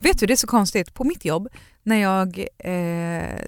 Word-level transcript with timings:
Vet 0.00 0.18
du, 0.18 0.26
det 0.26 0.34
är 0.34 0.36
så 0.36 0.46
konstigt. 0.46 0.94
På 0.94 1.04
mitt 1.04 1.24
jobb, 1.24 1.48
när 1.82 1.96
jag, 1.96 2.46
eh, 2.58 3.38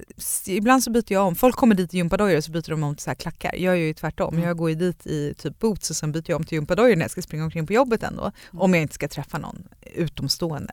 ibland 0.46 0.82
så 0.82 0.90
byter 0.90 1.12
jag 1.12 1.26
om, 1.26 1.34
folk 1.34 1.56
kommer 1.56 1.74
dit 1.74 1.94
i 1.94 1.96
gympadojor 1.96 2.36
och 2.36 2.44
så 2.44 2.52
byter 2.52 2.70
de 2.70 2.82
om 2.82 2.94
till 2.94 3.02
så 3.02 3.10
här 3.10 3.14
klackar. 3.14 3.54
Jag 3.54 3.78
gör 3.78 3.86
ju 3.86 3.94
tvärtom, 3.94 4.34
mm. 4.34 4.46
jag 4.46 4.56
går 4.56 4.70
ju 4.70 4.74
dit 4.74 5.06
i 5.06 5.34
typ 5.34 5.58
boots 5.58 5.90
och 5.90 5.96
sen 5.96 6.12
byter 6.12 6.30
jag 6.30 6.36
om 6.36 6.44
till 6.44 6.56
gympadojor 6.56 6.96
när 6.96 7.04
jag 7.04 7.10
ska 7.10 7.22
springa 7.22 7.44
omkring 7.44 7.66
på 7.66 7.72
jobbet 7.72 8.02
ändå. 8.02 8.22
Mm. 8.22 8.62
Om 8.62 8.74
jag 8.74 8.82
inte 8.82 8.94
ska 8.94 9.08
träffa 9.08 9.38
någon 9.38 9.68
utomstående. 9.94 10.72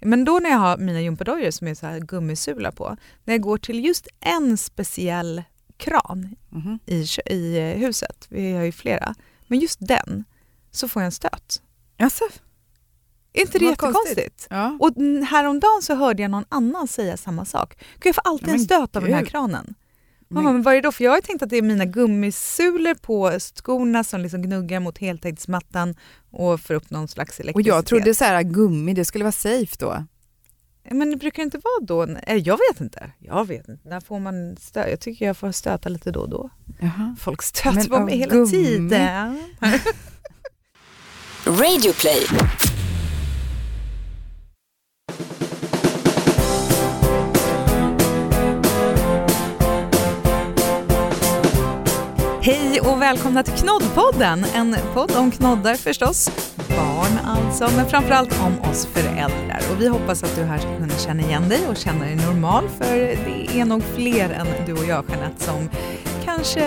Men 0.00 0.24
då 0.24 0.38
när 0.38 0.50
jag 0.50 0.58
har 0.58 0.76
mina 0.76 1.00
gympadojor 1.00 1.50
som 1.50 1.68
är 1.68 1.74
så 1.74 1.86
här 1.86 2.00
gummisula 2.00 2.72
på, 2.72 2.96
när 3.24 3.34
jag 3.34 3.40
går 3.40 3.58
till 3.58 3.84
just 3.84 4.08
en 4.20 4.56
speciell 4.58 5.42
kran 5.76 6.36
mm. 6.52 6.78
i, 6.86 7.06
i 7.26 7.74
huset, 7.76 8.26
vi 8.28 8.52
har 8.52 8.62
ju 8.62 8.72
flera, 8.72 9.14
men 9.46 9.58
just 9.58 9.78
den, 9.80 10.24
så 10.70 10.88
får 10.88 11.02
jag 11.02 11.06
en 11.06 11.12
stöt. 11.12 11.62
Alltså. 11.98 12.24
Är 13.32 13.40
inte 13.40 13.52
det, 13.52 13.58
det 13.58 13.64
jättekonstigt? 13.70 14.46
Ja. 14.50 14.76
Och 14.80 14.94
häromdagen 15.28 15.82
så 15.82 15.94
hörde 15.94 16.22
jag 16.22 16.30
någon 16.30 16.44
annan 16.48 16.88
säga 16.88 17.16
samma 17.16 17.44
sak. 17.44 17.74
Gud, 17.94 18.06
jag 18.06 18.14
får 18.14 18.22
alltid 18.24 18.48
en 18.48 18.60
stöt 18.60 18.96
av 18.96 19.02
den 19.02 19.12
här 19.12 19.24
kranen. 19.24 19.74
Mamma, 20.32 20.52
men 20.52 20.62
vad 20.62 20.74
är 20.74 20.76
det 20.76 20.88
då? 20.88 20.92
För 20.92 21.04
jag 21.04 21.10
har 21.10 21.20
tänkt 21.20 21.42
att 21.42 21.50
det 21.50 21.56
är 21.56 21.62
mina 21.62 21.84
gummisulor 21.84 22.94
på 22.94 23.38
skorna 23.40 24.04
som 24.04 24.20
liksom 24.20 24.42
gnuggar 24.42 24.80
mot 24.80 24.98
heltäckningsmattan 24.98 25.94
och 26.30 26.60
får 26.60 26.74
upp 26.74 26.90
någon 26.90 27.08
slags 27.08 27.40
elektricitet. 27.40 27.72
Och 27.72 27.78
jag 27.78 27.86
trodde 27.86 28.14
så 28.14 28.24
här, 28.24 28.42
gummi, 28.42 28.94
det 28.94 29.04
skulle 29.04 29.24
vara 29.24 29.32
safe 29.32 29.76
då. 29.78 30.04
Men 30.90 31.10
det 31.10 31.16
brukar 31.16 31.42
inte 31.42 31.58
vara 31.58 31.86
då? 32.06 32.16
Jag 32.26 32.58
vet 32.70 32.80
inte. 32.80 33.10
Jag 33.18 33.48
vet 33.48 33.68
inte. 33.68 33.88
När 33.88 34.00
får 34.00 34.20
man 34.20 34.56
stöta? 34.56 34.90
Jag 34.90 35.00
tycker 35.00 35.26
jag 35.26 35.36
får 35.36 35.52
stöta 35.52 35.88
lite 35.88 36.10
då 36.10 36.20
och 36.20 36.30
då. 36.30 36.50
Jaha. 36.80 37.16
Folk 37.20 37.42
stöter 37.42 37.88
på 37.88 38.00
mig 38.00 38.18
hela 38.18 38.34
gummi. 38.34 38.50
tiden. 38.50 39.38
Radioplay. 41.46 42.26
Hej 52.42 52.80
och 52.80 53.02
välkomna 53.02 53.42
till 53.42 53.52
Knoddpodden, 53.52 54.44
en 54.54 54.76
podd 54.94 55.16
om 55.16 55.30
knoddar 55.30 55.74
förstås, 55.74 56.30
barn 56.68 57.18
alltså, 57.24 57.70
men 57.76 57.86
framförallt 57.86 58.40
om 58.40 58.70
oss 58.70 58.86
föräldrar. 58.86 59.60
Och 59.72 59.80
vi 59.80 59.88
hoppas 59.88 60.22
att 60.22 60.36
du 60.36 60.42
här 60.42 60.58
ska 60.58 60.76
kunna 60.76 60.94
känna 60.94 61.22
igen 61.22 61.48
dig 61.48 61.66
och 61.68 61.76
känna 61.76 62.04
dig 62.04 62.16
normal, 62.16 62.68
för 62.68 62.96
det 62.96 63.60
är 63.60 63.64
nog 63.64 63.82
fler 63.94 64.30
än 64.30 64.46
du 64.66 64.72
och 64.72 64.84
jag, 64.84 65.04
Jeanette, 65.10 65.44
som 65.44 65.68
kanske 66.24 66.62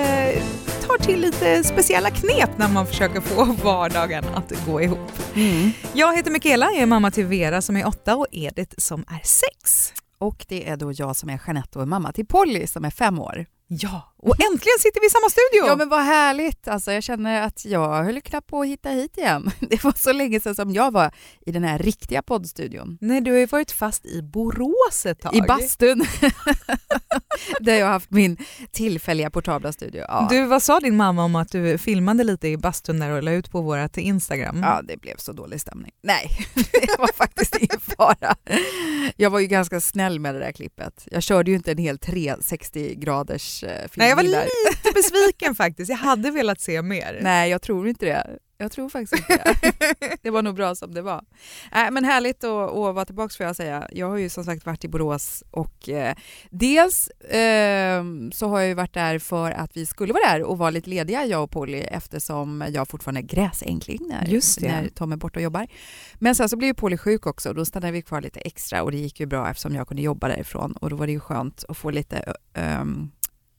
tar 0.87 0.97
till 0.97 1.19
lite 1.21 1.63
speciella 1.63 2.09
knep 2.09 2.57
när 2.57 2.67
man 2.67 2.87
försöker 2.87 3.21
få 3.21 3.45
vardagen 3.63 4.23
att 4.35 4.65
gå 4.65 4.81
ihop. 4.81 5.11
Mm. 5.35 5.71
Jag 5.93 6.15
heter 6.15 6.31
Mikaela, 6.31 6.65
jag 6.65 6.81
är 6.81 6.85
mamma 6.85 7.11
till 7.11 7.25
Vera 7.25 7.61
som 7.61 7.77
är 7.77 7.87
åtta 7.87 8.15
och 8.15 8.27
Edith 8.31 8.75
som 8.77 9.01
är 9.01 9.21
sex. 9.23 9.93
Och 10.17 10.45
det 10.49 10.69
är 10.69 10.77
då 10.77 10.91
jag 10.91 11.15
som 11.15 11.29
är 11.29 11.41
Jeanette 11.47 11.79
och 11.79 11.81
är 11.81 11.87
mamma 11.87 12.11
till 12.11 12.25
Polly 12.25 12.67
som 12.67 12.85
är 12.85 12.89
fem 12.89 13.19
år. 13.19 13.45
Ja, 13.67 14.12
och 14.23 14.35
äntligen 14.39 14.79
sitter 14.79 15.01
vi 15.01 15.07
i 15.07 15.09
samma 15.09 15.29
studio! 15.29 15.67
Ja 15.67 15.75
men 15.75 15.89
vad 15.89 16.01
härligt! 16.01 16.67
Alltså, 16.67 16.91
jag 16.91 17.03
känner 17.03 17.41
att 17.41 17.65
jag 17.65 18.03
höll 18.03 18.21
knappt 18.21 18.47
på 18.47 18.61
att 18.61 18.67
hitta 18.67 18.89
hit 18.89 19.17
igen. 19.17 19.51
Det 19.59 19.83
var 19.83 19.93
så 19.97 20.13
länge 20.13 20.39
sedan 20.39 20.55
som 20.55 20.73
jag 20.73 20.91
var 20.91 21.11
i 21.45 21.51
den 21.51 21.63
här 21.63 21.79
riktiga 21.79 22.21
poddstudion. 22.21 22.97
Nej, 23.01 23.21
du 23.21 23.31
har 23.31 23.37
ju 23.37 23.45
varit 23.45 23.71
fast 23.71 24.05
i 24.05 24.21
Borås 24.21 25.05
ett 25.05 25.21
tag. 25.21 25.35
I 25.35 25.41
bastun. 25.41 26.05
Där 27.59 27.75
jag 27.75 27.85
har 27.85 27.93
haft 27.93 28.11
min 28.11 28.37
tillfälliga 28.71 29.29
portabla 29.29 29.73
studio. 29.73 30.05
Ja. 30.07 30.27
Du, 30.29 30.45
vad 30.45 30.63
sa 30.63 30.79
din 30.79 30.95
mamma 30.95 31.23
om 31.23 31.35
att 31.35 31.51
du 31.51 31.77
filmade 31.77 32.23
lite 32.23 32.47
i 32.47 32.57
bastun 32.57 32.99
där 32.99 33.09
och 33.09 33.23
la 33.23 33.31
ut 33.31 33.51
på 33.51 33.61
vårt 33.61 33.97
Instagram? 33.97 34.59
Ja, 34.63 34.81
det 34.83 34.97
blev 34.97 35.17
så 35.17 35.31
dålig 35.31 35.61
stämning. 35.61 35.91
Nej, 36.03 36.29
det 36.55 36.99
var 36.99 37.13
faktiskt 37.13 37.55
ingen 37.55 37.79
fara. 37.79 38.35
Jag 39.17 39.29
var 39.29 39.39
ju 39.39 39.47
ganska 39.47 39.81
snäll 39.81 40.19
med 40.19 40.35
det 40.35 40.39
där 40.39 40.51
klippet. 40.51 41.07
Jag 41.11 41.23
körde 41.23 41.51
ju 41.51 41.57
inte 41.57 41.71
en 41.71 41.77
hel 41.77 41.99
360 41.99 42.95
graders 42.95 43.59
film. 43.59 43.89
Nej, 43.95 44.12
jag 44.21 44.29
var 44.29 44.43
lite 44.45 44.91
besviken 44.93 45.55
faktiskt. 45.55 45.89
Jag 45.89 45.97
hade 45.97 46.31
velat 46.31 46.61
se 46.61 46.81
mer. 46.81 47.19
Nej, 47.21 47.49
jag 47.49 47.61
tror 47.61 47.87
inte 47.87 48.05
det. 48.05 48.39
Jag 48.63 48.71
tror 48.71 48.89
faktiskt 48.89 49.13
inte 49.13 49.55
det. 49.61 50.17
det 50.21 50.29
var 50.29 50.41
nog 50.41 50.55
bra 50.55 50.75
som 50.75 50.93
det 50.93 51.01
var. 51.01 51.25
Äh, 51.71 51.91
men 51.91 52.05
härligt 52.05 52.43
att, 52.43 52.69
att 52.69 52.95
vara 52.95 53.05
tillbaka 53.05 53.33
får 53.37 53.45
jag 53.45 53.55
säga. 53.55 53.87
Jag 53.91 54.09
har 54.09 54.17
ju 54.17 54.29
som 54.29 54.43
sagt 54.43 54.65
varit 54.65 54.83
i 54.83 54.87
Borås 54.87 55.43
och 55.51 55.89
eh, 55.89 56.15
dels 56.49 57.07
eh, 57.07 58.03
så 58.33 58.47
har 58.47 58.59
jag 58.59 58.67
ju 58.67 58.73
varit 58.73 58.93
där 58.93 59.19
för 59.19 59.51
att 59.51 59.77
vi 59.77 59.85
skulle 59.85 60.13
vara 60.13 60.31
där 60.31 60.43
och 60.43 60.57
vara 60.57 60.69
lite 60.69 60.89
lediga 60.89 61.25
jag 61.25 61.43
och 61.43 61.51
Polly 61.51 61.79
eftersom 61.79 62.65
jag 62.69 62.87
fortfarande 62.87 63.21
är 63.21 63.23
gräsänkling 63.23 63.99
när, 64.09 64.61
när 64.61 64.89
Tom 64.89 65.11
är 65.11 65.17
borta 65.17 65.39
och 65.39 65.43
jobbar. 65.43 65.67
Men 66.15 66.35
sen 66.35 66.49
så 66.49 66.57
blev 66.57 66.67
ju 66.67 66.73
Polly 66.73 66.97
sjuk 66.97 67.25
också 67.25 67.49
och 67.49 67.55
då 67.55 67.65
stannade 67.65 67.91
vi 67.91 68.01
kvar 68.01 68.21
lite 68.21 68.39
extra 68.39 68.83
och 68.83 68.91
det 68.91 68.97
gick 68.97 69.19
ju 69.19 69.25
bra 69.25 69.49
eftersom 69.49 69.75
jag 69.75 69.87
kunde 69.87 70.03
jobba 70.03 70.27
därifrån 70.27 70.71
och 70.71 70.89
då 70.89 70.95
var 70.95 71.05
det 71.05 71.13
ju 71.13 71.19
skönt 71.19 71.65
att 71.69 71.77
få 71.77 71.89
lite 71.91 72.33
um, 72.81 73.11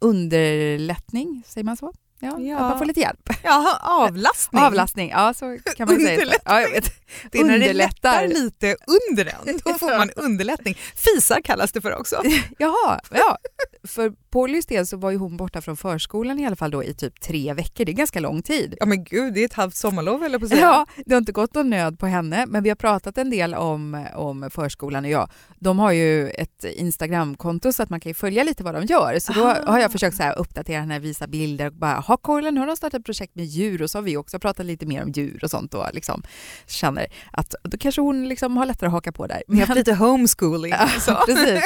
underlättning, 0.05 1.43
säger 1.47 1.65
man 1.65 1.77
så? 1.77 1.93
Ja, 2.25 2.41
ja. 2.41 2.57
Att 2.57 2.71
man 2.71 2.79
får 2.79 2.85
lite 2.85 3.01
hjälp. 3.01 3.29
Ja, 3.43 3.79
avlastning. 3.83 4.63
Avlastning, 4.63 5.11
ja 5.11 5.35
så 5.35 5.59
kan 5.77 5.89
man 5.89 6.01
säga. 6.01 6.35
Ja, 6.45 6.61
jag 6.61 6.71
vet. 6.71 6.93
Det 7.31 7.39
är 7.39 7.45
när 7.45 7.59
det 7.59 7.73
lättar 7.73 8.29
lite 8.29 8.77
under 8.87 9.25
den, 9.25 9.59
då 9.65 9.75
får 9.75 9.99
man 9.99 10.11
underlättning. 10.17 10.75
Fisar 10.95 11.41
kallas 11.41 11.73
det 11.73 11.81
för 11.81 11.99
också. 11.99 12.23
Jaha, 12.59 13.01
ja. 13.11 13.39
För 13.85 14.13
Pollys 14.31 14.67
del 14.67 14.87
så 14.87 14.97
var 14.97 15.11
ju 15.11 15.17
hon 15.17 15.37
borta 15.37 15.61
från 15.61 15.77
förskolan 15.77 16.39
i 16.39 16.47
alla 16.47 16.57
fall 16.57 16.71
då 16.71 16.85
i 16.85 16.95
typ 16.95 17.21
tre 17.21 17.53
veckor. 17.53 17.85
Det 17.85 17.93
är 17.93 17.95
ganska 17.95 18.21
lång 18.21 18.43
tid. 18.43 18.75
Ja 18.81 18.87
men 18.87 19.05
gud, 19.05 19.35
det 19.35 19.41
är 19.41 19.45
ett 19.45 19.53
halvt 19.53 19.77
sommarlov 19.77 20.25
eller 20.25 20.39
på 20.39 20.49
säga. 20.49 20.61
Ja, 20.61 20.87
det 21.07 21.15
har 21.15 21.19
inte 21.19 21.33
gått 21.33 21.55
någon 21.55 21.71
nöd 21.71 21.99
på 21.99 22.07
henne, 22.07 22.47
men 22.47 22.63
vi 22.63 22.69
har 22.69 22.77
pratat 22.77 23.19
en 23.19 23.31
del 23.31 23.55
om, 23.55 24.07
om 24.15 24.51
förskolan 24.51 25.05
och 25.05 25.11
jag. 25.11 25.31
De 25.59 25.79
har 25.79 25.93
ju 25.93 26.31
ett 26.31 26.65
Instagramkonto 26.65 27.73
så 27.73 27.83
att 27.83 27.91
man 27.91 28.01
kan 28.01 28.15
följa 28.15 28.45
lite 28.45 28.65
vad 28.65 28.75
de 28.75 28.85
gör. 28.85 29.19
Så 29.19 29.33
då 29.33 29.45
ah. 29.45 29.67
har 29.67 29.79
jag 29.79 29.93
försökt 29.93 30.17
så 30.17 30.23
här 30.23 30.39
uppdatera 30.39 30.81
henne, 30.81 30.99
visa 30.99 31.27
bilder 31.27 31.67
och 31.67 31.73
bara, 31.73 31.97
ha 32.15 32.19
kolla 32.23 32.51
nu 32.51 32.61
har 32.61 32.77
startat 32.77 33.05
projekt 33.05 33.35
med 33.35 33.45
djur 33.45 33.83
och 33.83 33.91
så 33.91 33.99
har 33.99 34.03
vi 34.03 34.17
också 34.17 34.39
pratat 34.39 34.67
lite 34.67 34.87
mer 34.87 35.03
om 35.03 35.11
djur 35.11 35.41
och 35.43 35.51
sånt 35.51 35.75
och 35.75 35.87
liksom 35.93 36.23
känner 36.67 37.07
att 37.33 37.55
då 37.63 37.79
kanske 37.79 38.01
hon 38.01 38.29
liksom 38.29 38.57
har 38.57 38.67
lättare 38.67 38.87
att 38.87 38.93
haka 38.93 39.13
på 39.13 39.27
där. 39.27 39.43
Vi 39.49 39.61
har 39.61 39.67
haft 39.67 39.79
lite 39.79 39.95
homeschooling. 39.95 40.73
Ja, 41.07 41.25
precis. 41.27 41.65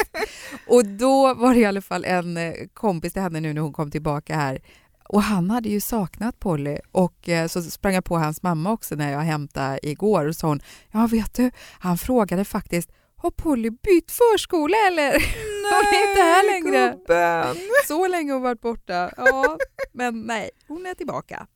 Och 0.67 0.85
då 0.85 1.33
var 1.33 1.53
det 1.53 1.59
i 1.59 1.65
alla 1.65 1.81
fall 1.81 2.05
en 2.05 2.37
eh, 2.37 2.53
kompis 2.73 3.13
till 3.13 3.21
henne 3.21 3.39
nu 3.39 3.53
när 3.53 3.61
hon 3.61 3.73
kom 3.73 3.91
tillbaka 3.91 4.35
här 4.35 4.61
och 5.09 5.23
han 5.23 5.49
hade 5.49 5.69
ju 5.69 5.81
saknat 5.81 6.39
Polly 6.39 6.77
och 6.91 7.29
eh, 7.29 7.47
så 7.47 7.61
sprang 7.61 7.93
jag 7.93 8.05
på 8.05 8.17
hans 8.17 8.43
mamma 8.43 8.71
också 8.71 8.95
när 8.95 9.11
jag 9.11 9.19
hämtade 9.19 9.79
igår 9.83 10.25
och 10.27 10.35
sa 10.35 10.47
hon, 10.47 10.61
ja 10.91 11.07
vet 11.07 11.33
du, 11.33 11.51
han 11.79 11.97
frågade 11.97 12.45
faktiskt 12.45 12.91
har 13.15 13.31
Polly 13.31 13.69
bytt 13.69 14.11
förskola 14.11 14.77
eller? 14.87 15.13
Hon 15.63 15.93
är 15.93 16.09
inte 16.09 16.21
här 16.21 16.51
längre. 16.51 16.89
Gubben. 16.91 17.55
Så 17.87 18.07
länge 18.07 18.33
hon 18.33 18.41
varit 18.41 18.61
borta. 18.61 19.11
Ja, 19.17 19.57
men 19.93 20.21
nej, 20.21 20.49
hon 20.67 20.85
är 20.85 20.93
tillbaka. 20.93 21.47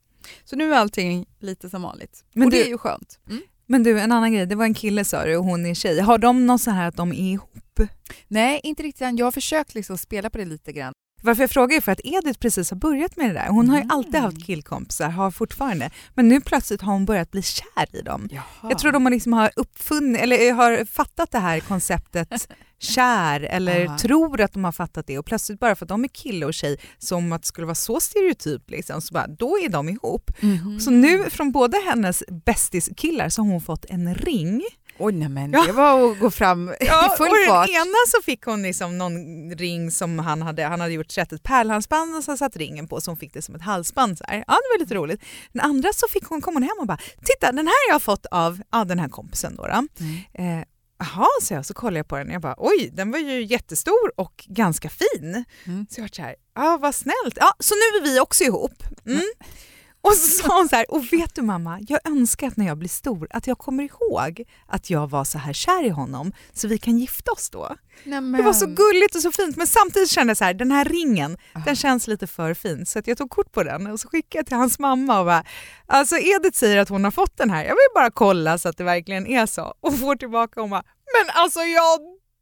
Så 0.43 0.55
nu 0.55 0.73
är 0.73 0.77
allting 0.77 1.25
lite 1.39 1.69
som 1.69 1.81
vanligt. 1.81 2.23
Men 2.33 2.45
och 2.45 2.51
du, 2.51 2.57
det 2.57 2.63
är 2.63 2.69
ju 2.69 2.77
skönt. 2.77 3.19
Mm. 3.29 3.41
Men 3.65 3.83
du, 3.83 3.99
en 3.99 4.11
annan 4.11 4.33
grej. 4.33 4.45
Det 4.45 4.55
var 4.55 4.65
en 4.65 4.73
kille 4.73 5.05
sa 5.05 5.25
du 5.25 5.37
och 5.37 5.43
hon 5.43 5.65
är 5.65 5.73
tjej. 5.73 5.99
Har 5.99 6.17
de 6.17 6.45
något 6.47 6.61
så 6.61 6.71
här 6.71 6.87
att 6.87 6.95
de 6.95 7.11
är 7.11 7.31
ihop? 7.31 7.79
Nej, 8.27 8.59
inte 8.63 8.83
riktigt 8.83 9.01
än. 9.01 9.17
Jag 9.17 9.25
har 9.25 9.31
försökt 9.31 9.75
liksom 9.75 9.97
spela 9.97 10.29
på 10.29 10.37
det 10.37 10.45
lite 10.45 10.71
grann. 10.71 10.93
Varför 11.25 11.43
jag 11.43 11.49
frågar 11.51 11.77
är 11.77 11.81
för 11.81 11.91
att 11.91 12.01
Edith 12.03 12.39
precis 12.39 12.69
har 12.69 12.77
börjat 12.77 13.17
med 13.17 13.29
det 13.29 13.33
där. 13.33 13.47
Hon 13.47 13.69
har 13.69 13.77
ju 13.77 13.85
alltid 13.89 14.15
haft 14.15 14.45
killkompisar, 14.45 15.09
har 15.09 15.31
fortfarande. 15.31 15.91
Men 16.13 16.27
nu 16.27 16.41
plötsligt 16.41 16.81
har 16.81 16.93
hon 16.93 17.05
börjat 17.05 17.31
bli 17.31 17.41
kär 17.41 17.95
i 17.95 18.01
dem. 18.01 18.29
Jaha. 18.31 18.43
Jag 18.69 18.79
tror 18.79 18.91
de 18.91 19.07
liksom 19.07 19.33
har 19.33 19.51
uppfunnit, 19.55 20.21
eller 20.21 20.53
har 20.53 20.85
fattat 20.85 21.31
det 21.31 21.39
här 21.39 21.59
konceptet 21.59 22.49
kär 22.83 23.41
eller 23.41 23.85
Aha. 23.85 23.97
tror 23.97 24.41
att 24.41 24.53
de 24.53 24.63
har 24.63 24.71
fattat 24.71 25.07
det 25.07 25.19
och 25.19 25.25
plötsligt 25.25 25.59
bara 25.59 25.75
för 25.75 25.85
att 25.85 25.89
de 25.89 26.03
är 26.03 26.07
kille 26.07 26.45
och 26.45 26.53
tjej 26.53 26.77
som 26.97 27.31
att 27.31 27.41
det 27.41 27.47
skulle 27.47 27.67
vara 27.67 27.75
så 27.75 27.99
stereotyp 27.99 28.69
liksom, 28.69 29.01
så 29.01 29.13
bara, 29.13 29.27
då 29.27 29.59
är 29.59 29.69
de 29.69 29.89
ihop. 29.89 30.31
Mm. 30.41 30.79
Så 30.79 30.91
nu 30.91 31.29
från 31.29 31.51
båda 31.51 31.77
hennes 31.77 32.23
bästiskillar 32.45 33.29
så 33.29 33.41
har 33.41 33.49
hon 33.49 33.61
fått 33.61 33.85
en 33.85 34.15
ring 34.15 34.63
Oj, 34.97 35.13
nej, 35.13 35.29
men 35.29 35.51
ja. 35.51 35.63
det 35.67 35.71
var 35.71 36.11
att 36.11 36.19
gå 36.19 36.31
fram 36.31 36.73
ja, 36.79 37.13
i 37.13 37.17
full 37.17 37.27
och 37.27 37.47
fart. 37.47 37.67
Den 37.67 37.75
ena 37.75 37.97
så 38.07 38.21
fick 38.23 38.43
hon 38.43 38.61
liksom 38.61 38.97
någon 38.97 39.51
ring 39.51 39.91
som 39.91 40.19
han 40.19 40.41
hade, 40.41 40.63
han 40.63 40.81
hade 40.81 40.93
gjort 40.93 41.17
ett 41.17 41.43
pärlhalsband 41.43 42.15
och 42.15 42.23
så 42.23 42.37
satt 42.37 42.55
ringen 42.55 42.87
på 42.87 43.01
så 43.01 43.11
hon 43.11 43.17
fick 43.17 43.33
det 43.33 43.41
som 43.41 43.55
ett 43.55 43.61
halsband. 43.61 44.17
Så 44.17 44.23
här. 44.27 44.35
Ja, 44.47 44.53
det 44.53 44.75
var 44.75 44.79
lite 44.79 44.95
roligt. 44.95 45.23
Den 45.53 45.61
andra 45.61 45.89
så 45.93 46.07
fick 46.09 46.23
hon, 46.23 46.41
kom 46.41 46.53
hon 46.53 46.63
hem 46.63 46.77
och 46.79 46.87
bara, 46.87 46.99
titta 47.23 47.51
den 47.51 47.67
här 47.67 47.87
jag 47.87 47.95
har 47.95 47.99
fått 47.99 48.25
av 48.25 48.61
ja, 48.71 48.85
den 48.85 48.99
här 48.99 49.09
kompisen 49.09 49.55
då. 49.55 49.67
då. 49.67 49.73
Mm. 49.73 50.59
Eh, 50.59 50.65
Jaha, 51.03 51.27
så 51.41 51.53
jag, 51.53 51.65
så 51.65 51.73
kollade 51.73 51.99
jag 51.99 52.07
på 52.07 52.17
den 52.17 52.27
och 52.27 52.33
jag 52.33 52.41
bara 52.41 52.55
oj, 52.57 52.89
den 52.93 53.11
var 53.11 53.19
ju 53.19 53.43
jättestor 53.43 54.11
och 54.15 54.45
ganska 54.47 54.89
fin. 54.89 55.45
Mm. 55.65 55.87
Så 55.89 55.99
jag 55.99 56.03
var 56.03 56.09
så 56.15 56.21
här, 56.21 56.35
ja 56.55 56.77
vad 56.81 56.95
snällt. 56.95 57.35
Ja, 57.35 57.53
så 57.59 57.73
nu 57.75 57.97
är 57.99 58.03
vi 58.03 58.19
också 58.19 58.43
ihop. 58.43 58.83
Mm. 59.05 59.21
Och 60.07 60.13
så 60.13 60.43
sa 60.43 60.57
hon 60.57 60.69
så 60.69 60.75
här, 60.75 60.85
och 60.91 61.13
vet 61.13 61.35
du 61.35 61.41
mamma, 61.41 61.79
jag 61.87 61.99
önskar 62.07 62.47
att 62.47 62.57
när 62.57 62.65
jag 62.65 62.77
blir 62.77 62.89
stor 62.89 63.27
att 63.29 63.47
jag 63.47 63.57
kommer 63.57 63.83
ihåg 63.83 64.43
att 64.67 64.89
jag 64.89 65.09
var 65.09 65.23
så 65.23 65.37
här 65.37 65.53
kär 65.53 65.85
i 65.85 65.89
honom 65.89 66.31
så 66.53 66.67
vi 66.67 66.77
kan 66.77 66.97
gifta 66.97 67.31
oss 67.31 67.49
då. 67.49 67.75
Nämen. 68.03 68.41
Det 68.41 68.45
var 68.45 68.53
så 68.53 68.65
gulligt 68.65 69.15
och 69.15 69.21
så 69.21 69.31
fint 69.31 69.55
men 69.57 69.67
samtidigt 69.67 70.09
kände 70.09 70.31
jag 70.31 70.37
så 70.37 70.43
här, 70.43 70.53
den 70.53 70.71
här 70.71 70.85
ringen, 70.85 71.37
Ah. 71.53 71.59
den 71.65 71.75
känns 71.75 72.07
lite 72.07 72.27
för 72.27 72.53
fin 72.53 72.85
så 72.85 72.99
att 72.99 73.07
jag 73.07 73.17
tog 73.17 73.29
kort 73.29 73.51
på 73.51 73.63
den 73.63 73.87
och 73.87 73.99
så 73.99 74.07
skickade 74.09 74.39
jag 74.39 74.45
till 74.45 74.57
hans 74.57 74.79
mamma 74.79 75.19
och 75.19 75.25
bara, 75.25 75.43
alltså 75.87 76.15
Edith 76.17 76.57
säger 76.57 76.77
att 76.77 76.89
hon 76.89 77.03
har 77.03 77.11
fått 77.11 77.37
den 77.37 77.49
här, 77.49 77.63
jag 77.63 77.71
vill 77.75 77.93
bara 77.95 78.11
kolla 78.11 78.57
så 78.57 78.69
att 78.69 78.77
det 78.77 78.83
verkligen 78.83 79.27
är 79.27 79.45
så 79.45 79.73
och 79.81 79.99
får 79.99 80.15
tillbaka 80.15 80.61
och 80.61 80.69
bara, 80.69 80.83
men 81.17 81.35
alltså 81.35 81.59
jag 81.59 81.99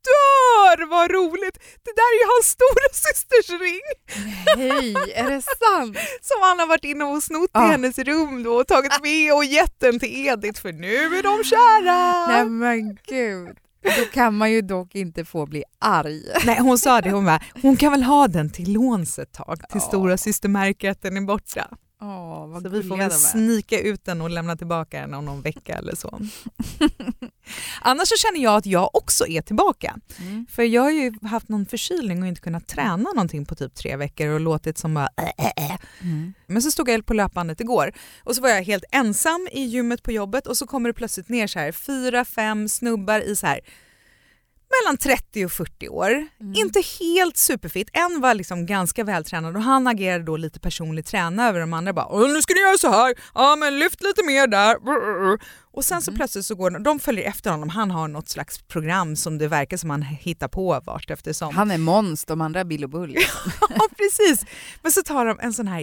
dör 0.09 0.86
vad 0.89 1.12
roligt! 1.12 1.57
Det 1.83 1.94
där 1.95 2.09
är 2.13 2.18
ju 2.21 2.25
hans 2.33 2.48
stora 2.57 2.88
systers 3.03 3.50
ring 3.62 3.81
Hej, 4.57 5.13
är 5.15 5.30
det 5.30 5.42
sant? 5.42 5.98
som 6.21 6.38
han 6.42 6.59
har 6.59 6.68
varit 6.68 6.83
inne 6.86 7.03
och 7.03 7.24
snott 7.24 7.50
Ah. 7.53 7.68
i 7.68 7.71
hennes 7.71 7.98
rum 7.98 8.44
då 8.44 8.53
och 8.53 8.68
tagit 8.68 9.01
med 9.03 9.33
och 9.33 9.45
gett 9.45 9.80
den 9.80 10.00
till 10.00 10.25
Edith 10.27 10.62
för 10.62 10.71
nu 10.74 10.95
är 10.95 11.24
de 11.24 11.44
kära! 11.44 12.27
Nej 12.27 12.45
men 12.45 12.98
gud. 13.07 13.57
Då 13.98 14.06
kan 14.13 14.38
man 14.38 14.51
ju 14.51 14.62
dock 14.62 14.95
inte 14.95 15.25
få 15.25 15.45
bli 15.45 15.63
arg. 15.80 16.24
Nej, 16.45 16.59
hon 16.59 16.77
sa 16.77 17.01
det, 17.01 17.12
hon 17.12 17.25
bara, 17.25 17.42
hon 17.62 17.77
kan 17.77 17.92
väl 17.92 18.04
ha 18.04 18.27
den 18.27 18.50
till 18.50 18.74
låns 18.74 19.19
ett 19.19 19.33
tag 19.33 19.57
till 19.57 19.68
Ja. 19.81 19.88
stora 19.88 20.18
syster 20.18 20.50
märker 20.50 20.92
att 20.92 21.01
den 21.01 21.18
är 21.18 21.21
borta. 21.21 21.68
Vad 22.47 22.62
Så 22.63 22.69
vi 22.69 22.83
får 22.83 22.97
väl 22.97 23.12
snika 23.12 23.80
ut 23.80 24.06
den 24.06 24.21
och 24.21 24.30
lämna 24.30 24.56
tillbaka 24.57 25.00
den 25.01 25.13
om 25.13 25.25
någon 25.25 25.42
vecka 25.42 25.74
eller 25.77 25.95
så. 25.95 26.19
Annars 27.81 28.07
så 28.07 28.15
känner 28.17 28.43
jag 28.43 28.55
att 28.55 28.65
jag 28.65 28.95
också 28.95 29.27
är 29.27 29.41
tillbaka. 29.41 29.97
Mm. 30.19 30.45
För 30.49 30.63
jag 30.63 30.81
har 30.81 30.91
ju 30.91 31.13
haft 31.21 31.49
någon 31.49 31.65
förkylning 31.65 32.21
och 32.21 32.27
inte 32.27 32.41
kunnat 32.41 32.67
träna 32.67 33.11
någonting 33.11 33.45
på 33.45 33.55
typ 33.55 33.75
tre 33.75 33.95
veckor 33.95 34.27
och 34.27 34.39
låtit 34.39 34.77
som 34.77 34.93
bara 34.93 35.09
äh, 35.17 35.45
äh, 35.45 35.71
äh. 35.71 35.77
Mm. 36.01 36.33
Men 36.47 36.61
så 36.61 36.71
stod 36.71 36.89
jag 36.89 37.05
på 37.05 37.13
löpbandet 37.13 37.61
igår 37.61 37.93
och 38.23 38.35
så 38.35 38.41
var 38.41 38.49
jag 38.49 38.63
helt 38.63 38.83
ensam 38.91 39.47
i 39.51 39.61
gymmet 39.61 40.03
på 40.03 40.11
jobbet 40.11 40.47
och 40.47 40.57
så 40.57 40.67
kommer 40.67 40.89
det 40.89 40.93
plötsligt 40.93 41.29
ner 41.29 41.47
så 41.47 41.59
här 41.59 41.71
fyra, 41.71 42.25
fem 42.25 42.69
snubbar 42.69 43.19
i 43.19 43.35
så 43.35 43.47
här 43.47 43.59
mellan 44.83 44.97
30 44.97 45.45
och 45.45 45.51
40 45.51 45.89
år. 45.89 46.09
Mm. 46.09 46.27
Inte 46.56 46.81
helt 47.00 47.38
superfit. 47.38 47.89
En 47.94 48.21
var 48.21 48.33
liksom 48.33 48.65
ganska 48.65 49.03
vältränad 49.03 49.56
och 49.56 49.62
han 49.63 49.88
agerade 49.88 50.23
då 50.23 50.38
lite 50.38 50.59
personlig 50.59 51.06
tränare 51.06 51.50
över 51.50 51.59
de 51.59 51.73
andra. 51.73 51.94
Bara, 51.94 52.07
"Åh, 52.09 52.27
nu 52.33 52.41
ska 52.41 52.53
ni 52.53 52.59
göra 52.62 52.77
så 52.77 52.91
här, 52.91 53.15
ja 53.33 53.56
men 53.56 53.79
lyft 53.79 54.01
lite 54.03 54.23
mer 54.25 54.47
där. 54.47 54.75
Och 55.73 55.85
sen 55.85 56.01
så 56.01 56.12
Mhm. 56.12 56.18
plötsligt 56.18 56.45
så 56.45 56.56
går 56.56 56.69
de, 56.71 56.83
de 56.83 57.00
följer 57.00 57.23
efter 57.29 57.51
honom. 57.51 57.69
Han 57.69 57.91
har 57.91 58.07
något 58.07 58.29
slags 58.29 58.62
program 58.62 59.15
som 59.15 59.38
det 59.38 59.47
verkar 59.47 59.77
som 59.77 59.89
han 59.89 60.01
hittar 60.01 60.47
på 60.47 60.81
vart 60.85 61.09
eftersom. 61.09 61.56
Han 61.56 61.71
är 61.71 61.77
Måns, 61.77 62.25
de 62.25 62.41
andra 62.41 62.59
är 62.59 62.63
Bill 62.65 62.83
och 62.83 62.89
Bull. 62.89 63.15
Ja 63.69 63.88
precis. 63.97 64.45
Men 64.81 64.91
så 64.91 65.01
tar 65.01 65.25
de 65.25 65.39
en 65.39 65.53
sån 65.53 65.68
här 65.68 65.81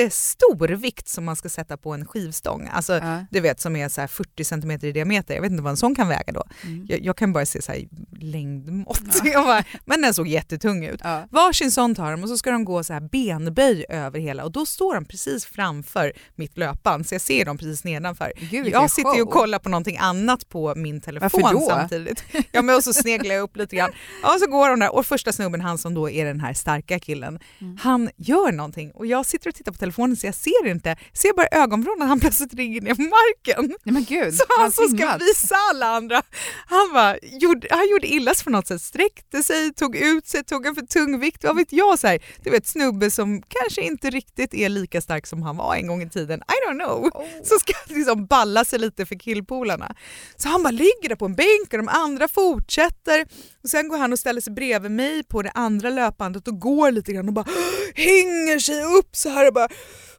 jättestor 0.00 0.68
vikt 0.68 1.08
som 1.08 1.24
man 1.24 1.36
ska 1.36 1.48
sätta 1.48 1.76
på 1.76 1.92
en 1.94 2.06
skivstång. 2.06 2.68
Alltså 2.72 2.92
Ja. 2.94 3.24
du 3.30 3.40
vet 3.40 3.60
som 3.60 3.76
är 3.76 3.88
så 3.88 4.00
här 4.00 4.08
40 4.08 4.44
cm 4.44 4.70
i 4.70 4.76
diameter. 4.92 5.34
Jag 5.34 5.42
vet 5.42 5.50
inte 5.50 5.62
vad 5.62 5.70
en 5.70 5.76
sån 5.76 5.94
kan 5.94 6.08
väga 6.08 6.32
då. 6.32 6.44
Mm. 6.64 6.86
Jag, 6.88 7.00
jag 7.04 7.16
kan 7.16 7.32
bara 7.32 7.46
se 7.46 7.62
så 7.62 7.72
här 7.72 7.80
längdmått. 8.20 9.00
Jag 9.24 9.44
bara, 9.44 9.64
men 9.84 10.02
den 10.02 10.14
såg 10.14 10.28
jättetung 10.28 10.84
ut. 10.84 11.00
Ja. 11.04 11.28
Varsin 11.30 11.70
sån 11.70 11.94
tar 11.94 12.10
de 12.10 12.22
och 12.22 12.28
så 12.28 12.38
ska 12.38 12.50
de 12.50 12.64
gå 12.64 12.84
så 12.84 12.92
här 12.92 13.00
benböj 13.00 13.84
över 13.88 14.18
hela 14.20 14.44
och 14.44 14.52
då 14.52 14.66
står 14.66 14.94
de 14.94 15.04
precis 15.04 15.44
framför 15.44 16.12
mitt 16.34 16.58
löpband 16.58 17.06
så 17.06 17.14
jag 17.14 17.20
ser 17.22 17.44
dem 17.44 17.58
precis 17.58 17.84
nedanför. 17.84 18.32
Gud, 18.50 18.66
jag 18.68 18.90
sitter 18.90 19.14
ju 19.16 19.22
och 19.22 19.28
show. 19.32 19.40
kollar 19.40 19.58
på 19.58 19.68
någonting 19.68 19.96
annat 20.00 20.48
på 20.48 20.74
min 20.74 21.00
telefon 21.00 21.66
samtidigt. 21.68 22.24
Ja, 22.52 22.62
men 22.62 22.76
och 22.76 22.84
så 22.84 22.92
sneglar 22.92 23.34
jag 23.34 23.42
upp 23.42 23.56
lite 23.56 23.76
grann. 23.76 23.90
Ja, 24.22 24.34
och 24.34 24.40
så 24.40 24.46
går 24.50 24.68
de 24.68 24.80
där 24.80 24.94
och 24.94 25.06
första 25.06 25.32
snubben, 25.32 25.60
han 25.60 25.78
som 25.78 25.94
då 25.94 26.10
är 26.10 26.24
den 26.24 26.40
här 26.40 26.52
starka 26.54 26.98
killen, 26.98 27.38
Mm. 27.60 27.76
han 27.82 28.10
gör 28.16 28.52
någonting 28.52 28.90
och 28.90 29.06
jag 29.06 29.26
sitter 29.26 29.48
och 29.48 29.54
tittar 29.54 29.72
på 29.72 29.78
telefonen 29.86 30.16
så 30.16 30.26
jag 30.26 30.34
ser 30.34 30.66
inte. 30.66 30.88
Jag 30.88 31.18
ser 31.18 31.32
bara 31.32 31.48
ögonvrån 31.50 31.96
när 31.98 32.06
han 32.06 32.20
plötsligt 32.20 32.54
ringer 32.54 32.80
ner 32.80 32.94
på 32.94 33.02
marken. 33.02 33.74
Nej 33.84 33.92
men 33.92 34.04
gud, 34.04 34.34
Så 34.34 34.44
han 34.58 34.72
som 34.72 34.88
ska 34.88 35.16
visa 35.16 35.56
alla 35.70 35.86
andra, 35.86 36.22
han, 36.66 36.92
bara, 36.92 37.16
gjorde, 37.22 37.68
han 37.70 37.88
gjorde 37.90 38.06
illa 38.06 38.34
sig 38.34 38.44
på 38.44 38.50
något 38.50 38.66
sätt, 38.66 38.82
sträckte 38.82 39.42
sig, 39.42 39.74
tog 39.74 39.96
ut 39.96 40.26
sig, 40.26 40.44
tog 40.44 40.66
en 40.66 40.74
för 40.74 40.82
tung 40.82 41.20
vikt. 41.20 41.44
Vad 41.44 41.56
vet 41.56 41.72
jag? 41.72 41.98
Så 41.98 42.06
här, 42.06 42.18
du 42.44 42.50
vet 42.50 42.66
snubbe 42.66 43.10
som 43.10 43.42
kanske 43.48 43.82
inte 43.82 44.10
riktigt 44.10 44.54
är 44.54 44.68
lika 44.68 45.00
stark 45.00 45.26
som 45.26 45.42
han 45.42 45.56
var 45.56 45.74
en 45.74 45.86
gång 45.86 46.02
i 46.02 46.10
tiden. 46.10 46.40
I 46.40 46.68
don't 46.68 46.84
know. 46.84 47.04
Oh. 47.04 47.26
Så 47.44 47.58
ska 47.58 47.72
liksom 47.94 48.26
balla 48.26 48.64
sig 48.64 48.78
lite 48.78 49.06
för 49.06 49.14
killpolarna. 49.14 49.94
Så 50.36 50.48
han 50.48 50.62
bara 50.62 50.70
ligger 50.70 51.08
där 51.08 51.16
på 51.16 51.24
en 51.24 51.34
bänk 51.34 51.72
och 51.72 51.78
de 51.78 51.88
andra 51.88 52.28
fortsätter. 52.28 53.26
Och 53.62 53.70
Sen 53.70 53.88
går 53.88 53.98
han 53.98 54.12
och 54.12 54.18
ställer 54.18 54.40
sig 54.40 54.52
bredvid 54.52 54.90
mig 54.90 55.24
på 55.24 55.42
det 55.42 55.50
andra 55.54 55.90
löpbandet 55.90 56.48
och 56.48 56.60
går 56.60 56.90
lite 56.90 57.12
grann 57.12 57.28
och 57.28 57.34
bara 57.34 57.46
hänger 57.94 58.58
sig 58.58 58.82
upp 58.82 59.16
så 59.16 59.28
här 59.28 59.46
och 59.48 59.54
bara 59.54 59.68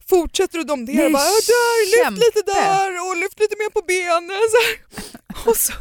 fortsätter 0.10 0.60
att 0.60 0.68
domdera. 0.68 0.98
Nej, 0.98 1.12
Bara, 1.12 1.24
där, 1.24 2.12
lyft 2.12 2.26
lite 2.26 2.52
där 2.52 3.10
och 3.10 3.18
lyft 3.18 3.40
lite 3.40 3.56
mer 3.60 3.70
på 3.70 3.82
benen. 3.88 4.40
Så. 4.54 5.50
Och 5.50 5.58
så, 5.58 5.74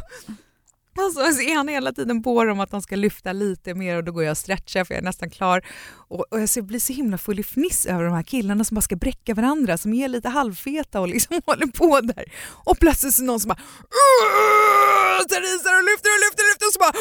alltså, 1.03 1.33
så 1.33 1.41
är 1.41 1.55
han 1.55 1.67
hela 1.67 1.93
tiden 1.93 2.23
på 2.23 2.43
dem 2.43 2.59
att 2.59 2.71
de 2.71 2.81
ska 2.81 2.95
lyfta 2.95 3.33
lite 3.33 3.73
mer 3.73 3.97
och 3.97 4.03
då 4.03 4.11
går 4.11 4.23
jag 4.23 4.31
och 4.31 4.37
stretchar 4.37 4.83
för 4.83 4.93
jag 4.93 5.01
är 5.01 5.05
nästan 5.05 5.29
klar. 5.29 5.65
Och, 6.09 6.25
och 6.31 6.39
jag 6.39 6.65
blir 6.65 6.79
så 6.79 6.93
himla 6.93 7.17
full 7.17 7.39
i 7.39 7.43
fniss 7.43 7.85
över 7.85 8.03
de 8.03 8.13
här 8.13 8.23
killarna 8.23 8.63
som 8.63 8.75
bara 8.75 8.81
ska 8.81 8.95
bräcka 8.95 9.33
varandra 9.33 9.77
som 9.77 9.93
är 9.93 10.07
lite 10.07 10.29
halvfeta 10.29 10.99
och 10.99 11.07
liksom 11.07 11.41
håller 11.45 11.67
på 11.67 12.01
där. 12.01 12.25
Och 12.65 12.79
plötsligt 12.79 13.13
så 13.13 13.21
är 13.21 13.25
någon 13.25 13.39
som 13.39 13.49
bara 13.49 13.59
sig 15.29 15.37
och 15.37 15.83
lyfter 15.83 16.09
och 16.11 16.19
lyfter 16.23 16.43
och 16.43 16.49
lyfter 16.49 16.67
och 16.67 16.73
så 16.73 16.79
bara 16.79 16.93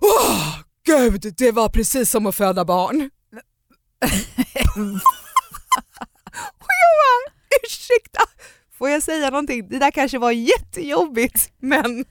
Åh, 0.00 0.58
Gud, 0.84 1.34
det 1.36 1.52
var 1.52 1.68
precis 1.68 2.10
som 2.10 2.26
att 2.26 2.34
föda 2.36 2.64
barn. 2.64 2.96
och 6.58 6.74
jag 6.80 6.94
bara, 7.00 7.32
ursäkta, 7.62 8.20
får 8.88 8.92
jag 8.92 9.02
säga 9.02 9.30
någonting? 9.30 9.68
Det 9.68 9.78
där 9.78 9.90
kanske 9.90 10.18
var 10.18 10.32
jättejobbigt 10.32 11.52
men 11.58 11.82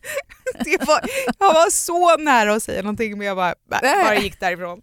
det 0.63 0.87
var, 0.87 0.99
jag 1.39 1.53
var 1.53 1.69
så 1.69 2.17
nära 2.17 2.53
att 2.53 2.63
säga 2.63 2.81
någonting 2.81 3.17
men 3.17 3.27
jag 3.27 3.37
bara, 3.37 3.55
nej, 3.81 4.03
bara 4.03 4.15
gick 4.15 4.39
därifrån. 4.39 4.81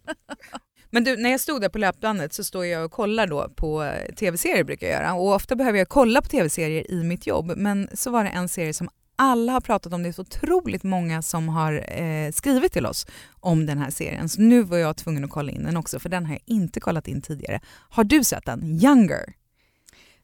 Men 0.89 1.03
du, 1.03 1.17
när 1.17 1.29
jag 1.29 1.39
stod 1.39 1.61
där 1.61 1.69
på 1.69 1.77
löpbandet 1.77 2.33
så 2.33 2.43
står 2.43 2.65
jag 2.65 2.85
och 2.85 2.91
kollar 2.91 3.27
då 3.27 3.49
på 3.55 3.83
eh, 3.83 4.15
tv-serier 4.15 4.63
brukar 4.63 4.87
jag 4.87 4.93
göra 4.93 5.13
och 5.13 5.33
ofta 5.33 5.55
behöver 5.55 5.77
jag 5.77 5.89
kolla 5.89 6.21
på 6.21 6.27
tv-serier 6.27 6.91
i 6.91 7.03
mitt 7.03 7.27
jobb 7.27 7.53
men 7.57 7.89
så 7.93 8.11
var 8.11 8.23
det 8.23 8.29
en 8.29 8.49
serie 8.49 8.73
som 8.73 8.89
alla 9.15 9.51
har 9.51 9.61
pratat 9.61 9.93
om, 9.93 10.03
det 10.03 10.09
är 10.09 10.13
så 10.13 10.21
otroligt 10.21 10.83
många 10.83 11.21
som 11.21 11.49
har 11.49 12.01
eh, 12.01 12.31
skrivit 12.31 12.73
till 12.73 12.85
oss 12.85 13.07
om 13.39 13.65
den 13.65 13.77
här 13.77 13.89
serien 13.89 14.29
så 14.29 14.41
nu 14.41 14.61
var 14.61 14.77
jag 14.77 14.97
tvungen 14.97 15.23
att 15.23 15.29
kolla 15.31 15.51
in 15.51 15.63
den 15.63 15.77
också 15.77 15.99
för 15.99 16.09
den 16.09 16.25
har 16.25 16.33
jag 16.33 16.41
inte 16.45 16.79
kollat 16.79 17.07
in 17.07 17.21
tidigare. 17.21 17.59
Har 17.89 18.03
du 18.03 18.23
sett 18.23 18.45
den? 18.45 18.63
Younger? 18.63 19.44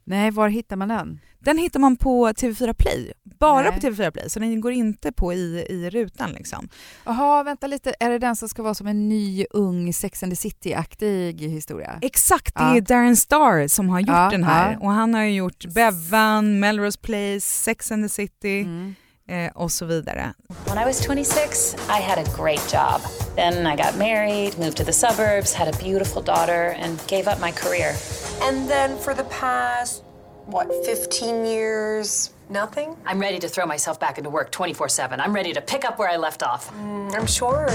Nej, 0.03 0.31
var 0.31 0.49
hittar 0.49 0.75
man 0.75 0.87
den? 0.87 1.19
Den 1.39 1.57
hittar 1.57 1.79
man 1.79 1.95
på 1.95 2.27
TV4 2.29 2.73
Play, 2.73 3.11
bara 3.39 3.61
Nej. 3.61 3.71
på 3.71 3.79
TV4 3.87 4.11
Play 4.11 4.29
så 4.29 4.39
den 4.39 4.61
går 4.61 4.71
inte 4.71 5.11
på 5.11 5.33
i, 5.33 5.65
i 5.69 5.89
rutan 5.89 6.31
liksom. 6.31 6.69
Jaha, 7.05 7.43
vänta 7.43 7.67
lite. 7.67 7.93
Är 7.99 8.09
det 8.09 8.19
den 8.19 8.35
som 8.35 8.49
ska 8.49 8.63
vara 8.63 8.73
som 8.73 8.87
en 8.87 9.09
ny, 9.09 9.45
ung 9.51 9.93
Sex 9.93 10.23
and 10.23 10.31
the 10.31 10.35
City-aktig 10.35 11.33
historia? 11.49 11.99
Exakt, 12.01 12.55
det 12.55 12.61
Ja. 12.63 12.75
är 12.77 12.81
Darren 12.81 13.15
Star 13.15 13.67
som 13.67 13.89
har 13.89 13.99
gjort 13.99 14.09
Ja, 14.09 14.29
den 14.31 14.43
här 14.43 14.71
ja. 14.73 14.79
och 14.79 14.91
han 14.91 15.13
har 15.13 15.23
ju 15.23 15.35
gjort 15.35 15.65
Bevan, 15.73 16.59
Melrose 16.59 16.99
Place, 16.99 17.39
Sex 17.41 17.91
and 17.91 18.05
the 18.05 18.09
City 18.09 18.59
Mm. 18.61 18.95
Eh, 19.31 19.51
och 19.55 19.71
så 19.71 19.85
vidare. 19.85 20.33
When 20.65 20.77
I 20.77 20.85
was 20.85 21.05
26, 21.05 21.75
I 21.89 22.01
had 22.01 22.17
a 22.17 22.29
great 22.37 22.71
job. 22.71 23.01
Then 23.35 23.65
I 23.65 23.75
got 23.75 23.95
married, 23.97 24.57
moved 24.59 24.77
to 24.77 24.83
the 24.83 24.93
suburbs, 24.93 25.53
had 25.53 25.67
a 25.75 25.77
beautiful 25.77 26.21
daughter, 26.23 26.75
and 26.79 26.99
gave 27.07 27.31
up 27.31 27.39
my 27.39 27.51
career. 27.51 27.95
And 28.41 28.69
then 28.69 28.97
for 28.97 29.13
the 29.13 29.23
past, 29.23 30.03
what, 30.45 30.67
15 30.85 31.45
years, 31.45 32.31
nothing? 32.49 32.95
I'm 33.05 33.19
ready 33.19 33.39
to 33.39 33.47
throw 33.47 33.65
myself 33.65 33.99
back 33.99 34.17
into 34.17 34.29
work 34.29 34.51
24 34.51 34.89
7. 34.89 35.19
I'm 35.19 35.33
ready 35.33 35.53
to 35.53 35.61
pick 35.61 35.85
up 35.85 35.99
where 35.99 36.09
I 36.09 36.17
left 36.17 36.43
off. 36.43 36.71
I'm 37.15 37.27
sure. 37.27 37.67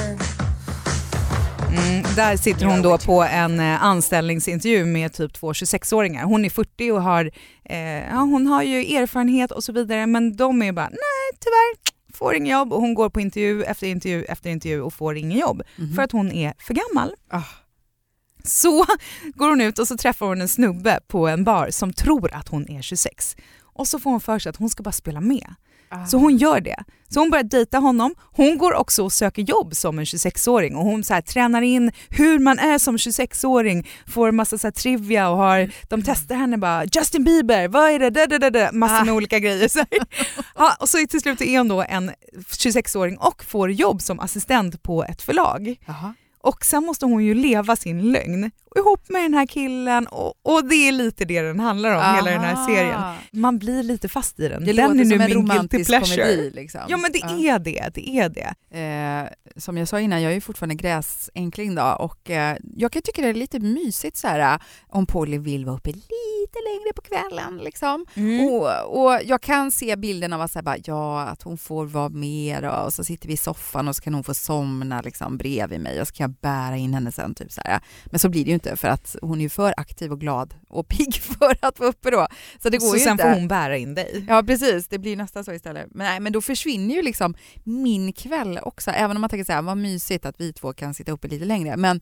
Där 2.17 2.37
sitter 2.37 2.67
hon 2.67 2.83
då 2.83 2.99
på 2.99 3.23
en 3.23 3.61
eh, 3.61 3.85
anställningsintervju 3.85 4.85
med 4.85 5.13
typ 5.13 5.33
två 5.33 5.53
26-åringar. 5.53 6.25
Hon 6.25 6.45
är 6.45 6.51
40 6.51 6.91
och 6.91 7.03
har, 7.03 7.31
eh, 7.65 8.09
ja, 8.09 8.17
hon 8.17 8.47
har 8.47 8.63
ju 8.63 8.97
erfarenhet 8.97 9.51
och 9.51 9.65
så 9.65 9.73
vidare 9.73 10.07
men 10.07 10.37
de 10.37 10.63
är 10.63 10.73
bara 10.73 10.89
nej 10.89 11.39
tyvärr, 11.41 11.77
får 12.17 12.35
ingen 12.35 12.59
jobb 12.59 12.73
och 12.73 12.81
hon 12.81 12.95
går 12.95 13.11
på 13.11 13.21
intervju 13.21 13.65
efter 13.65 13.87
intervju 13.87 14.25
efter 14.25 14.51
intervju 14.51 14.81
och 14.81 14.95
får 14.95 15.17
ingen 15.17 15.39
jobb 15.39 15.63
för 15.97 16.03
att 16.03 16.13
hon 16.13 16.33
är 16.33 16.55
för 16.59 16.75
gammal. 16.75 17.15
Ah. 17.31 17.43
Så 18.45 18.85
går 19.35 19.49
hon 19.49 19.61
ut 19.61 19.79
och 19.79 19.89
så 19.89 19.97
träffar 19.97 20.27
hon 20.27 20.41
en 20.41 20.49
snubbe 20.49 21.01
på 21.07 21.29
en 21.29 21.45
bar 21.45 21.69
som 21.71 21.93
tror 21.93 22.35
att 22.35 22.49
hon 22.49 22.69
är 22.69 22.83
26 22.83 23.37
och 23.63 23.89
så 23.89 23.99
får 23.99 24.11
hon 24.11 24.21
för 24.21 24.39
sig 24.39 24.51
att 24.51 24.57
hon 24.57 24.71
ska 24.71 24.83
bara 24.83 24.93
spela 24.93 25.21
med. 25.21 25.55
Ah. 25.89 26.07
Så 26.07 26.19
hon 26.19 26.37
gör 26.37 26.61
det. 26.61 26.85
Så 27.09 27.21
hon 27.21 27.31
börjar 27.31 27.45
dejta 27.45 27.79
honom. 27.79 28.15
Hon 28.33 28.59
går 28.59 28.75
också 28.75 29.05
och 29.05 29.13
söker 29.13 29.43
jobb 29.43 29.77
som 29.77 29.99
en 29.99 30.05
26-åring 30.05 30.77
och 30.77 30.85
hon 30.85 31.05
så 31.05 31.15
här, 31.15 31.21
tränar 31.21 31.63
in 31.63 31.93
hur 32.09 32.39
man 32.39 32.59
är 32.59 32.79
som 32.79 32.97
26-åring, 32.97 33.89
får 34.07 34.33
massa 34.33 34.59
så 34.59 34.67
här, 34.67 34.73
trivia 34.73 35.29
och 35.29 35.37
har, 35.37 35.71
de 35.89 36.03
testar 36.03 36.35
henne 36.35 36.59
bara 36.59 36.85
“Justin 36.85 37.25
Bieber, 37.25 37.69
vad 37.69 37.91
är 37.91 37.99
det?” 37.99 38.11
da, 38.11 38.27
da, 38.27 38.39
da, 38.39 38.51
da, 38.51 38.73
massor 38.73 39.05
med 39.05 39.15
olika 39.15 39.39
grejer. 39.39 39.69
Så, 39.69 39.85
ja, 40.57 40.77
och 40.81 40.89
så 40.89 41.07
till 41.07 41.21
slut 41.21 41.41
är 41.41 41.59
hon 41.59 41.69
då 41.69 41.83
en 41.89 42.11
26-åring 42.51 43.19
och 43.19 43.45
får 43.45 43.71
jobb 43.71 44.03
som 44.03 44.21
assistent 44.21 44.83
på 44.83 45.05
ett 45.05 45.23
förlag. 45.23 45.77
Jaha. 45.87 46.15
Och 46.47 46.65
sen 46.65 46.85
måste 46.85 47.07
hon 47.07 47.25
ju 47.25 47.35
leva 47.35 47.77
sin 47.77 48.13
lögn 48.13 48.51
ihop 48.77 49.09
med 49.09 49.23
den 49.23 49.35
här 49.35 49.47
killen 49.47 50.07
och, 50.07 50.35
och 50.43 50.65
det 50.65 50.75
är 50.75 50.93
lite 50.93 51.25
det 51.25 51.43
den 51.43 51.61
handlar 51.61 51.91
om, 51.95 52.17
hela 52.17 52.31
den 52.31 52.41
här 52.41 52.67
serien. 52.67 53.01
Man 53.33 53.59
blir 53.59 53.83
lite 53.83 54.09
fast 54.09 54.41
i 54.41 54.49
den. 54.49 54.65
Det 54.65 54.73
den 54.73 54.77
låter 54.77 55.01
är 55.01 55.05
nu 55.05 55.11
som 55.11 55.21
en 55.21 55.31
romantisk 55.31 55.91
komedi. 55.91 56.51
Liksom. 56.55 56.81
Ja 56.89 56.97
men 56.97 57.13
det 57.13 57.49
är 57.49 57.59
det, 57.59 57.91
det 57.95 58.09
är 58.09 58.29
det. 58.29 58.55
Eh, 58.81 59.61
som 59.61 59.77
jag 59.77 59.89
sa 59.89 60.01
innan, 60.01 60.23
jag 60.23 60.31
är 60.31 60.35
ju 60.35 60.41
fortfarande 60.41 60.75
gräsänkling 60.75 61.75
då 61.75 61.97
och 61.99 62.31
eh, 62.31 62.57
jag 62.77 62.93
kan 62.93 63.03
tycka 63.03 63.23
det 63.23 63.29
är 63.29 63.35
lite 63.35 63.59
mysigt 63.59 64.17
så 64.17 64.29
här, 64.29 64.59
om 64.89 65.07
Polly 65.07 65.39
vill 65.39 65.65
vara 65.65 65.77
uppe 65.77 65.91
lite 66.47 66.59
längre 66.71 66.93
på 66.93 67.03
kvällen. 67.03 67.65
Liksom. 67.65 68.07
Mm. 68.15 68.47
Och, 68.47 69.05
och 69.05 69.21
jag 69.25 69.41
kan 69.41 69.73
se 69.73 69.97
bilden 69.97 70.33
av 70.33 70.41
att, 70.41 70.53
så 70.53 70.59
här, 70.59 70.65
bara, 70.65 70.77
ja, 70.85 71.21
att 71.23 71.43
hon 71.43 71.59
får 71.59 71.87
vara 71.87 72.09
med 72.09 72.65
och, 72.65 72.93
så 72.93 73.05
sitter 73.05 73.29
vi 73.29 73.35
i 73.35 73.37
soffan 73.37 73.89
och 73.89 73.97
så 73.97 74.03
kan 74.03 74.15
hon 74.15 74.25
få 74.25 74.35
somna 74.35 75.01
liksom, 75.01 75.37
bredvid 75.37 75.81
mig 75.81 76.01
och 76.01 76.09
så 76.09 76.15
kan 76.15 76.25
jag 76.25 76.35
bära 76.41 76.77
in 76.77 76.95
henne 76.95 77.13
sen. 77.13 77.35
Typ, 77.35 77.53
så 77.53 77.61
här. 77.65 77.81
Men 78.05 78.19
så 78.19 78.29
blir 78.29 78.45
det 78.45 78.49
ju 78.49 78.55
inte 78.55 78.77
för 78.77 78.89
att 78.89 79.17
hon 79.23 79.41
är 79.41 79.49
för 79.49 79.75
aktiv 79.77 80.13
och 80.13 80.21
glad 80.21 80.55
och 80.69 80.89
pigg 80.97 81.15
för 81.15 81.59
att 81.63 81.79
vara 81.79 81.91
uppe 81.91 82.11
då. 82.11 82.27
Så 82.63 82.69
det 82.69 82.79
går 82.79 82.87
så 82.87 82.99
sen 82.99 83.13
inte. 83.13 83.25
får 83.25 83.31
hon 83.31 83.49
bära 83.49 83.77
in 83.77 83.95
dig. 83.95 84.25
Ja 84.29 84.43
precis, 84.43 84.89
det 84.89 84.99
blir 84.99 85.17
nästan 85.17 85.45
så 85.45 85.53
istället. 85.53 85.87
Men, 85.91 86.07
nej, 86.07 86.21
men 86.21 86.33
då 86.33 86.41
försvinner 86.41 86.95
ju 86.95 87.03
liksom 87.03 87.35
min 87.65 88.13
kväll 88.13 88.59
också. 88.63 88.91
Även 88.91 89.17
om 89.17 89.21
man 89.21 89.31
tänker 89.31 89.45
så 89.45 89.53
här, 89.53 89.63
vad 89.63 89.77
mysigt 89.77 90.27
att 90.27 90.41
vi 90.41 90.53
två 90.53 90.73
kan 90.73 90.95
sitta 90.95 91.13
uppe 91.13 91.29
lite 91.29 91.45
längre. 91.45 91.77
Men 91.77 92.01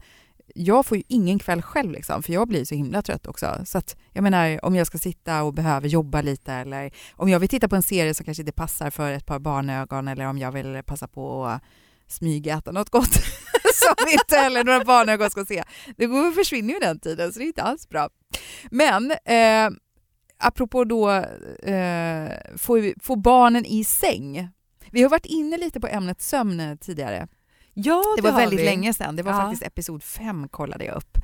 jag 0.54 0.86
får 0.86 0.96
ju 0.96 1.02
ingen 1.08 1.38
kväll 1.38 1.62
själv 1.62 1.92
liksom, 1.92 2.22
för 2.22 2.32
jag 2.32 2.48
blir 2.48 2.64
så 2.64 2.74
himla 2.74 3.02
trött 3.02 3.26
också. 3.26 3.62
Så 3.64 3.78
att, 3.78 3.96
jag 4.12 4.22
menar, 4.22 4.64
om 4.64 4.76
jag 4.76 4.86
ska 4.86 4.98
sitta 4.98 5.42
och 5.42 5.54
behöver 5.54 5.88
jobba 5.88 6.22
lite 6.22 6.52
eller 6.52 6.90
om 7.12 7.28
jag 7.28 7.40
vill 7.40 7.48
titta 7.48 7.68
på 7.68 7.76
en 7.76 7.82
serie 7.82 8.14
som 8.14 8.24
kanske 8.24 8.42
inte 8.42 8.52
passar 8.52 8.90
för 8.90 9.12
ett 9.12 9.26
par 9.26 9.38
barnögon 9.38 10.08
eller 10.08 10.26
om 10.26 10.38
jag 10.38 10.52
vill 10.52 10.82
passa 10.86 11.08
på 11.08 11.44
att 11.44 11.62
smygäta 12.08 12.72
något 12.72 12.90
gott 12.90 13.14
som 13.74 14.08
inte 14.12 14.36
heller 14.36 14.64
några 14.64 14.84
barnögon 14.84 15.30
ska 15.30 15.44
se. 15.44 15.64
Det 15.96 16.06
går, 16.06 16.32
försvinner 16.32 16.74
ju 16.74 16.80
den 16.80 16.98
tiden 16.98 17.32
så 17.32 17.38
det 17.38 17.44
är 17.44 17.46
inte 17.46 17.62
alls 17.62 17.88
bra. 17.88 18.08
Men 18.70 19.10
eh, 19.10 19.70
apropå 20.38 20.84
då 20.84 21.10
eh, 21.62 22.30
få, 22.56 22.92
få 23.00 23.16
barnen 23.16 23.66
i 23.66 23.84
säng. 23.84 24.48
Vi 24.90 25.02
har 25.02 25.10
varit 25.10 25.26
inne 25.26 25.58
lite 25.58 25.80
på 25.80 25.86
ämnet 25.86 26.22
sömn 26.22 26.78
tidigare. 26.78 27.28
Ja, 27.74 28.02
Det 28.16 28.22
var 28.22 28.30
har 28.30 28.40
väldigt 28.40 28.60
vi. 28.60 28.64
länge 28.64 28.94
sedan. 28.94 29.16
Det 29.16 29.22
var 29.22 29.32
Ja. 29.32 29.38
faktiskt 29.40 29.62
episod 29.62 30.02
fem 30.02 30.48
kollade 30.48 30.84
jag 30.84 30.96
upp. 30.96 31.18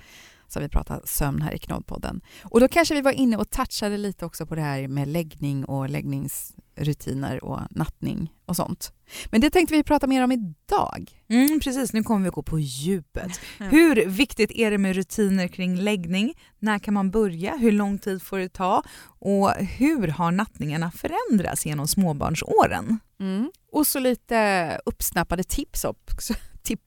Så 0.53 0.61
vi 0.61 0.69
pratade 0.69 1.07
sömn 1.07 1.43
här 1.43 1.55
i 1.55 1.59
Knoddpodden. 1.59 2.21
Och 2.43 2.61
då 2.61 2.69
kanske 2.69 2.95
vi 2.95 3.01
var 3.01 3.13
inne 3.13 3.37
och 3.37 3.51
touchade 3.51 3.97
lite 3.97 4.25
också 4.25 4.47
på 4.47 4.55
det 4.55 4.61
här 4.61 4.89
med 4.89 5.09
läggning 5.09 5.65
och 5.65 5.91
läggningsrutiner 5.91 7.45
och 7.45 7.61
nattning 7.71 8.33
och 8.47 8.57
sånt. 8.57 8.93
Men 9.31 9.41
det 9.41 9.51
tänkte 9.51 9.75
vi 9.75 9.83
prata 9.83 10.07
mer 10.07 10.25
om 10.25 10.33
idag. 10.33 11.11
Mm, 11.29 11.61
precis, 11.61 11.93
nu 11.93 12.03
kommer 12.03 12.25
vi 12.25 12.31
gå 12.31 12.43
på 12.43 12.59
djupet. 12.59 13.41
Hur 13.59 14.07
viktigt 14.07 14.51
är 14.51 14.71
det 14.71 14.79
med 14.79 14.97
rutiner 14.97 15.49
kring 15.49 15.77
läggning? 15.77 16.35
När 16.59 16.79
kan 16.79 16.95
man 16.95 17.11
börja? 17.11 17.57
Hur 17.57 17.73
lång 17.73 17.99
tid 17.99 18.23
får 18.23 18.39
det 18.39 18.49
ta? 18.49 18.83
Och 19.03 19.51
hur 19.53 20.09
har 20.09 20.33
nattningarna 20.33 20.91
förändrats 20.91 21.67
genom 21.67 21.89
småbarnsåren? 21.89 22.99
Mm. 23.21 23.51
Och 23.73 23.87
så 23.87 23.99
lite 23.99 24.81
uppsnappade 24.85 25.45
tips 25.45 25.85
också. 25.85 26.35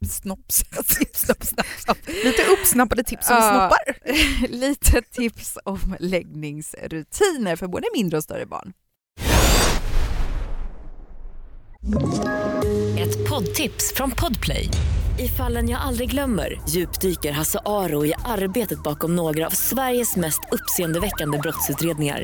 Snopp, 0.09 0.51
snopp. 0.51 1.97
Lite 2.23 2.43
uppsnappade 2.59 3.03
tips 3.03 3.29
om 3.29 3.35
Ja. 3.35 3.41
snoppar. 3.51 3.97
lite 4.49 5.01
tips 5.01 5.57
om 5.65 5.95
läggningsrutiner 5.99 7.55
för 7.55 7.67
både 7.67 7.87
mindre 7.95 8.17
och 8.17 8.23
större 8.23 8.45
barn. 8.45 8.73
Ett 12.99 13.29
poddtips 13.29 13.93
från 13.95 14.11
Podplay. 14.11 14.69
I 15.19 15.27
fallen 15.27 15.69
jag 15.69 15.81
aldrig 15.81 16.09
glömmer 16.11 16.61
djupdyker 16.69 17.31
Hasse 17.31 17.59
Aro 17.65 18.05
i 18.05 18.13
arbetet 18.25 18.83
bakom 18.83 19.15
några 19.15 19.45
av 19.47 19.51
Sveriges 19.51 20.15
mest 20.15 20.39
uppseendeväckande 20.51 21.37
brottsutredningar. 21.37 22.23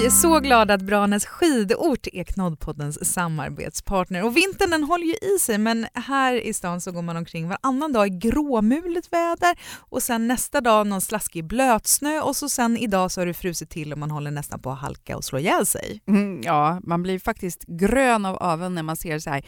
Vi 0.00 0.06
är 0.06 0.10
så 0.10 0.40
glada 0.40 0.74
att 0.74 0.82
Branäs 0.82 1.26
skidort 1.26 2.06
är 2.12 2.24
Knoddpoddens 2.24 3.12
samarbetspartner. 3.12 4.24
Och 4.24 4.36
vintern 4.36 4.70
den 4.70 4.84
håller 4.84 5.06
ju 5.06 5.34
i 5.34 5.38
sig 5.38 5.58
men 5.58 5.86
här 5.94 6.34
i 6.34 6.52
stan 6.52 6.80
så 6.80 6.92
går 6.92 7.02
man 7.02 7.16
omkring 7.16 7.48
varannan 7.48 7.92
dag 7.92 8.06
i 8.06 8.10
gråmulet 8.10 9.12
väder 9.12 9.58
och 9.78 10.02
sen 10.02 10.28
nästa 10.28 10.60
dag 10.60 10.86
någon 10.86 11.00
slaskig 11.00 11.44
blötsnö 11.44 12.20
och 12.20 12.36
så 12.36 12.48
sen 12.48 12.76
idag 12.76 13.10
så 13.10 13.20
har 13.20 13.26
det 13.26 13.34
frusit 13.34 13.70
till 13.70 13.92
och 13.92 13.98
man 13.98 14.10
håller 14.10 14.30
nästan 14.30 14.60
på 14.60 14.70
att 14.70 14.78
halka 14.78 15.16
och 15.16 15.24
slå 15.24 15.38
ihjäl 15.38 15.66
sig. 15.66 16.02
Mm, 16.08 16.40
ja, 16.42 16.80
man 16.82 17.02
blir 17.02 17.18
faktiskt 17.18 17.64
grön 17.66 18.26
av 18.26 18.36
avund 18.36 18.74
när 18.74 18.82
man 18.82 18.96
ser 18.96 19.18
så 19.18 19.30
här 19.30 19.44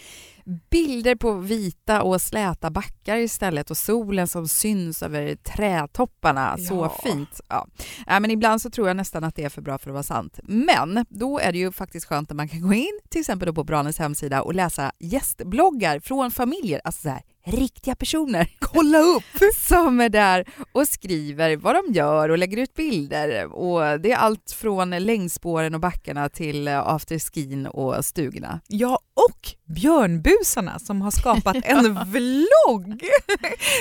bilder 0.71 1.15
på 1.15 1.33
vita 1.33 2.03
och 2.03 2.23
släta 2.23 2.71
backar 2.71 3.17
istället 3.17 3.71
och 3.71 3.77
solen 3.77 4.29
som 4.29 4.49
syns 4.49 5.03
över 5.03 5.35
trädtopparna. 5.37 6.59
Så 6.59 6.75
Ja. 6.75 7.01
fint. 7.05 7.41
Ja. 7.49 7.67
Ja, 8.07 8.21
men 8.21 8.31
ibland 8.31 8.63
så 8.63 8.71
tror 8.71 8.89
jag 8.89 8.97
nästan 8.97 9.25
att 9.25 9.35
det 9.35 9.45
är 9.45 9.49
för 9.49 9.63
bra 9.63 9.79
för 9.79 9.91
att 9.91 9.95
vara 9.95 10.03
sant. 10.03 10.41
Men 10.45 11.07
då 11.09 11.39
är 11.39 11.53
det 11.53 11.59
ju 11.59 11.73
faktiskt 11.73 12.07
skönt 12.07 12.31
att 12.31 12.37
man 12.37 12.49
kan 12.49 12.61
gå 12.61 12.73
in 12.75 13.01
till 13.11 13.21
exempel 13.21 13.55
på 13.55 13.65
Branäs 13.65 13.99
hemsida 13.99 14.43
och 14.43 14.55
läsa 14.55 14.93
gästbloggar 14.99 16.01
från 16.01 16.31
familjer, 16.31 16.81
alltså 16.85 17.03
så 17.03 17.09
här, 17.09 17.23
riktiga 17.45 17.95
personer. 17.95 18.49
Kolla 18.59 18.99
upp! 18.99 19.23
Som 19.69 20.01
är 20.01 20.09
där 20.09 20.49
och 20.73 20.89
skriver 20.89 21.57
vad 21.57 21.75
de 21.75 21.93
gör 21.93 22.29
och 22.29 22.39
lägger 22.39 22.57
ut 22.57 22.75
bilder. 22.75 23.53
Och 23.53 24.01
det 24.01 24.13
är 24.13 24.17
allt 24.17 24.57
från 24.61 24.91
längdspåren 24.91 25.75
och 25.75 25.81
backarna 25.81 26.29
till 26.29 26.69
eh, 26.69 26.79
afterskin 26.79 27.67
och 27.67 28.05
stugorna. 28.05 28.61
Ja, 28.69 28.99
och 29.15 29.73
björnbusarna 29.75 30.79
som 30.79 31.03
har 31.03 31.11
skapat 31.11 31.57
en 31.65 31.99
vlogg. 32.05 33.03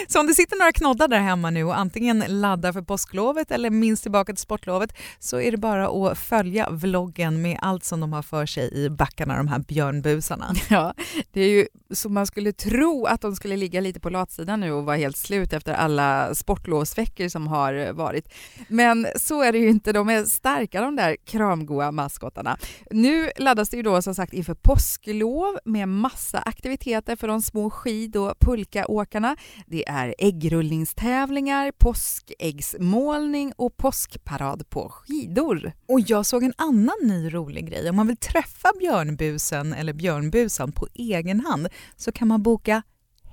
Så 0.08 0.20
om 0.20 0.28
det 0.28 0.34
sitter 0.34 0.58
några 0.58 0.72
knoddar 0.72 1.08
där 1.08 1.20
hemma 1.20 1.50
nu 1.50 1.64
och 1.64 1.78
antingen 1.78 2.24
laddar 2.28 2.74
för 2.74 2.82
påsklovet 2.82 3.52
eller 3.52 3.70
minst 3.70 4.04
tillbaka 4.04 4.34
till 4.34 4.42
sportlovet 4.42 4.94
så 5.20 5.40
är 5.42 5.52
det 5.52 5.58
bara 5.58 6.12
att 6.12 6.18
följa 6.18 6.70
vloggen 6.70 7.42
med 7.42 7.60
allt 7.62 7.84
som 7.84 8.00
de 8.00 8.14
har 8.14 8.22
för 8.22 8.46
sig 8.46 8.74
i 8.74 8.90
backarna, 8.90 9.38
de 9.38 9.48
här 9.48 9.60
björnbusarna. 9.60 10.54
Ja, 10.70 10.94
det 11.32 11.42
är 11.42 11.50
ju 11.50 11.68
så 11.94 12.10
man 12.10 12.28
skulle 12.28 12.52
tro 12.54 13.06
att 13.06 13.22
de 13.22 13.36
skulle 13.36 13.51
ligga 13.58 13.82
lite 13.82 14.00
på 14.00 14.10
latsidan 14.10 14.60
nu 14.60 14.72
och 14.72 14.86
vara 14.86 14.98
helt 14.98 15.18
slut 15.18 15.54
efter 15.54 15.74
alla 15.74 16.36
sportlovsveckor 16.36 17.28
som 17.28 17.48
har 17.48 17.74
eh, 17.74 17.94
varit. 17.94 18.34
Men 18.68 19.08
så 19.16 19.42
är 19.42 19.52
det 19.52 19.58
ju 19.58 19.70
inte, 19.70 19.94
de 19.94 20.10
är 20.10 20.24
starka 20.24 20.82
de 20.82 20.96
där 20.96 21.16
kramgoa 21.26 21.92
maskotarna. 21.92 22.58
Nu 22.92 23.32
laddas 23.38 23.70
det 23.70 23.78
ju 23.78 23.84
då 23.84 24.02
som 24.02 24.16
sagt 24.16 24.34
inför 24.34 24.54
påsklov 24.54 25.58
med 25.66 25.90
massa 25.90 26.40
aktiviteter 26.40 27.16
för 27.16 27.28
de 27.28 27.42
små 27.42 27.70
skid 27.70 28.16
och 28.16 28.40
pulkaåkarna. 28.40 29.36
Det 29.68 29.90
är 29.90 30.16
äggrullningstävlingar, 30.18 31.72
påskäggsmålning 31.72 33.54
och 33.56 33.78
påskparad 33.78 34.70
på 34.70 34.90
skidor. 34.90 35.72
Och 35.88 36.00
jag 36.00 36.26
såg 36.26 36.44
en 36.44 36.54
annan 36.58 36.96
ny 37.04 37.34
rolig 37.34 37.70
grej. 37.70 37.90
Om 37.90 37.96
man 37.96 38.08
vill 38.08 38.18
träffa 38.18 38.70
björnbusen 38.80 39.74
eller 39.74 39.94
björnbusan 39.94 40.72
på 40.72 40.88
egen 40.94 41.40
hand 41.40 41.68
så 41.96 42.12
kan 42.12 42.28
man 42.28 42.44
boka 42.44 42.84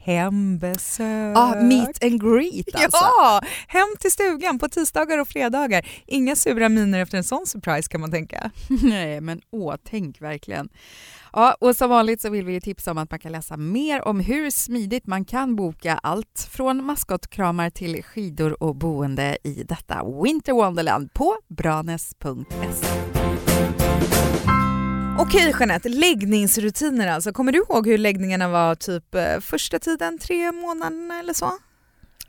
hembesök. 0.08 1.36
Ja, 1.36 1.54
meet 1.62 2.04
and 2.04 2.22
greet 2.22 2.74
alltså. 2.74 2.98
Ja, 3.18 3.40
hem 3.68 3.94
till 4.00 4.10
stugan 4.10 4.58
på 4.58 4.68
tisdagar 4.68 5.18
och 5.18 5.28
fredagar. 5.28 5.88
Inga 6.06 6.36
sura 6.36 6.68
miner 6.68 6.98
efter 6.98 7.18
en 7.18 7.24
sån 7.24 7.46
surprise 7.46 7.88
kan 7.88 8.00
man 8.00 8.10
tänka. 8.10 8.50
Nej, 8.82 9.20
men 9.20 9.40
åh, 9.50 9.74
tänk 9.84 10.20
verkligen. 10.20 10.68
Ja, 11.32 11.56
och 11.60 11.76
som 11.76 11.90
vanligt 11.90 12.20
så 12.20 12.30
vill 12.30 12.44
vi 12.44 12.60
tipsa 12.60 12.90
om 12.90 12.98
att 12.98 13.10
man 13.10 13.20
kan 13.20 13.32
läsa 13.32 13.56
mer 13.56 14.08
om 14.08 14.20
hur 14.20 14.50
smidigt 14.50 15.06
man 15.06 15.24
kan 15.24 15.56
boka 15.56 16.00
allt 16.02 16.48
från 16.52 16.84
maskotkramar 16.84 17.70
till 17.70 18.02
skidor 18.02 18.62
och 18.62 18.76
boende 18.76 19.38
i 19.44 19.62
detta 19.64 20.04
Winter 20.22 20.52
Wonderland 20.52 21.12
på 21.12 21.36
branes.se. 21.48 22.88
Okej 25.28 25.54
Jeanette, 25.58 25.88
läggningsrutiner 25.88 27.06
alltså. 27.06 27.32
Kommer 27.32 27.52
du 27.52 27.58
ihåg 27.58 27.86
hur 27.86 27.98
läggningarna 27.98 28.48
var 28.48 28.74
typ 28.74 29.14
eh, 29.14 29.40
första 29.40 29.78
tiden, 29.78 30.18
tre 30.18 30.52
månaderna 30.52 31.18
eller 31.18 31.32
så? 31.32 31.52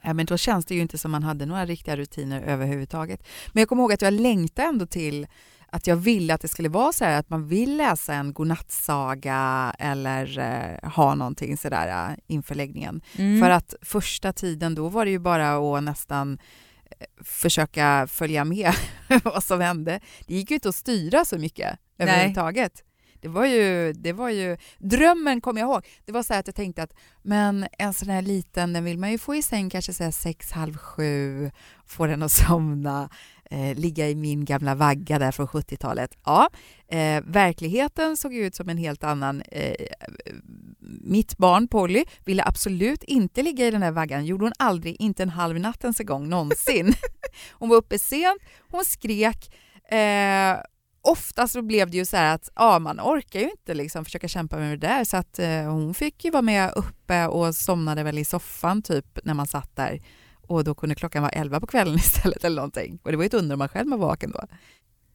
Ja, 0.02 0.14
men 0.14 0.26
då 0.26 0.38
känns 0.38 0.66
det 0.66 0.76
ju 0.76 0.82
inte 0.82 0.98
som 0.98 1.12
man 1.12 1.24
hade 1.24 1.46
några 1.46 1.66
riktiga 1.66 1.98
rutiner 1.98 2.42
överhuvudtaget. 2.42 3.28
Men 3.54 3.62
jag 3.62 3.70
kommer 3.70 3.84
ihåg 3.84 3.94
att 3.94 4.02
jag 4.02 4.14
längtade 4.14 4.68
ändå 4.68 4.86
till 4.86 5.28
att 5.68 5.88
jag 5.88 5.96
ville 5.96 6.34
att 6.34 6.42
det 6.42 6.48
skulle 6.48 6.70
vara 6.70 6.94
så 6.94 7.06
här 7.06 7.20
att 7.20 7.30
man 7.30 7.48
vill 7.48 7.78
läsa 7.78 8.14
en 8.14 8.34
godnattsaga 8.34 9.76
eller 9.80 10.40
eh, 10.40 10.90
ha 10.90 11.16
någonting 11.16 11.58
sådär 11.58 12.10
eh, 12.10 12.18
inför 12.28 12.56
läggningen. 12.56 13.02
Mm. 13.18 13.42
För 13.42 13.50
att 13.50 13.74
första 13.82 14.34
tiden 14.34 14.76
då 14.76 14.88
var 14.88 15.06
det 15.06 15.12
ju 15.12 15.20
bara 15.20 15.78
att 15.78 15.84
nästan 15.84 16.40
eh, 17.00 17.24
försöka 17.24 18.08
följa 18.12 18.46
med 18.46 18.74
vad 19.24 19.44
som 19.44 19.62
hände. 19.62 20.00
Det 20.28 20.36
gick 20.36 20.52
ju 20.52 20.56
inte 20.56 20.70
att 20.70 20.76
styra 20.76 21.26
så 21.26 21.38
mycket 21.38 21.80
överhuvudtaget. 21.98 22.84
Det 23.22 23.28
var, 23.28 23.46
ju, 23.46 23.94
det 23.94 24.14
var 24.14 24.30
ju, 24.30 24.58
drömmen 24.78 25.42
kommer 25.42 25.62
jag 25.62 25.70
ihåg. 25.70 25.88
Det 26.06 26.12
var 26.12 26.24
så 26.24 26.34
här 26.34 26.40
att 26.40 26.48
jag 26.48 26.56
tänkte 26.56 26.84
att 26.84 26.94
men 27.22 27.68
en 27.78 27.94
sån 27.94 28.10
här 28.10 28.22
liten, 28.22 28.74
den 28.74 28.84
vill 28.84 28.98
man 28.98 29.12
ju 29.12 29.18
få 29.18 29.36
i 29.36 29.42
säng 29.42 29.70
kanske 29.70 29.94
så 29.94 30.04
här 30.04 30.12
sex, 30.12 30.52
halv 30.52 30.78
sju, 30.78 31.52
få 31.86 32.06
den 32.06 32.24
att 32.24 32.32
somna, 32.32 33.10
eh, 33.52 33.76
ligga 33.76 34.10
i 34.10 34.16
min 34.16 34.46
gamla 34.46 34.76
vagga 34.76 35.20
där 35.20 35.32
från 35.32 35.48
70-talet. 35.48 36.18
Ja, 36.26 36.50
eh, 36.88 37.24
verkligheten 37.26 38.18
såg 38.18 38.34
ut 38.34 38.56
som 38.56 38.70
en 38.70 38.78
helt 38.78 39.04
annan. 39.04 39.42
Eh, 39.42 39.88
mitt 41.02 41.38
barn 41.38 41.68
Polly 41.68 42.06
ville 42.26 42.44
absolut 42.44 43.04
inte 43.04 43.44
ligga 43.44 43.68
i 43.68 43.72
den 43.72 43.84
här 43.84 43.92
vaggan, 43.92 44.26
gjorde 44.26 44.46
hon 44.46 44.54
aldrig, 44.60 44.96
inte 45.00 45.24
en 45.24 45.30
halv 45.30 45.60
natt 45.60 45.84
ens 45.84 46.00
en 46.00 46.06
gång 46.06 46.30
någonsin. 46.30 46.94
hon 47.52 47.70
var 47.70 47.76
uppe 47.78 48.00
sent, 48.00 48.42
hon 48.72 48.86
skrek, 48.86 49.56
eh, 49.92 50.58
ofta 51.02 51.48
så 51.48 51.62
blev 51.62 51.90
det 51.92 51.98
ju 51.98 52.06
så 52.06 52.18
att 52.18 52.50
ja, 52.56 52.80
man 52.80 53.00
orkar 53.00 53.40
ju 53.40 53.50
inte 53.50 53.74
liksom 53.74 54.06
försöka 54.06 54.28
kämpa 54.28 54.58
med 54.58 54.80
det 54.80 54.88
där 54.88 55.04
så 55.04 55.18
att 55.18 55.40
eh, 55.40 55.64
hon 55.64 55.94
fick 55.94 56.26
ju 56.26 56.32
vara 56.32 56.42
med 56.42 56.74
uppe 56.76 57.28
och 57.28 57.56
somnade 57.56 58.04
väl 58.04 58.18
i 58.18 58.26
soffan 58.26 58.82
typ 58.82 59.20
när 59.24 59.34
man 59.34 59.48
satt 59.48 59.76
där 59.76 60.02
och 60.50 60.64
då 60.64 60.76
kunde 60.76 60.96
klockan 60.96 61.22
vara 61.22 61.32
elva 61.32 61.60
på 61.60 61.68
kvällen 61.68 61.96
istället 61.98 62.44
eller 62.44 62.56
någonting. 62.56 63.00
Och 63.04 63.12
det 63.12 63.18
var 63.18 63.24
ju 63.24 63.28
ett 63.28 63.34
under 63.34 63.56
om 63.56 63.60
man 63.60 63.70
själv 63.70 63.90
var 63.90 63.98
vaken 63.98 64.32
då. 64.32 64.44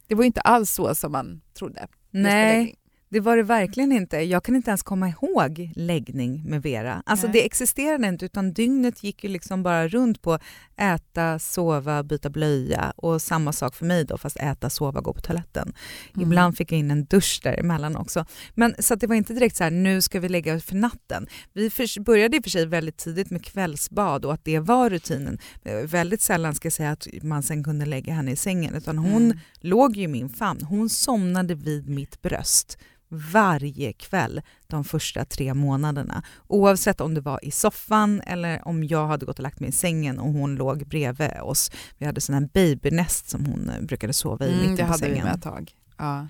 Det 0.06 0.14
var 0.14 0.22
ju 0.22 0.26
inte 0.26 0.40
alls 0.40 0.70
så 0.70 0.94
som 0.94 1.12
man 1.12 1.40
trodde. 1.58 1.86
Nej. 2.10 2.74
Det 3.14 3.20
var 3.20 3.36
det 3.36 3.42
verkligen 3.42 3.92
inte. 3.92 4.16
Jag 4.16 4.44
kan 4.44 4.56
inte 4.56 4.70
ens 4.70 4.82
komma 4.82 5.08
ihåg 5.08 5.70
läggning 5.74 6.42
med 6.44 6.62
Vera. 6.62 7.02
Alltså 7.06 7.26
Nej. 7.26 7.32
det 7.32 7.46
existerade 7.46 8.08
inte 8.08 8.24
utan 8.24 8.52
dygnet 8.52 9.02
gick 9.04 9.24
ju 9.24 9.30
liksom 9.30 9.62
bara 9.62 9.88
runt 9.88 10.22
på 10.22 10.38
äta, 10.76 11.38
sova, 11.38 12.02
byta 12.02 12.30
blöja 12.30 12.92
och 12.96 13.22
samma 13.22 13.52
sak 13.52 13.74
för 13.74 13.84
mig 13.86 14.04
då 14.04 14.18
fast 14.18 14.36
äta, 14.36 14.70
sova, 14.70 15.00
gå 15.00 15.12
på 15.12 15.20
toaletten. 15.20 15.72
Mm. 16.14 16.26
Ibland 16.28 16.56
fick 16.56 16.72
jag 16.72 16.78
in 16.78 16.90
en 16.90 17.04
dusch 17.04 17.40
däremellan 17.42 17.96
också. 17.96 18.24
Men 18.54 18.74
så 18.78 18.94
det 18.94 19.06
var 19.06 19.14
inte 19.16 19.32
direkt 19.34 19.56
så 19.56 19.64
här 19.64 19.70
nu 19.70 20.00
ska 20.00 20.20
vi 20.20 20.28
lägga 20.28 20.54
oss 20.54 20.64
för 20.64 20.74
natten. 20.76 21.26
Vi 21.52 21.70
för, 21.70 22.00
började 22.00 22.36
i 22.36 22.40
och 22.40 22.44
för 22.44 22.50
sig 22.50 22.66
väldigt 22.66 22.96
tidigt 22.96 23.30
med 23.30 23.44
kvällsbad 23.44 24.24
och 24.24 24.32
att 24.34 24.44
det 24.44 24.58
var 24.58 24.90
rutinen. 24.90 25.38
Eh, 25.64 25.74
Väldigt 25.76 26.20
sällan 26.22 26.54
ska 26.54 26.66
jag 26.66 26.72
säga 26.72 26.90
att 26.90 27.06
man 27.22 27.42
sen 27.42 27.64
kunde 27.64 27.86
lägga 27.86 28.12
henne 28.14 28.30
i 28.32 28.36
sängen 28.36 28.74
utan 28.74 28.98
hon 28.98 29.24
Mm. 29.24 29.38
låg 29.60 29.96
ju 29.96 30.02
i 30.02 30.08
min 30.08 30.28
famn. 30.28 30.62
Hon 30.62 30.88
somnade 30.88 31.54
vid 31.54 31.88
mitt 31.88 32.22
bröst 32.22 32.78
varje 33.14 33.92
kväll 33.92 34.40
de 34.66 34.84
första 34.84 35.24
tre 35.24 35.54
månaderna. 35.54 36.22
Oavsett 36.46 37.00
om 37.00 37.14
det 37.14 37.20
var 37.20 37.44
i 37.44 37.50
soffan 37.50 38.20
eller 38.20 38.68
om 38.68 38.84
jag 38.84 39.06
hade 39.06 39.26
gått 39.26 39.38
och 39.38 39.42
lagt 39.42 39.60
mig 39.60 39.68
i 39.68 39.72
sängen 39.72 40.18
och 40.18 40.32
hon 40.32 40.54
låg 40.56 40.86
bredvid 40.86 41.40
oss. 41.42 41.70
Vi 41.98 42.06
hade 42.06 42.20
sån 42.20 42.34
här 42.34 42.48
babynest 42.54 43.28
som 43.28 43.46
hon 43.46 43.68
eh, 43.70 43.80
brukade 43.80 44.12
sova 44.12 44.46
i 44.46 44.48
Mm, 44.48 44.60
mitten 44.60 44.76
det 44.76 44.82
på 44.82 44.88
hade 44.88 44.98
sängen. 44.98 45.16
vi 45.16 45.22
med 45.24 45.34
ett 45.34 45.42
tag. 45.42 45.72
Ja. 45.98 46.26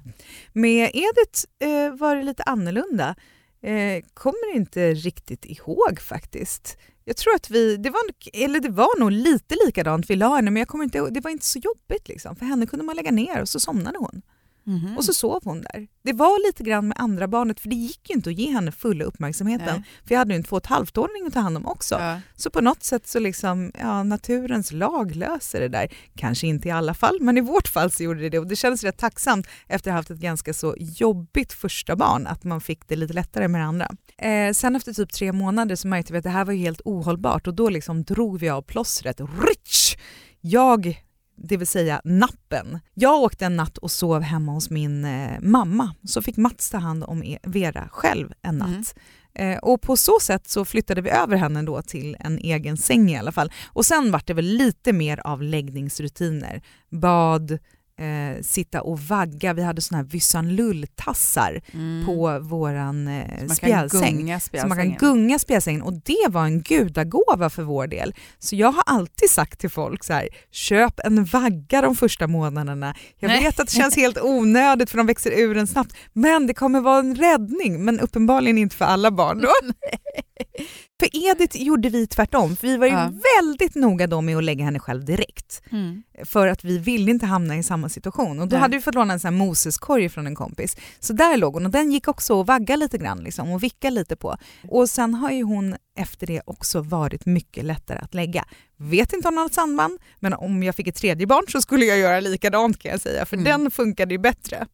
Med 0.52 0.90
Edith 0.94 1.44
eh, 1.58 1.94
var 1.96 2.16
det 2.16 2.22
lite 2.22 2.42
annorlunda. 2.42 3.14
Eh, 3.62 4.04
kommer 4.14 4.54
inte 4.56 4.94
riktigt 4.94 5.44
ihåg 5.44 6.00
faktiskt. 6.00 6.78
Jag 7.04 7.16
tror 7.16 7.34
att 7.34 7.50
vi, 7.50 7.76
det 7.76 7.90
var, 7.90 8.00
eller 8.32 8.60
det 8.60 8.68
var 8.68 9.00
nog 9.00 9.12
lite 9.12 9.56
likadant 9.66 10.10
vi 10.10 10.16
la 10.16 10.36
henne 10.36 10.50
men 10.50 10.60
jag 10.60 10.68
kommer 10.68 10.84
inte, 10.84 11.10
det 11.10 11.20
var 11.20 11.30
inte 11.30 11.44
så 11.46 11.58
jobbigt 11.58 12.08
liksom. 12.08 12.36
För 12.36 12.46
henne 12.46 12.66
kunde 12.66 12.84
man 12.84 12.96
lägga 12.96 13.10
ner 13.10 13.40
och 13.40 13.48
så 13.48 13.60
somnade 13.60 13.98
hon. 13.98 14.22
Mhm. 14.66 14.97
Och 14.97 15.04
så 15.04 15.14
sov 15.14 15.40
hon 15.44 15.61
där. 15.61 15.87
Det 16.02 16.12
var 16.12 16.47
lite 16.47 16.62
grann 16.62 16.88
med 16.88 16.97
andra 17.00 17.28
barnet 17.28 17.61
för 17.61 17.68
det 17.68 17.75
gick 17.76 18.11
ju 18.11 18.14
inte 18.14 18.30
att 18.30 18.38
ge 18.38 18.52
henne 18.52 18.73
fulla 18.73 19.04
uppmärksamheten. 19.04 19.66
Nej. 19.66 19.85
För 20.04 20.14
jag 20.14 20.18
hade 20.18 20.35
ju 20.35 20.37
en 20.37 20.44
två 20.44 20.56
och 20.56 20.62
ett 20.62 20.66
halvt-åring 20.66 21.26
att 21.26 21.33
ta 21.33 21.40
hand 21.40 21.56
om 21.56 21.66
också. 21.66 21.94
Ja. 21.94 22.21
Så 22.37 22.50
på 22.50 22.61
något 22.61 22.83
sätt 22.83 23.06
så 23.06 23.18
liksom, 23.18 23.73
ja, 23.78 24.02
naturens 24.02 24.73
lag 24.73 25.16
löser 25.16 25.61
det 25.61 25.68
där. 25.68 25.88
Kanske 26.16 26.47
inte 26.47 26.68
i 26.68 26.71
alla 26.71 26.94
fall, 26.94 27.18
men 27.21 27.38
i 27.38 27.40
vårt 27.40 27.68
fall 27.68 27.90
så 27.90 28.02
gjorde 28.02 28.21
det 28.21 28.28
det. 28.28 28.38
Och 28.38 28.47
det 28.47 28.56
kändes 28.56 28.85
rätt 28.85 28.99
tacksamt 28.99 29.47
efter 29.68 29.90
att 29.90 29.94
ha 29.94 29.99
haft 29.99 30.11
ett 30.11 30.18
ganska 30.18 30.54
så 30.54 30.75
jobbigt 30.78 31.52
första 31.52 31.97
barn, 31.97 32.26
att 32.26 32.44
man 32.44 32.61
fick 32.61 32.88
det 32.88 32.97
lite 32.97 33.14
lättare 33.14 33.49
med 33.49 33.61
det 33.61 33.64
andra. 33.64 33.88
Eh, 34.18 34.52
sen 34.52 34.76
efter 34.76 34.92
typ 34.92 35.12
tre 35.12 35.33
månader 35.33 35.76
så 35.76 35.88
märkte 35.88 36.12
vi 36.12 36.18
att 36.18 36.25
det 36.25 36.30
här 36.30 36.44
var 36.44 36.52
helt 36.52 36.80
ohållbart 36.85 37.47
och 37.47 37.54
då 37.54 37.68
liksom 37.68 38.04
drog 38.04 38.38
vi 38.38 38.49
av 38.49 38.62
plåstret. 38.62 39.21
Rich! 39.21 39.97
Jag 40.40 41.03
det 41.36 41.56
vill 41.56 41.66
säga 41.66 42.00
nappen. 42.04 42.78
Jag 42.94 43.22
åkte 43.22 43.46
en 43.46 43.56
natt 43.56 43.78
och 43.78 43.90
sov 43.90 44.22
hemma 44.22 44.52
hos 44.52 44.70
min 44.70 45.04
eh, 45.04 45.40
mamma, 45.40 45.94
så 46.04 46.22
fick 46.22 46.36
Mats 46.36 46.70
ta 46.70 46.78
hand 46.78 47.04
om 47.04 47.22
e- 47.24 47.38
Vera 47.42 47.88
själv 47.92 48.32
en 48.42 48.58
natt. 48.58 48.94
Eh, 49.34 49.58
och 49.58 49.80
på 49.82 49.96
så 49.96 50.18
sätt 50.20 50.48
så 50.48 50.64
flyttade 50.64 51.00
vi 51.00 51.10
över 51.10 51.36
henne 51.36 51.62
då 51.62 51.82
till 51.82 52.16
en 52.20 52.38
egen 52.38 52.76
säng 52.76 53.10
i 53.10 53.18
alla 53.18 53.32
fall. 53.32 53.52
Och 53.66 53.86
sen 53.86 54.10
var 54.10 54.22
det 54.26 54.34
väl 54.34 54.44
lite 54.44 54.92
mer 54.92 55.20
av 55.26 55.42
läggningsrutiner. 55.42 56.62
Bad, 56.90 57.59
eh, 58.00 58.42
sitta 58.42 58.83
och 58.83 59.00
vagga. 59.00 59.52
Vi 59.52 59.62
hade 59.62 59.80
såna 59.83 59.98
här 59.98 60.04
Vysanlull-tassar 60.04 61.61
Mm. 61.72 62.07
på 62.07 62.38
våran 62.38 63.09
eh, 63.09 63.46
spjälsäng. 63.48 64.16
gunga 64.16 64.40
Så 64.40 64.66
man 64.66 64.76
kan 64.76 64.94
gunga 64.94 65.38
spjälsängen 65.38 65.83
och 65.83 65.92
det 66.04 66.26
var 66.28 66.44
en 66.44 66.62
gudagåva 66.62 67.50
för 67.50 67.62
vår 67.62 67.87
del. 67.87 68.14
Så 68.38 68.57
jag 68.57 68.72
har 68.72 68.83
alltid 68.87 69.30
sagt 69.30 69.61
till 69.61 69.70
folk 69.70 70.04
så 70.04 70.12
här, 70.12 70.28
köp 70.50 71.00
en 71.04 71.24
vagga 71.24 71.80
de 71.83 71.96
första 71.96 72.26
månaderna. 72.26 72.94
Jag 73.18 73.28
Nej. 73.28 73.42
vet 73.42 73.61
att 73.61 73.66
det 73.66 73.72
känns 73.74 73.96
helt 73.96 74.18
onödigt 74.22 74.90
för 74.90 74.96
de 74.98 75.07
växer 75.07 75.30
ur 75.30 75.57
en 75.57 75.66
snabbt, 75.66 75.96
men 76.12 76.46
det 76.46 76.54
kommer 76.54 76.80
vara 76.80 76.98
en 76.98 77.14
räddning. 77.14 77.85
Men 77.85 78.00
uppenbarligen 78.00 78.59
inte 78.59 78.76
för 78.76 78.85
alla 78.85 79.11
barn 79.11 79.40
då. 79.40 79.48
för 81.00 81.09
Edith 81.12 81.57
gjorde 81.62 81.88
vi 81.88 82.07
tvärtom, 82.07 82.57
för 82.57 82.66
vi 82.66 82.77
var 82.77 82.87
ju 82.87 82.92
Ja. 82.92 83.12
väldigt 83.40 83.74
noga 83.74 84.07
då 84.07 84.20
med 84.20 84.37
att 84.37 84.44
lägga 84.44 84.64
henne 84.64 84.79
själv 84.79 85.05
direkt. 85.05 85.62
Mm. 85.70 86.03
För 86.24 86.46
att 86.46 86.64
vi 86.64 86.79
ville 86.79 87.11
inte 87.11 87.27
hamna 87.27 87.57
i 87.57 87.62
samma 87.62 87.88
situation. 87.88 88.40
Och 88.40 88.48
då 88.48 88.55
Nej. 88.57 88.61
hade 88.61 88.77
vi 88.77 88.83
fått 88.83 88.94
låna 88.94 89.12
en 89.12 89.20
sån 89.20 89.35
här 89.35 89.38
Moseskorg 89.46 90.09
från 90.09 90.27
en 90.27 90.35
kompis. 90.35 90.77
Så 91.00 91.12
där 91.12 91.37
låg 91.37 91.55
hon 91.55 91.66
och 91.66 91.72
den 91.72 91.92
gick 91.92 92.09
också 92.09 92.40
att 92.40 92.46
vagga 92.46 92.77
lite 92.77 92.98
grann 92.98 93.18
liksom, 93.18 93.50
och 93.50 93.62
vicka 93.62 93.90
lite 93.90 94.16
på. 94.16 94.37
Och 94.68 94.90
sen 94.90 95.14
har 95.14 95.31
ju 95.31 95.42
hon 95.42 95.77
efter 95.96 96.27
det 96.27 96.42
också 96.46 96.81
varit 96.81 97.27
mycket 97.27 97.64
lättare 97.64 97.98
att 97.98 98.14
lägga. 98.14 98.44
Vet 98.77 99.12
inte 99.12 99.29
om 99.29 99.35
något 99.35 99.55
samband, 99.55 99.98
men 100.20 100.35
om 100.35 100.62
jag 100.62 100.74
fick 100.74 100.87
ett 100.88 100.96
tredje 100.96 101.27
barn 101.27 101.44
så 101.48 101.61
skulle 101.61 101.85
jag 101.85 101.98
göra 101.98 102.20
likadant 102.20 102.79
kan 102.79 102.90
jag 102.90 103.00
säga, 103.00 103.27
för 103.27 103.37
Mm. 103.37 103.44
den 103.44 103.70
funkade 103.70 104.14
ju 104.14 104.18
bättre. 104.18 104.66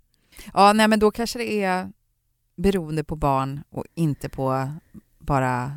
Ja, 0.55 0.72
nej, 0.72 0.88
men 0.88 0.98
då 0.98 1.11
kanske 1.11 1.38
det 1.38 1.62
är 1.62 1.88
beroende 2.57 3.05
på 3.05 3.16
barn 3.16 3.61
och 3.70 3.85
inte 3.94 4.29
på 4.29 4.70
bara 5.20 5.72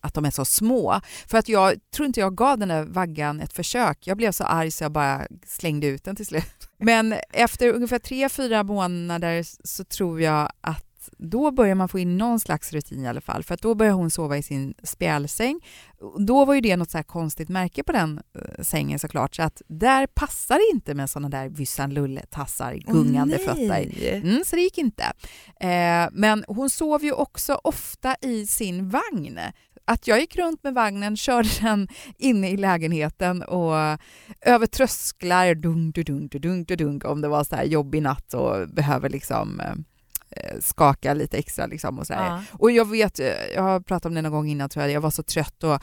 att 0.00 0.14
de 0.14 0.24
är 0.24 0.30
så 0.30 0.44
små. 0.44 1.00
För 1.26 1.38
att 1.38 1.48
jag 1.48 1.74
tror 1.94 2.06
inte 2.06 2.20
jag 2.20 2.36
gav 2.36 2.58
den 2.58 2.68
där 2.68 2.84
vaggan 2.84 3.40
ett 3.40 3.52
försök. 3.52 4.06
Jag 4.06 4.16
blev 4.16 4.32
så 4.32 4.44
arg 4.44 4.70
så 4.70 4.84
jag 4.84 4.92
bara 4.92 5.26
slängde 5.46 5.86
ut 5.86 6.04
den 6.04 6.16
till 6.16 6.26
slut. 6.26 6.68
Men 6.78 7.14
efter 7.30 7.72
ungefär 7.72 7.98
tre, 7.98 8.28
fyra 8.28 8.62
månader 8.62 9.44
så 9.64 9.84
tror 9.84 10.20
jag 10.20 10.52
att 10.60 10.87
då 11.18 11.50
börjar 11.50 11.74
man 11.74 11.88
få 11.88 11.98
in 11.98 12.18
någon 12.18 12.40
slags 12.40 12.72
rutin 12.72 13.04
i 13.04 13.08
alla 13.08 13.20
fall. 13.20 13.42
För 13.42 13.54
att 13.54 13.62
då 13.62 13.74
börjar 13.74 13.92
hon 13.92 14.10
sova 14.10 14.36
i 14.36 14.42
sin 14.42 14.74
spjälsäng. 14.82 15.60
Då 16.18 16.44
var 16.44 16.54
ju 16.54 16.60
det 16.60 16.76
något 16.76 16.90
så 16.90 17.02
konstigt 17.02 17.48
märke 17.48 17.82
på 17.82 17.92
den 17.92 18.20
eh, 18.34 18.62
sängen 18.62 18.98
såklart. 18.98 19.34
Så 19.34 19.42
att 19.42 19.62
där 19.66 20.06
passar 20.06 20.54
det 20.54 20.74
inte 20.74 20.94
med 20.94 21.10
sådana 21.10 21.28
där 21.28 21.48
Vysanlulle-tassar, 21.48 22.74
gungande 22.74 23.36
Åh, 23.40 23.44
fötter. 23.44 24.12
Mm, 24.14 24.42
så 24.46 24.56
det 24.56 24.62
gick 24.62 24.78
inte. 24.78 25.04
Eh, 25.60 26.08
men 26.12 26.44
hon 26.48 26.70
sov 26.70 27.04
ju 27.04 27.12
också 27.12 27.60
ofta 27.64 28.16
i 28.20 28.46
sin 28.46 28.88
vagn. 28.88 29.38
Att 29.84 30.06
jag 30.06 30.20
gick 30.20 30.36
runt 30.36 30.64
med 30.64 30.74
vagnen, 30.74 31.16
körde 31.16 31.48
den 31.60 31.88
inne 32.18 32.50
i 32.50 32.56
lägenheten 32.56 33.42
och 33.42 33.74
över 34.40 34.66
trösklar, 34.66 35.54
dunk, 35.54 35.94
dunk, 35.94 36.32
dunk, 36.32 36.42
dunk, 36.42 36.68
dunk 36.68 37.04
om 37.04 37.20
det 37.20 37.28
var 37.28 37.44
så 37.44 37.56
här 37.56 37.64
jobbig 37.64 38.02
natt 38.02 38.34
och 38.34 38.68
behöver 38.68 39.08
liksom 39.08 39.60
eh, 39.60 39.74
skaka 40.60 41.14
lite 41.14 41.38
extra. 41.38 41.66
Liksom 41.66 41.98
och 41.98 42.06
så 42.06 42.14
här. 42.14 42.26
Ja. 42.26 42.42
Och 42.52 42.70
jag 42.70 42.90
vet, 42.90 43.20
eh, 43.20 43.26
jag 43.54 43.62
har 43.62 43.80
pratat 43.80 44.06
om 44.06 44.14
det 44.14 44.22
någon 44.22 44.32
gång 44.32 44.48
innan 44.48 44.68
tror 44.68 44.84
jag, 44.84 44.92
jag 44.92 45.00
var 45.00 45.10
så 45.10 45.22
trött 45.22 45.64
och, 45.64 45.82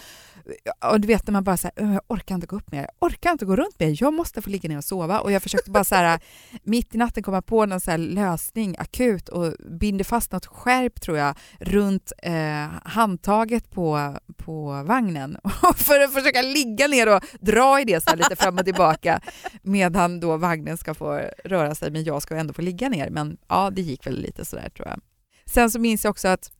och 0.91 1.01
du 1.01 1.07
vet 1.07 1.27
när 1.27 1.31
man 1.31 1.43
bara 1.43 1.57
så 1.57 1.69
här... 1.75 1.93
jag 1.93 2.01
orkar 2.07 2.35
inte 2.35 2.47
gå 2.47 2.55
upp 2.55 2.71
mer, 2.71 2.79
jag 2.79 3.09
orkar 3.09 3.31
inte 3.31 3.45
gå 3.45 3.55
runt 3.55 3.79
mer, 3.79 3.97
jag 3.99 4.13
måste 4.13 4.41
få 4.41 4.49
ligga 4.49 4.69
ner 4.69 4.77
och 4.77 4.83
sova 4.83 5.19
och 5.19 5.31
jag 5.31 5.43
försökte 5.43 5.71
bara 5.71 5.83
så 5.83 5.95
här 5.95 6.19
mitt 6.63 6.95
i 6.95 6.97
natten 6.97 7.23
komma 7.23 7.41
på 7.41 7.65
någon 7.65 7.79
så 7.79 7.91
här 7.91 7.97
lösning 7.97 8.75
akut 8.79 9.29
och 9.29 9.53
binder 9.79 10.03
fast 10.03 10.31
något 10.31 10.45
skärp 10.45 11.01
tror 11.01 11.17
jag 11.17 11.35
runt 11.59 12.11
eh, 12.17 12.67
handtaget 12.83 13.71
på, 13.71 14.17
på 14.37 14.83
vagnen 14.83 15.37
för 15.75 15.99
att 15.99 16.13
försöka 16.13 16.41
ligga 16.41 16.87
ner 16.87 17.15
och 17.15 17.23
dra 17.39 17.81
i 17.81 17.85
det 17.85 18.03
så 18.03 18.09
här 18.09 18.17
lite 18.17 18.35
fram 18.35 18.57
och 18.57 18.65
tillbaka 18.65 19.21
medan 19.61 20.19
då 20.19 20.37
vagnen 20.37 20.77
ska 20.77 20.93
få 20.93 21.21
röra 21.45 21.75
sig 21.75 21.91
men 21.91 22.03
jag 22.03 22.21
ska 22.21 22.35
ändå 22.35 22.53
få 22.53 22.61
ligga 22.61 22.89
ner. 22.89 23.09
Men 23.09 23.37
ja, 23.47 23.69
det 23.69 23.81
gick 23.81 24.07
väl 24.07 24.21
lite 24.21 24.45
sådär 24.45 24.69
tror 24.69 24.87
jag. 24.87 24.99
Sen 25.45 25.71
så 25.71 25.79
minns 25.79 26.03
jag 26.03 26.11
också 26.11 26.27
att 26.27 26.51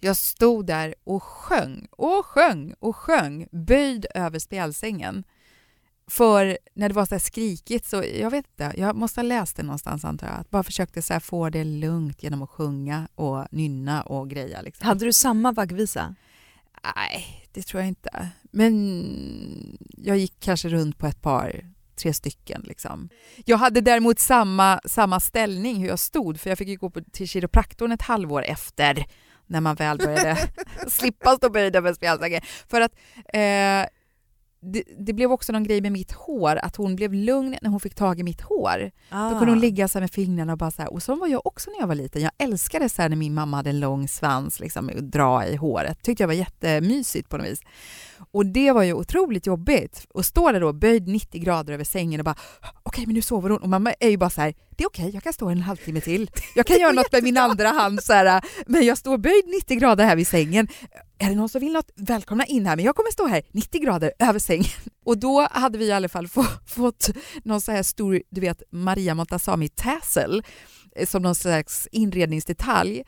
jag 0.00 0.16
stod 0.16 0.66
där 0.66 0.94
och 1.04 1.22
sjöng 1.22 1.86
och 1.90 2.26
sjöng 2.26 2.74
och 2.78 2.96
sjöng 2.96 3.46
böjd 3.52 4.06
över 4.14 4.38
spjälsängen 4.38 5.24
För 6.10 6.58
när 6.74 6.88
det 6.88 6.94
var 6.94 7.06
så 7.06 7.14
här 7.14 7.20
skrikigt 7.20 7.86
så, 7.86 8.04
jag 8.20 8.30
vet 8.30 8.46
inte, 8.46 8.72
jag 8.76 8.96
måste 8.96 9.20
ha 9.20 9.22
läst 9.22 9.56
det 9.56 9.62
någonstans 9.62 10.04
antar 10.04 10.26
jag. 10.26 10.36
Att 10.36 10.50
bara 10.50 10.62
försökte 10.62 11.02
så 11.02 11.20
få 11.20 11.50
det 11.50 11.64
lugnt 11.64 12.22
genom 12.22 12.42
att 12.42 12.50
sjunga 12.50 13.08
och 13.14 13.46
nynna 13.50 14.02
och 14.02 14.30
greja. 14.30 14.62
Liksom. 14.62 14.86
Hade 14.86 15.04
du 15.04 15.12
samma 15.12 15.52
vaggvisa? 15.52 16.14
Nej, 16.96 17.46
det 17.52 17.62
tror 17.62 17.80
jag 17.80 17.88
inte. 17.88 18.28
Men 18.42 19.78
jag 19.96 20.18
gick 20.18 20.40
kanske 20.40 20.68
runt 20.68 20.98
på 20.98 21.06
ett 21.06 21.22
par, 21.22 21.64
tre 21.96 22.14
stycken. 22.14 22.62
Liksom. 22.66 23.08
Jag 23.44 23.56
hade 23.56 23.80
däremot 23.80 24.18
samma, 24.18 24.80
samma 24.84 25.20
ställning 25.20 25.76
hur 25.76 25.88
jag 25.88 25.98
stod, 25.98 26.40
för 26.40 26.50
jag 26.50 26.58
fick 26.58 26.68
ju 26.68 26.76
gå 26.76 26.90
på, 26.90 27.00
till 27.12 27.28
kiropraktorn 27.28 27.92
ett 27.92 28.02
halvår 28.02 28.42
efter 28.42 29.06
när 29.46 29.60
man 29.60 29.76
väl 29.76 29.98
började 29.98 30.38
slippa 30.88 31.36
stå 31.36 31.50
böjda 31.50 31.80
med 31.80 31.94
spjälsängen. 31.94 32.40
För 32.68 32.80
att 32.80 32.92
eh, 33.32 33.90
det, 34.72 34.82
det, 34.98 35.12
blev 35.12 35.32
också 35.32 35.52
någon 35.52 35.64
grej 35.64 35.80
med 35.80 35.92
mitt 35.92 36.12
hår, 36.12 36.56
att 36.56 36.76
hon 36.76 36.96
blev 36.96 37.14
lugn 37.14 37.56
när 37.62 37.70
hon 37.70 37.80
fick 37.80 37.94
tag 37.94 38.20
i 38.20 38.22
mitt 38.22 38.40
hår. 38.40 38.90
Ah. 39.10 39.30
Då 39.30 39.38
kunde 39.38 39.52
hon 39.52 39.60
ligga 39.60 39.88
så 39.88 40.00
med 40.00 40.10
fingrarna 40.10 40.52
och 40.52 40.58
bara 40.58 40.70
så 40.70 40.82
här, 40.82 40.92
och 40.92 41.02
så 41.02 41.14
var 41.14 41.26
jag 41.26 41.46
också 41.46 41.70
när 41.70 41.80
jag 41.80 41.86
var 41.86 41.94
liten. 41.94 42.22
Jag 42.22 42.30
älskade 42.38 42.88
så 42.88 43.08
när 43.08 43.16
min 43.16 43.34
mamma 43.34 43.56
hade 43.56 43.70
en 43.70 43.80
lång 43.80 44.08
svans 44.08 44.60
liksom, 44.60 44.88
och 44.88 45.04
dra 45.04 45.46
i 45.46 45.56
håret. 45.56 46.02
tyckte 46.02 46.22
jag 46.22 46.28
var 46.28 46.34
jättemysigt 46.34 47.28
på 47.28 47.36
något 47.36 47.46
vis. 47.46 47.60
Och 48.30 48.46
det 48.46 48.72
var 48.72 48.82
ju 48.82 48.92
otroligt 48.92 49.46
jobbigt 49.46 50.06
att 50.14 50.26
stå 50.26 50.52
där 50.52 50.60
då 50.60 50.72
böjd 50.72 51.08
90 51.08 51.40
grader 51.40 51.72
över 51.72 51.84
sängen 51.84 52.20
och 52.20 52.24
bara 52.24 52.36
okej 52.60 52.72
okay, 52.84 53.06
men 53.06 53.14
nu 53.14 53.22
sover 53.22 53.50
hon 53.50 53.62
och 53.62 53.68
mamma 53.68 53.92
är 54.00 54.08
ju 54.08 54.16
bara 54.16 54.30
så 54.30 54.40
här 54.40 54.54
det 54.76 54.84
är 54.84 54.88
okej 54.88 55.04
okay, 55.04 55.14
jag 55.14 55.22
kan 55.22 55.32
stå 55.32 55.48
en 55.48 55.62
halvtimme 55.62 56.00
till. 56.00 56.30
Jag 56.54 56.66
kan 56.66 56.78
göra 56.78 56.92
något 56.92 57.12
med 57.12 57.22
min 57.22 57.36
andra 57.36 57.68
hand 57.68 58.04
så 58.04 58.12
här, 58.12 58.44
men 58.66 58.84
jag 58.84 58.98
står 58.98 59.18
böjd 59.18 59.44
90 59.46 59.78
grader 59.78 60.04
här 60.04 60.16
vid 60.16 60.28
sängen. 60.28 60.68
Är 61.18 61.28
det 61.28 61.34
någon 61.34 61.48
som 61.48 61.60
vill 61.60 61.72
något? 61.72 61.90
Välkomna 61.96 62.46
in 62.46 62.66
här 62.66 62.76
men 62.76 62.84
jag 62.84 62.96
kommer 62.96 63.10
stå 63.10 63.26
här 63.26 63.42
90 63.52 63.80
grader 63.80 64.12
över 64.18 64.38
sängen. 64.38 64.70
Och 65.04 65.18
då 65.18 65.48
hade 65.50 65.78
vi 65.78 65.86
i 65.86 65.92
alla 65.92 66.08
fall 66.08 66.28
få, 66.28 66.44
fått 66.66 67.08
någon 67.44 67.60
så 67.60 67.72
här 67.72 67.82
stor, 67.82 68.22
du 68.30 68.40
vet 68.40 68.62
Maria 68.70 69.14
Montazami 69.14 69.68
tassel 69.68 70.42
eh, 70.96 71.06
som 71.06 71.22
någon 71.22 71.34
slags 71.34 71.88
inredningsdetalj 71.92 73.02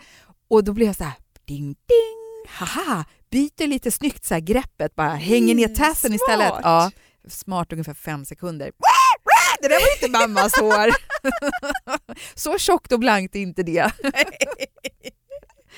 och 0.50 0.64
då 0.64 0.72
blev 0.72 0.86
jag 0.86 0.96
så 0.96 1.04
här 1.04 1.14
ding 1.46 1.66
ding 1.66 2.18
haha 2.48 3.04
byter 3.30 3.66
lite 3.66 3.90
snyggt 3.90 4.24
så 4.24 4.34
här, 4.34 4.40
greppet, 4.40 4.94
bara 4.94 5.08
hänger 5.08 5.54
ner 5.54 5.68
tassen 5.68 6.14
istället. 6.14 6.52
Ja, 6.62 6.90
smart 7.28 7.72
ungefär 7.72 7.94
fem 7.94 8.24
sekunder. 8.24 8.72
Det 9.60 9.68
där 9.68 9.80
var 9.80 10.04
inte 10.04 10.18
mammas 10.18 10.52
hår. 10.60 10.90
så 12.34 12.58
tjockt 12.58 12.92
och 12.92 13.00
blankt 13.00 13.36
är 13.36 13.40
inte 13.40 13.62
det. 13.62 13.92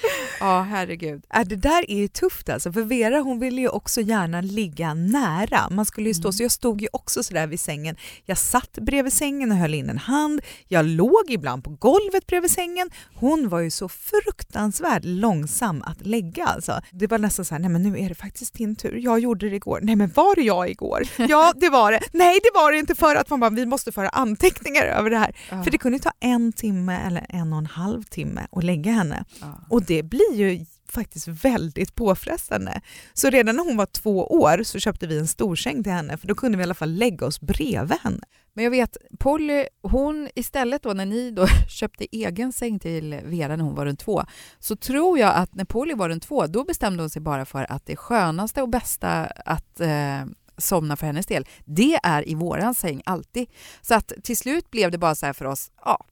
Ja, 0.41 0.63
herregud. 0.63 1.25
Äh, 1.35 1.45
det 1.45 1.57
där 1.57 1.91
är 1.91 1.97
ju 1.97 2.09
tufft 2.09 2.49
alltså, 2.49 2.73
för 2.73 2.83
Vera 2.83 3.21
hon 3.21 3.39
ville 3.39 3.61
ju 3.61 3.69
också 3.69 4.01
gärna 4.01 4.41
ligga 4.41 4.95
nära. 4.95 5.71
Man 5.71 5.87
skulle 5.87 6.09
ju 6.09 6.15
stå, 6.15 6.29
mm. 6.29 6.33
så 6.33 6.43
jag 6.43 6.53
stod 6.53 6.81
ju 6.83 6.89
också 6.93 7.23
sådär 7.23 7.47
vid 7.47 7.61
sängen. 7.61 7.97
Jag 8.25 8.39
satt 8.39 8.73
bredvid 8.73 9.13
sängen 9.13 9.53
och 9.53 9.59
höll 9.59 9.75
in 9.75 9.91
en 9.91 9.99
hand. 9.99 10.41
Jag 10.69 10.87
låg 10.87 11.25
ibland 11.29 11.65
på 11.65 11.71
golvet 11.71 12.27
bredvid 12.27 12.51
sängen. 12.51 12.91
Hon 13.15 13.49
var 13.49 13.61
ju 13.61 13.71
så 13.71 13.89
fruktansvärt 13.89 15.05
långsam 15.05 15.83
att 15.87 16.07
lägga 16.07 16.47
alltså. 16.47 16.81
Det 16.91 17.07
var 17.07 17.19
nästan 17.19 17.45
så 17.45 17.55
här, 17.55 17.61
nej 17.61 17.71
men 17.71 17.83
nu 17.83 17.99
är 17.99 18.09
det 18.09 18.15
faktiskt 18.15 18.55
din 18.55 18.77
tur. 18.77 18.97
Jag 18.97 19.21
gjorde 19.21 19.51
det 19.51 19.57
igår. 19.57 19.81
Nej 19.83 19.97
men 19.97 20.11
var 20.15 20.35
det 20.35 20.43
jag 20.43 20.71
igår? 20.71 21.03
Ja, 21.31 21.53
det 21.57 21.69
var 21.69 21.93
det. 21.93 22.01
Nej, 22.13 22.39
det 22.43 22.51
var 22.55 22.73
det 22.73 22.79
inte 22.79 22.95
för 22.95 23.17
att 23.17 23.31
man 23.31 23.41
bara, 23.41 23.51
vi 23.51 23.67
måste 23.67 23.93
föra 23.93 24.09
anteckningar 24.09 24.85
över 24.85 25.11
det 25.11 25.19
här. 25.19 25.37
Ja. 25.51 25.65
För 25.65 25.71
det 25.71 25.79
kunde 25.79 25.99
ta 25.99 26.13
en 26.21 26.53
timme 26.53 27.01
eller 27.07 27.27
en 27.29 27.53
och 27.53 27.59
en 27.59 27.67
halv 27.67 28.03
timme 28.03 28.47
att 28.53 28.65
lägga 28.65 28.93
henne. 28.93 29.25
Ja. 29.41 29.61
Och 29.69 29.83
det 29.91 30.03
blir 30.03 30.35
ju 30.35 30.65
faktiskt 30.89 31.29
väldigt 31.29 31.95
påfrestande. 31.95 32.81
Så 33.15 33.31
redan 33.31 33.57
när 33.57 33.65
hon 33.65 33.77
var 33.77 33.87
två 33.87 34.27
år 34.27 34.63
så 34.63 34.79
köpte 34.79 35.07
vi 35.07 35.19
en 35.19 35.27
storsäng 35.27 35.83
till 35.83 35.93
henne 35.93 36.17
för 36.17 36.27
då 36.27 36.35
kunde 36.35 36.59
vi 36.59 36.63
i 36.63 36.65
alla 36.65 36.75
fall 36.75 36.95
lägga 36.95 37.27
oss 37.27 37.41
bredvid 37.41 37.99
henne. 38.03 38.21
Men 38.53 38.65
jag 38.65 38.71
vet, 38.71 38.97
Polly, 39.19 39.67
hon 39.83 40.29
istället 40.35 40.83
då 40.83 40.93
när 40.93 41.07
ni 41.07 41.31
då 41.31 41.47
köpte 41.69 42.07
egen 42.17 42.53
säng 42.53 42.79
till 42.79 43.21
Vera 43.25 43.57
när 43.57 43.65
hon 43.65 43.75
var 43.75 43.87
runt 43.87 44.01
två, 44.01 44.25
så 44.59 44.77
tror 44.77 45.19
jag 45.19 45.35
att 45.35 45.55
när 45.55 45.65
Polly 45.65 45.95
var 45.95 46.09
runt 46.09 46.23
två, 46.23 46.47
då 46.47 46.65
bestämde 46.65 47.03
hon 47.03 47.11
sig 47.11 47.23
bara 47.23 47.45
för 47.45 47.73
att 47.73 47.87
det 47.87 47.97
skönaste 47.97 48.63
och 48.63 48.69
bästa 48.69 49.25
att 49.25 49.81
eh, 49.81 50.25
somna 50.59 50.97
för 50.97 51.07
hennes 51.07 51.27
del, 51.27 51.47
det 51.65 51.99
är 52.03 52.29
i 52.29 52.35
våran 52.35 52.75
säng 52.75 53.03
alltid. 53.05 53.51
Så 53.83 53.95
att 53.95 54.13
till 54.23 54.37
slut 54.37 54.71
blev 54.71 54.91
det 54.91 54.99
bara 54.99 55.15
så 55.15 55.27
här 55.27 55.33
för 55.33 55.45
oss, 55.45 55.71
ja, 55.85 56.07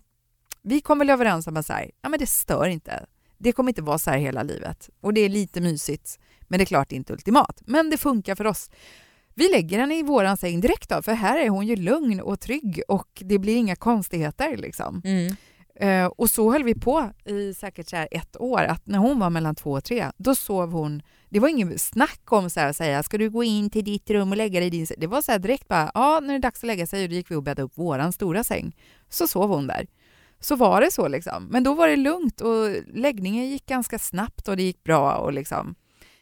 vi 0.62 0.80
kom 0.80 0.98
väl 0.98 1.10
överens 1.10 1.46
om 1.46 1.56
att 1.56 1.66
så 1.66 1.72
här, 1.72 1.90
ja 2.02 2.08
men 2.08 2.18
det 2.18 2.26
stör 2.26 2.66
inte 2.66 3.06
det 3.38 3.52
kommer 3.52 3.70
inte 3.70 3.82
vara 3.82 3.98
så 3.98 4.10
här 4.10 4.18
hela 4.18 4.42
livet. 4.42 4.90
Och 5.00 5.14
det 5.14 5.20
är 5.20 5.28
lite 5.28 5.60
mysigt, 5.60 6.18
men 6.48 6.58
det 6.58 6.64
är 6.64 6.66
klart 6.66 6.92
inte 6.92 7.12
ultimat. 7.12 7.62
Men 7.66 7.90
det 7.90 7.96
funkar 7.96 8.34
för 8.34 8.46
oss. 8.46 8.70
Vi 9.34 9.48
lägger 9.48 9.78
henne 9.78 9.98
i 9.98 10.02
våran 10.02 10.36
säng 10.36 10.60
direkt 10.60 10.88
då, 10.88 11.02
för 11.02 11.12
här 11.12 11.38
är 11.38 11.48
hon 11.48 11.66
ju 11.66 11.76
lugn 11.76 12.20
och 12.20 12.40
trygg 12.40 12.82
och 12.88 13.22
det 13.24 13.38
blir 13.38 13.56
inga 13.56 13.76
konstigheter 13.76 14.56
liksom. 14.56 15.02
Mm. 15.04 15.36
Uh, 15.82 16.06
och 16.06 16.30
så 16.30 16.52
höll 16.52 16.64
vi 16.64 16.74
på 16.74 17.10
i 17.24 17.54
säkert 17.54 17.88
så 17.88 17.96
ett 18.10 18.40
år, 18.40 18.60
att 18.60 18.86
när 18.86 18.98
hon 18.98 19.18
var 19.18 19.30
mellan 19.30 19.54
två 19.54 19.72
och 19.72 19.84
tre, 19.84 20.06
då 20.16 20.34
sov 20.34 20.72
hon 20.72 21.02
det 21.30 21.40
var 21.40 21.48
inget 21.48 21.80
snack 21.80 22.32
om 22.32 22.50
så 22.50 22.60
här 22.60 22.68
att 22.68 22.76
säga, 22.76 23.02
ska 23.02 23.18
du 23.18 23.30
gå 23.30 23.44
in 23.44 23.70
till 23.70 23.84
ditt 23.84 24.10
rum 24.10 24.30
och 24.30 24.36
lägga 24.36 24.60
dig 24.60 24.66
i 24.66 24.70
din 24.70 24.86
säng? 24.86 24.96
Det 25.00 25.06
var 25.06 25.22
så 25.22 25.38
direkt 25.38 25.68
bara, 25.68 25.90
ja, 25.94 26.20
när 26.20 26.28
det 26.28 26.34
är 26.34 26.38
dags 26.38 26.60
att 26.60 26.66
lägga 26.66 26.86
sig, 26.86 27.02
och 27.02 27.08
då 27.08 27.14
gick 27.14 27.30
vi 27.30 27.34
och 27.34 27.42
bäddade 27.42 27.62
upp 27.62 27.78
våran 27.78 28.12
stora 28.12 28.44
säng. 28.44 28.76
Så 29.08 29.26
sov 29.26 29.50
hon 29.50 29.66
där 29.66 29.86
så 30.40 30.56
var 30.56 30.80
det 30.80 30.90
så. 30.90 31.08
Liksom. 31.08 31.44
Men 31.50 31.64
då 31.64 31.74
var 31.74 31.88
det 31.88 31.96
lugnt 31.96 32.40
och 32.40 32.68
läggningen 32.94 33.48
gick 33.48 33.66
ganska 33.66 33.98
snabbt 33.98 34.48
och 34.48 34.56
det 34.56 34.62
gick 34.62 34.84
bra. 34.84 35.14
Och 35.14 35.32
liksom. 35.32 35.74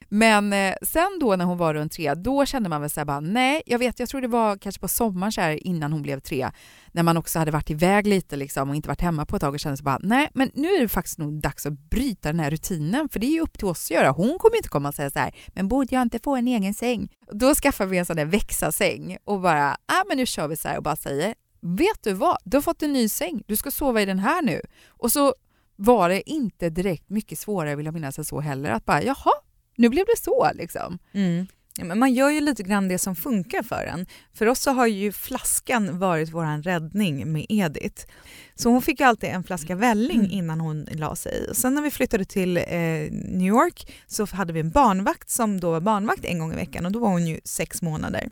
Men 0.09 0.53
eh, 0.53 0.75
sen 0.83 1.19
då 1.21 1.37
när 1.37 1.45
hon 1.45 1.59
var 1.59 1.75
runt 1.75 1.93
tre, 1.93 2.15
då 2.15 2.47
kände 2.47 2.69
man 2.69 2.81
väl 2.81 2.91
så 2.91 3.01
här 3.01 3.05
bara, 3.05 3.21
nej, 3.21 3.63
jag 3.67 3.79
vet, 3.79 4.01
jag 4.01 4.09
tror 4.09 4.21
det 4.21 4.29
var 4.29 4.57
kanske 4.57 4.81
på 4.81 4.89
sommaren 4.89 5.33
så 5.33 5.41
här, 5.41 5.67
innan 5.67 5.93
hon 5.93 6.03
blev 6.03 6.21
tre, 6.21 6.51
när 6.93 7.03
man 7.03 7.17
också 7.17 7.39
hade 7.39 7.51
varit 7.51 7.71
iväg 7.71 8.07
lite 8.07 8.37
liksom, 8.37 8.71
och 8.71 8.77
inte 8.77 8.89
varit 8.89 9.01
hemma 9.01 9.27
på 9.27 9.37
ett 9.37 9.43
tag 9.43 9.55
och 9.55 9.61
kände 9.61 9.77
så 9.77 9.85
bara, 9.85 9.99
nej, 10.03 10.31
men 10.35 10.51
nu 10.55 10.69
är 10.69 10.81
det 10.81 10.89
faktiskt 10.89 11.19
nog 11.19 11.41
dags 11.41 11.67
att 11.67 11.73
bryta 11.73 12.29
den 12.29 12.41
här 12.41 12.51
rutinen, 12.51 13.09
för 13.09 13.21
det 13.21 13.27
är 13.27 13.33
ju 13.33 13.41
upp 13.41 13.59
till 13.59 13.67
oss 13.67 13.87
att 13.87 13.91
göra. 13.91 14.11
Hon 14.11 14.39
kommer 14.39 14.57
inte 14.57 14.69
komma 14.69 14.89
och 14.89 14.95
säga 14.95 15.11
så 15.11 15.19
här, 15.19 15.35
men 15.49 15.69
borde 15.69 15.95
jag 15.95 16.03
inte 16.03 16.19
få 16.19 16.37
en 16.37 16.49
egen 16.49 16.75
säng? 16.75 17.09
Då 17.33 17.55
skaffar 17.55 17.87
vi 17.87 17.99
en 17.99 18.07
sån 18.07 18.17
där 18.17 18.25
växa-säng 18.25 19.17
och 19.25 19.41
bara, 19.41 19.77
ah, 19.87 20.05
men 20.09 20.17
nu 20.17 20.27
kör 20.27 20.49
vi 20.49 20.57
så 20.57 20.69
här 20.69 20.77
och 20.77 20.83
bara 20.83 20.97
säger, 20.97 21.35
vet 21.61 22.03
du 22.03 22.13
vad, 22.13 22.37
du 22.45 22.57
har 22.57 22.63
fått 22.63 22.83
en 22.83 22.93
ny 22.93 23.09
säng, 23.09 23.43
du 23.47 23.57
ska 23.57 23.71
sova 23.71 24.03
i 24.03 24.07
den 24.07 24.19
här 24.19 24.43
nu. 24.43 24.61
Och 24.89 25.13
så 25.13 25.35
var 25.77 26.09
det 26.09 26.31
inte 26.31 26.71
direkt 26.71 27.11
mycket 27.11 27.39
svårare, 27.39 27.77
vill 27.77 27.87
jag 27.87 27.95
minnas, 27.95 28.19
än 28.19 28.25
så 28.25 28.41
heller. 28.41 28.71
Att 28.71 28.85
bara, 28.85 29.03
jaha, 29.03 29.33
nu 29.77 29.89
blev 29.89 30.07
det 30.07 30.23
så 30.23 30.51
liksom. 30.55 30.99
Mm. 31.13 31.47
Men 31.83 31.99
man 31.99 32.15
gör 32.15 32.31
ju 32.31 32.41
lite 32.41 32.63
grann 32.63 32.89
det 32.89 32.99
som 32.99 33.17
funkar 33.17 33.63
för 33.63 33.87
en. 33.87 34.07
För 34.35 34.47
oss 34.47 34.61
så 34.61 34.71
har 34.71 34.87
ju 34.87 35.13
flaskan 35.13 35.99
varit 35.99 36.33
vår 36.33 36.63
räddning 36.63 37.33
med 37.33 37.47
Edith. 37.49 38.07
Så 38.55 38.71
hon 38.71 38.83
fick 38.83 39.01
alltid 39.01 39.31
en 39.31 39.45
flaska 39.45 39.75
välling 39.75 40.19
mm. 40.19 40.31
innan 40.31 40.61
hon 40.61 40.89
la 40.93 41.17
sig. 41.17 41.55
Sen 41.55 41.75
när 41.75 41.83
vi 41.83 41.91
flyttade 41.91 42.25
till 42.25 42.57
eh, 42.57 42.63
New 43.11 43.49
York 43.49 43.95
så 44.07 44.27
hade 44.27 44.53
vi 44.53 44.61
en 44.61 44.71
barnvakt 44.71 45.31
som 45.31 45.61
då 45.61 45.71
var 45.71 45.81
barnvakt 45.81 46.25
en 46.25 46.39
gång 46.39 46.53
i 46.53 46.57
veckan 46.57 46.87
och 46.87 46.93
då 46.93 46.99
var 46.99 47.09
hon 47.09 47.27
ju 47.27 47.41
sex 47.45 47.83
månader. 47.83 48.29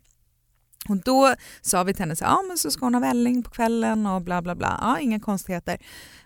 Och 0.89 0.97
då 0.97 1.35
sa 1.63 1.83
vi 1.83 1.95
till 1.95 2.03
henne 2.03 2.17
så, 2.17 2.25
ja, 2.25 2.43
men 2.49 2.59
så 2.59 2.71
ska 2.71 2.87
hon 2.87 2.95
ha 2.95 3.01
välling 3.01 3.43
på 3.43 3.51
kvällen 3.51 4.07
och 4.07 4.23
bla 4.23 4.43
bla 4.43 4.55
bla. 4.55 4.79
Ja, 4.81 4.99
inga 4.99 5.21
konstigheter. 5.21 5.79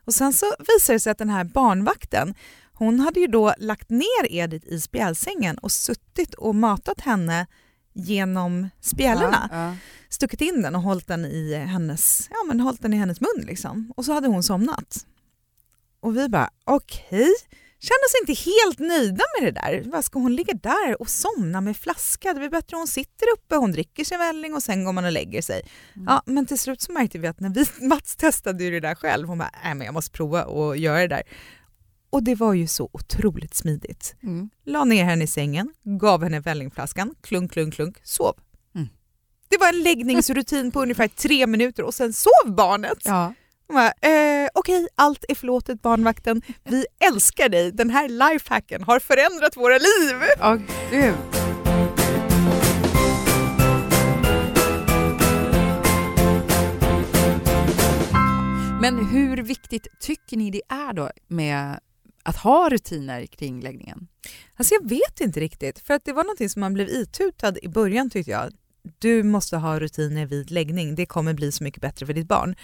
Och 0.04 0.14
sen 0.14 0.32
så 0.32 0.46
visade 0.58 0.96
det 0.96 1.00
sig 1.00 1.10
att 1.10 1.18
den 1.18 1.30
här 1.30 1.44
barnvakten, 1.44 2.34
hon 2.72 3.00
hade 3.00 3.20
ju 3.20 3.26
då 3.26 3.54
lagt 3.58 3.90
ner 3.90 4.32
Edith 4.32 4.68
i 4.68 4.80
spjälsängen 4.80 5.58
och 5.58 5.72
suttit 5.72 6.34
och 6.34 6.54
matat 6.54 7.00
henne 7.00 7.46
genom 7.92 8.68
spjällarna. 8.80 9.48
Ja, 9.52 9.68
ja. 9.68 9.76
Stuckit 10.08 10.40
in 10.40 10.62
den 10.62 10.74
och 10.74 10.82
hållit 10.82 11.06
den 11.06 11.24
i 11.24 11.54
hennes, 11.54 12.28
ja, 12.30 12.36
men 12.46 12.60
hållit 12.60 12.82
den 12.82 12.94
i 12.94 12.96
hennes 12.96 13.20
mun. 13.20 13.44
Liksom. 13.46 13.92
Och 13.96 14.04
så 14.04 14.12
hade 14.12 14.28
hon 14.28 14.42
somnat. 14.42 15.06
Och 16.00 16.16
vi 16.16 16.28
bara, 16.28 16.50
okej. 16.64 17.20
Okay 17.20 17.34
kände 17.80 18.04
oss 18.06 18.28
inte 18.28 18.50
helt 18.50 18.78
nöjda 18.78 19.24
med 19.40 19.54
det 19.54 19.60
där. 19.60 19.82
Vad 19.90 20.04
ska 20.04 20.18
hon 20.18 20.36
ligga 20.36 20.54
där 20.54 21.00
och 21.00 21.08
somna 21.08 21.60
med 21.60 21.76
flaska? 21.76 22.34
Det 22.34 22.44
är 22.44 22.50
bättre 22.50 22.76
hon 22.76 22.86
sitter 22.86 23.26
uppe, 23.36 23.56
hon 23.56 23.72
dricker 23.72 24.04
sin 24.04 24.18
välling 24.18 24.54
och 24.54 24.62
sen 24.62 24.84
går 24.84 24.92
man 24.92 25.04
och 25.04 25.12
lägger 25.12 25.42
sig. 25.42 25.62
Mm. 25.96 26.06
Ja, 26.08 26.22
men 26.26 26.46
till 26.46 26.58
slut 26.58 26.80
så 26.80 26.92
märkte 26.92 27.18
vi 27.18 27.26
att 27.26 27.40
när 27.40 27.50
vi, 27.50 27.66
Mats 27.86 28.16
testade 28.16 28.64
ju 28.64 28.70
det 28.70 28.80
där 28.80 28.94
själv, 28.94 29.28
hon 29.28 29.38
bara, 29.38 29.50
äh, 29.64 29.74
men 29.74 29.80
jag 29.80 29.94
måste 29.94 30.10
prova 30.10 30.42
att 30.42 30.78
göra 30.78 31.00
det 31.00 31.08
där. 31.08 31.22
Och 32.10 32.22
det 32.22 32.34
var 32.34 32.54
ju 32.54 32.66
så 32.66 32.90
otroligt 32.92 33.54
smidigt. 33.54 34.16
Mm. 34.22 34.50
La 34.64 34.84
ner 34.84 35.04
henne 35.04 35.24
i 35.24 35.26
sängen, 35.26 35.74
gav 35.82 36.22
henne 36.22 36.40
vällingflaskan, 36.40 37.14
klunk, 37.20 37.52
klunk, 37.52 37.74
klunk, 37.74 37.96
sov. 38.02 38.34
Mm. 38.74 38.88
Det 39.48 39.56
var 39.58 39.68
en 39.68 39.82
läggningsrutin 39.82 40.70
på 40.70 40.82
ungefär 40.82 41.08
tre 41.08 41.46
minuter 41.46 41.82
och 41.82 41.94
sen 41.94 42.12
sov 42.12 42.54
barnet. 42.56 42.98
Ja. 43.04 43.34
Bara, 43.72 43.86
eh, 43.86 44.48
Okej, 44.54 44.88
allt 44.94 45.24
är 45.28 45.34
förlåtet 45.34 45.82
barnvakten. 45.82 46.42
Vi 46.64 46.86
älskar 46.98 47.48
dig. 47.48 47.72
Den 47.72 47.90
här 47.90 48.08
lifehacken 48.08 48.82
har 48.82 49.00
förändrat 49.00 49.56
våra 49.56 49.78
liv. 49.78 50.16
Ja, 50.38 50.58
gud. 50.90 51.14
Men 58.80 59.06
hur 59.06 59.42
viktigt 59.42 59.86
tycker 60.00 60.36
ni 60.36 60.50
det 60.50 60.62
är 60.68 60.92
då 60.92 61.10
med 61.26 61.80
att 62.22 62.36
ha 62.36 62.68
rutiner 62.68 63.26
kring 63.26 63.60
läggningen? 63.60 64.08
Alltså 64.56 64.74
jag 64.74 64.88
vet 64.88 65.20
inte 65.20 65.40
riktigt, 65.40 65.78
för 65.78 65.94
att 65.94 66.04
det 66.04 66.12
var 66.12 66.24
något 66.24 66.50
som 66.50 66.60
man 66.60 66.74
blev 66.74 66.88
itutad 66.88 67.54
i 67.62 67.68
början 67.68 68.10
tyckte 68.10 68.30
jag 68.30 68.52
du 68.98 69.22
måste 69.22 69.56
ha 69.56 69.80
rutiner 69.80 70.26
vid 70.26 70.50
läggning, 70.50 70.94
det 70.94 71.06
kommer 71.06 71.34
bli 71.34 71.52
så 71.52 71.64
mycket 71.64 71.82
bättre 71.82 72.06
för 72.06 72.12
ditt 72.12 72.28
barn. 72.28 72.54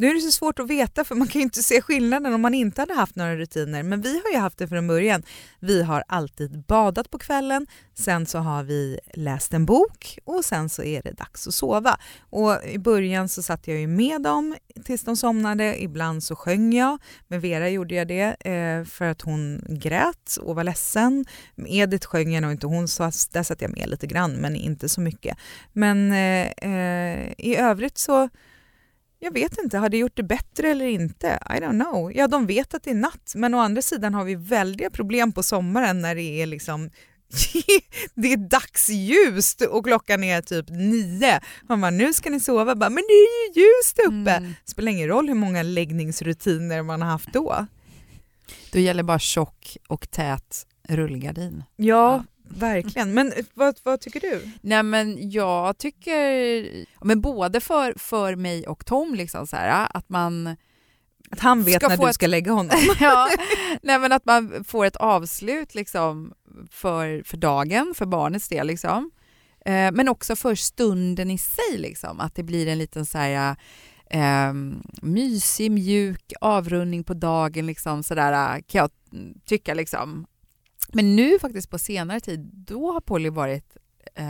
Nu 0.00 0.10
är 0.10 0.14
det 0.14 0.20
så 0.20 0.32
svårt 0.32 0.58
att 0.58 0.70
veta 0.70 1.04
för 1.04 1.14
man 1.14 1.28
kan 1.28 1.38
ju 1.38 1.42
inte 1.42 1.62
se 1.62 1.82
skillnaden 1.82 2.34
om 2.34 2.40
man 2.40 2.54
inte 2.54 2.82
hade 2.82 2.94
haft 2.94 3.16
några 3.16 3.36
rutiner. 3.36 3.82
Men 3.82 4.00
vi 4.00 4.20
har 4.24 4.30
ju 4.32 4.38
haft 4.38 4.58
det 4.58 4.68
från 4.68 4.86
början. 4.86 5.22
Vi 5.60 5.82
har 5.82 6.04
alltid 6.08 6.64
badat 6.64 7.10
på 7.10 7.18
kvällen, 7.18 7.66
sen 7.94 8.26
så 8.26 8.38
har 8.38 8.62
vi 8.62 8.98
läst 9.14 9.54
en 9.54 9.66
bok 9.66 10.18
och 10.24 10.44
sen 10.44 10.68
så 10.68 10.82
är 10.82 11.02
det 11.02 11.12
dags 11.12 11.46
att 11.46 11.54
sova. 11.54 11.98
Och 12.20 12.64
I 12.64 12.78
början 12.78 13.28
så 13.28 13.42
satt 13.42 13.68
jag 13.68 13.78
ju 13.78 13.86
med 13.86 14.22
dem 14.22 14.56
tills 14.84 15.04
de 15.04 15.16
somnade. 15.16 15.82
Ibland 15.82 16.22
så 16.22 16.36
sjöng 16.36 16.72
jag. 16.72 16.98
Med 17.28 17.40
Vera 17.40 17.68
gjorde 17.68 17.94
jag 17.94 18.08
det 18.08 18.36
eh, 18.40 18.84
för 18.84 19.04
att 19.04 19.22
hon 19.22 19.60
grät 19.68 20.36
och 20.40 20.56
var 20.56 20.64
ledsen. 20.64 21.24
Med 21.54 21.72
Edith 21.72 22.06
sjöng 22.06 22.32
jag 22.32 22.42
nog 22.42 22.52
inte, 22.52 22.66
hon 22.66 22.88
så 22.88 23.02
där 23.32 23.42
satt 23.42 23.62
jag 23.62 23.78
med 23.78 23.88
lite 23.88 24.06
grann 24.06 24.32
men 24.32 24.56
inte 24.56 24.88
så 24.88 25.00
mycket. 25.00 25.38
Men 25.72 26.12
eh, 26.12 26.72
eh 26.72 27.32
i 27.38 27.56
övrigt 27.56 27.98
så 27.98 28.28
jag 29.20 29.32
vet 29.32 29.58
inte, 29.58 29.78
har 29.78 29.88
det 29.88 29.96
gjort 29.96 30.16
det 30.16 30.22
bättre 30.22 30.70
eller 30.70 30.86
inte? 30.86 31.26
I 31.26 31.52
don't 31.52 31.84
know. 31.84 32.12
Ja, 32.16 32.28
de 32.28 32.46
vet 32.46 32.74
att 32.74 32.82
det 32.82 32.90
är 32.90 32.94
natt, 32.94 33.32
men 33.34 33.54
å 33.54 33.58
andra 33.58 33.82
sidan 33.82 34.14
har 34.14 34.24
vi 34.24 34.34
väldiga 34.34 34.90
problem 34.90 35.32
på 35.32 35.42
sommaren 35.42 36.00
när 36.00 36.14
det 36.14 36.42
är 36.42 36.46
liksom 36.46 36.90
det 38.14 38.32
är 38.32 38.36
dagsljust 38.36 39.60
och 39.60 39.84
klockan 39.84 40.24
är 40.24 40.42
typ 40.42 40.70
nio. 40.70 41.40
Man 41.62 41.80
bara, 41.80 41.90
nu 41.90 42.12
ska 42.12 42.30
ni 42.30 42.40
sova. 42.40 42.74
Bara, 42.74 42.90
men 42.90 43.04
det 43.08 43.12
är 43.12 43.54
ju 43.54 43.60
ljust 43.60 43.98
uppe. 43.98 44.32
Mm. 44.32 44.54
spelar 44.64 44.92
ingen 44.92 45.08
roll 45.08 45.28
hur 45.28 45.34
många 45.34 45.62
läggningsrutiner 45.62 46.82
man 46.82 47.02
har 47.02 47.08
haft 47.08 47.32
då. 47.32 47.66
Då 48.72 48.78
gäller 48.78 49.02
bara 49.02 49.18
tjock 49.18 49.76
och 49.88 50.10
tät 50.10 50.66
rullgardin. 50.88 51.64
Ja, 51.76 51.84
ja. 51.84 52.24
Verkligen. 52.48 53.14
Men 53.14 53.32
vad, 53.54 53.78
vad, 53.82 54.00
tycker 54.00 54.20
du? 54.20 54.50
Nej 54.60 54.82
men 54.82 55.30
jag 55.30 55.78
tycker, 55.78 56.86
men 57.04 57.20
både 57.20 57.60
för, 57.60 57.94
för 57.98 58.36
mig 58.36 58.66
och 58.66 58.86
Tom, 58.86 59.14
liksom 59.14 59.46
så 59.46 59.56
här, 59.56 59.88
att 59.94 60.08
man 60.08 60.56
att 61.30 61.40
han 61.40 61.62
vet 61.62 61.82
när 61.82 62.06
du 62.06 62.12
ska 62.12 62.26
ett, 62.26 62.30
lägga 62.30 62.52
honom? 62.52 62.78
ja, 63.00 63.28
nej 63.82 63.98
men 63.98 64.12
att 64.12 64.24
man 64.24 64.64
får 64.64 64.84
ett 64.84 64.96
avslut 64.96 65.74
liksom 65.74 66.32
för, 66.70 67.22
för 67.22 67.36
dagen, 67.36 67.94
för 67.96 68.06
barnets 68.06 68.48
del. 68.48 68.66
Liksom. 68.66 69.10
Eh, 69.64 69.92
men 69.92 70.08
också 70.08 70.36
för 70.36 70.54
stunden 70.54 71.30
i 71.30 71.38
sig, 71.38 71.78
liksom. 71.78 72.20
att 72.20 72.34
det 72.34 72.42
blir 72.42 72.66
en 72.66 72.78
liten 72.78 73.06
så 73.06 73.18
här, 73.18 73.56
eh, 74.10 74.52
mysig, 75.02 75.70
mjuk 75.70 76.32
avrundning 76.40 77.04
på 77.04 77.14
dagen. 77.14 77.66
Liksom, 77.66 78.02
så 78.02 78.14
där, 78.14 78.60
kan 78.60 78.78
jag 78.78 78.90
tycka. 79.44 79.74
Liksom. 79.74 80.26
Men 80.92 81.16
nu 81.16 81.38
faktiskt 81.38 81.70
på 81.70 81.78
senare 81.78 82.20
tid, 82.20 82.50
då 82.52 82.92
har 82.92 83.00
Polly 83.00 83.30
varit 83.30 83.76
eh, 84.14 84.24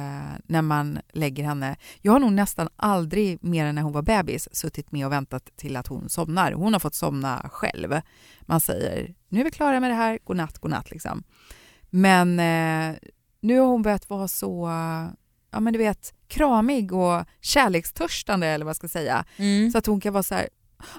när 0.47 0.63
man 0.63 0.99
lägger 1.13 1.45
henne... 1.45 1.77
Jag 2.03 2.13
har 2.13 2.21
nog 2.21 2.33
nästan 2.33 2.69
aldrig, 2.77 3.45
mer 3.45 3.67
än 3.67 3.75
när 3.75 3.83
hon 3.83 3.93
var 3.93 4.03
bebis, 4.03 4.49
suttit 4.53 4.93
med 4.93 5.07
och 5.07 5.13
väntat 5.13 5.57
till 5.57 5.77
att 5.77 5.87
hon 5.87 6.09
somnar. 6.09 6.53
Hon 6.53 6.73
har 6.73 6.81
fått 6.81 6.95
somna 6.95 7.51
själv. 7.53 8.01
Man 8.41 8.61
säger 8.61 9.15
nu 9.29 9.41
är 9.41 9.45
vi 9.45 9.51
klara 9.51 9.81
med 9.81 9.91
det 9.91 9.95
här, 9.95 10.19
godnatt, 10.25 10.59
godnatt. 10.59 10.91
Liksom. 10.91 11.23
Men 11.91 12.41
eh, 12.41 12.97
nu 13.41 13.59
har 13.59 13.67
hon 13.67 13.83
börjat 13.83 14.11
vara 14.11 14.29
så 14.29 14.69
ja, 15.51 15.61
men 15.61 15.73
du 15.73 15.79
vet, 15.79 16.15
kramig 16.29 16.93
och 16.93 17.25
kärlekstörstande 17.41 18.47
eller 18.47 18.65
vad 18.65 18.71
jag 18.71 18.77
ska 18.77 18.89
säga. 18.89 19.25
Mm. 19.37 19.71
Så 19.71 19.79
att 19.79 19.87
hon 19.87 20.01
kan 20.01 20.13
vara 20.13 20.23
så 20.23 20.35
här, 20.35 20.49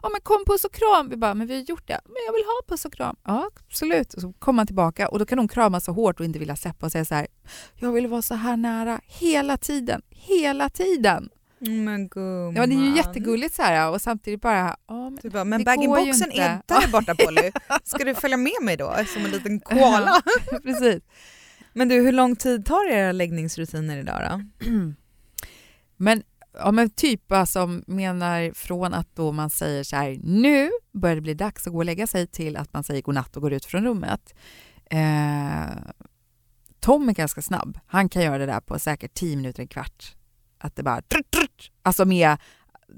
ja 0.01 0.09
men 0.09 0.21
kom 0.21 0.43
puss 0.45 0.65
och 0.65 0.73
kram. 0.73 1.09
Vi 1.09 1.17
bara, 1.17 1.33
men 1.33 1.47
vi 1.47 1.55
har 1.55 1.61
gjort 1.61 1.87
det. 1.87 1.99
Men 2.05 2.17
jag 2.25 2.33
vill 2.33 2.43
ha 2.43 2.61
puss 2.67 2.85
och 2.85 2.93
kram. 2.93 3.15
Ja, 3.25 3.49
absolut. 3.67 4.13
Och 4.13 4.21
så 4.21 4.33
kommer 4.33 4.59
han 4.59 4.67
tillbaka 4.67 5.07
och 5.07 5.19
då 5.19 5.25
kan 5.25 5.39
hon 5.39 5.47
krama 5.47 5.79
så 5.79 5.91
hårt 5.91 6.19
och 6.19 6.25
inte 6.25 6.39
vilja 6.39 6.55
släppa 6.55 6.85
och 6.85 6.91
säga 6.91 7.05
så 7.05 7.15
här, 7.15 7.27
jag 7.75 7.91
vill 7.91 8.07
vara 8.07 8.21
så 8.21 8.35
här 8.35 8.57
nära 8.57 9.01
hela 9.05 9.57
tiden, 9.57 10.01
hela 10.09 10.69
tiden. 10.69 11.29
Men 11.59 12.07
gumman. 12.07 12.55
Ja, 12.55 12.67
det 12.67 12.75
är 12.75 12.89
ju 12.89 12.95
jättegulligt 12.95 13.55
så 13.55 13.61
här 13.61 13.91
och 13.91 14.01
samtidigt 14.01 14.41
bara... 14.41 14.75
Ja, 14.87 15.09
men 15.09 15.31
bara, 15.31 15.43
men 15.43 15.63
bag-in-boxen 15.63 16.31
är 16.31 16.61
där 16.65 16.91
borta 16.91 17.15
Polly. 17.15 17.51
Ska 17.83 18.03
du 18.03 18.15
följa 18.15 18.37
med 18.37 18.61
mig 18.61 18.77
då 18.77 18.95
som 19.13 19.25
en 19.25 19.31
liten 19.31 19.59
koala? 19.59 20.21
Precis. 20.63 21.03
Men 21.73 21.89
du, 21.89 21.95
hur 21.95 22.11
lång 22.11 22.35
tid 22.35 22.65
tar 22.65 22.89
era 22.89 23.11
läggningsrutiner 23.11 23.97
idag 23.97 24.21
då? 24.29 24.65
men 25.97 26.23
Ja 26.53 26.71
men 26.71 26.89
typ 26.89 27.31
alltså 27.31 27.81
menar 27.87 28.53
från 28.53 28.93
att 28.93 29.15
då 29.15 29.31
man 29.31 29.49
säger 29.49 29.83
så 29.83 29.95
här 29.95 30.19
nu 30.23 30.69
börjar 30.93 31.15
det 31.15 31.21
bli 31.21 31.33
dags 31.33 31.67
att 31.67 31.73
gå 31.73 31.79
och 31.79 31.85
lägga 31.85 32.07
sig 32.07 32.27
till 32.27 32.57
att 32.57 32.73
man 32.73 32.83
säger 32.83 33.01
godnatt 33.01 33.35
och 33.35 33.41
går 33.41 33.53
ut 33.53 33.65
från 33.65 33.83
rummet. 33.83 34.33
Eh, 34.91 35.67
Tom 36.79 37.09
är 37.09 37.13
ganska 37.13 37.41
snabb. 37.41 37.79
Han 37.87 38.09
kan 38.09 38.21
göra 38.21 38.37
det 38.37 38.45
där 38.45 38.59
på 38.59 38.79
säkert 38.79 39.13
tio 39.13 39.35
minuter, 39.35 39.61
en 39.61 39.67
kvart. 39.67 40.15
Att 40.57 40.75
det 40.75 40.83
bara... 40.83 41.01
Alltså 41.83 42.05
med, 42.05 42.37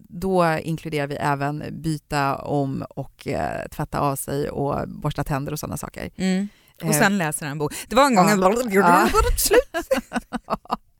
då 0.09 0.57
inkluderar 0.57 1.07
vi 1.07 1.15
även 1.15 1.63
byta 1.71 2.35
om 2.35 2.85
och 2.89 3.27
eh, 3.27 3.67
tvätta 3.67 3.99
av 3.99 4.15
sig 4.15 4.49
och 4.49 4.89
borsta 4.89 5.23
tänder 5.23 5.51
och 5.51 5.59
sådana 5.59 5.77
saker. 5.77 6.09
Mm. 6.15 6.47
Och 6.81 6.93
eh, 6.93 6.99
sen 6.99 7.17
läser 7.17 7.45
han 7.45 7.51
en 7.51 7.57
bok. 7.57 7.73
Det 7.87 7.95
var 7.95 8.05
en 8.05 8.15
gång 8.15 8.27
ja. 8.71 9.01
en... 9.01 9.09
Slut! 9.37 9.61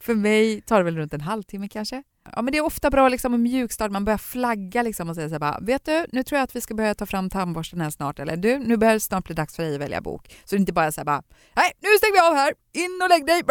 För 0.00 0.14
mig 0.14 0.60
tar 0.60 0.78
det 0.78 0.84
väl 0.84 0.96
runt 0.96 1.14
en 1.14 1.20
halvtimme 1.20 1.68
kanske. 1.68 2.02
Ja, 2.32 2.42
men 2.42 2.52
det 2.52 2.58
är 2.58 2.64
ofta 2.64 2.90
bra 2.90 3.08
liksom, 3.08 3.32
med 3.32 3.40
mjukstart, 3.40 3.90
man 3.90 4.04
börjar 4.04 4.18
flagga 4.18 4.82
liksom, 4.82 5.08
och 5.08 5.14
säga 5.14 5.28
så 5.28 5.34
här, 5.34 5.40
bara, 5.40 5.58
vet 5.60 5.84
du, 5.84 6.06
nu 6.12 6.22
tror 6.22 6.36
jag 6.36 6.44
att 6.44 6.56
vi 6.56 6.60
ska 6.60 6.74
börja 6.74 6.94
ta 6.94 7.06
fram 7.06 7.30
tandborsten 7.30 7.80
här 7.80 7.90
snart, 7.90 8.18
eller 8.18 8.36
du, 8.36 8.58
nu 8.58 8.76
börjar 8.76 8.94
det 8.94 9.00
snart 9.00 9.24
bli 9.24 9.34
dags 9.34 9.56
för 9.56 9.62
dig 9.62 9.74
att 9.74 9.80
välja 9.80 10.00
bok. 10.00 10.28
Så 10.44 10.54
det 10.54 10.56
är 10.56 10.60
inte 10.60 10.72
bara 10.72 10.92
så 10.92 11.00
här, 11.00 11.04
bara, 11.04 11.22
nej, 11.56 11.72
nu 11.80 11.88
stänger 11.98 12.12
vi 12.12 12.28
av 12.28 12.34
här, 12.34 12.54
in 12.72 13.00
och 13.02 13.08
lägg 13.08 13.26
dig, 13.26 13.42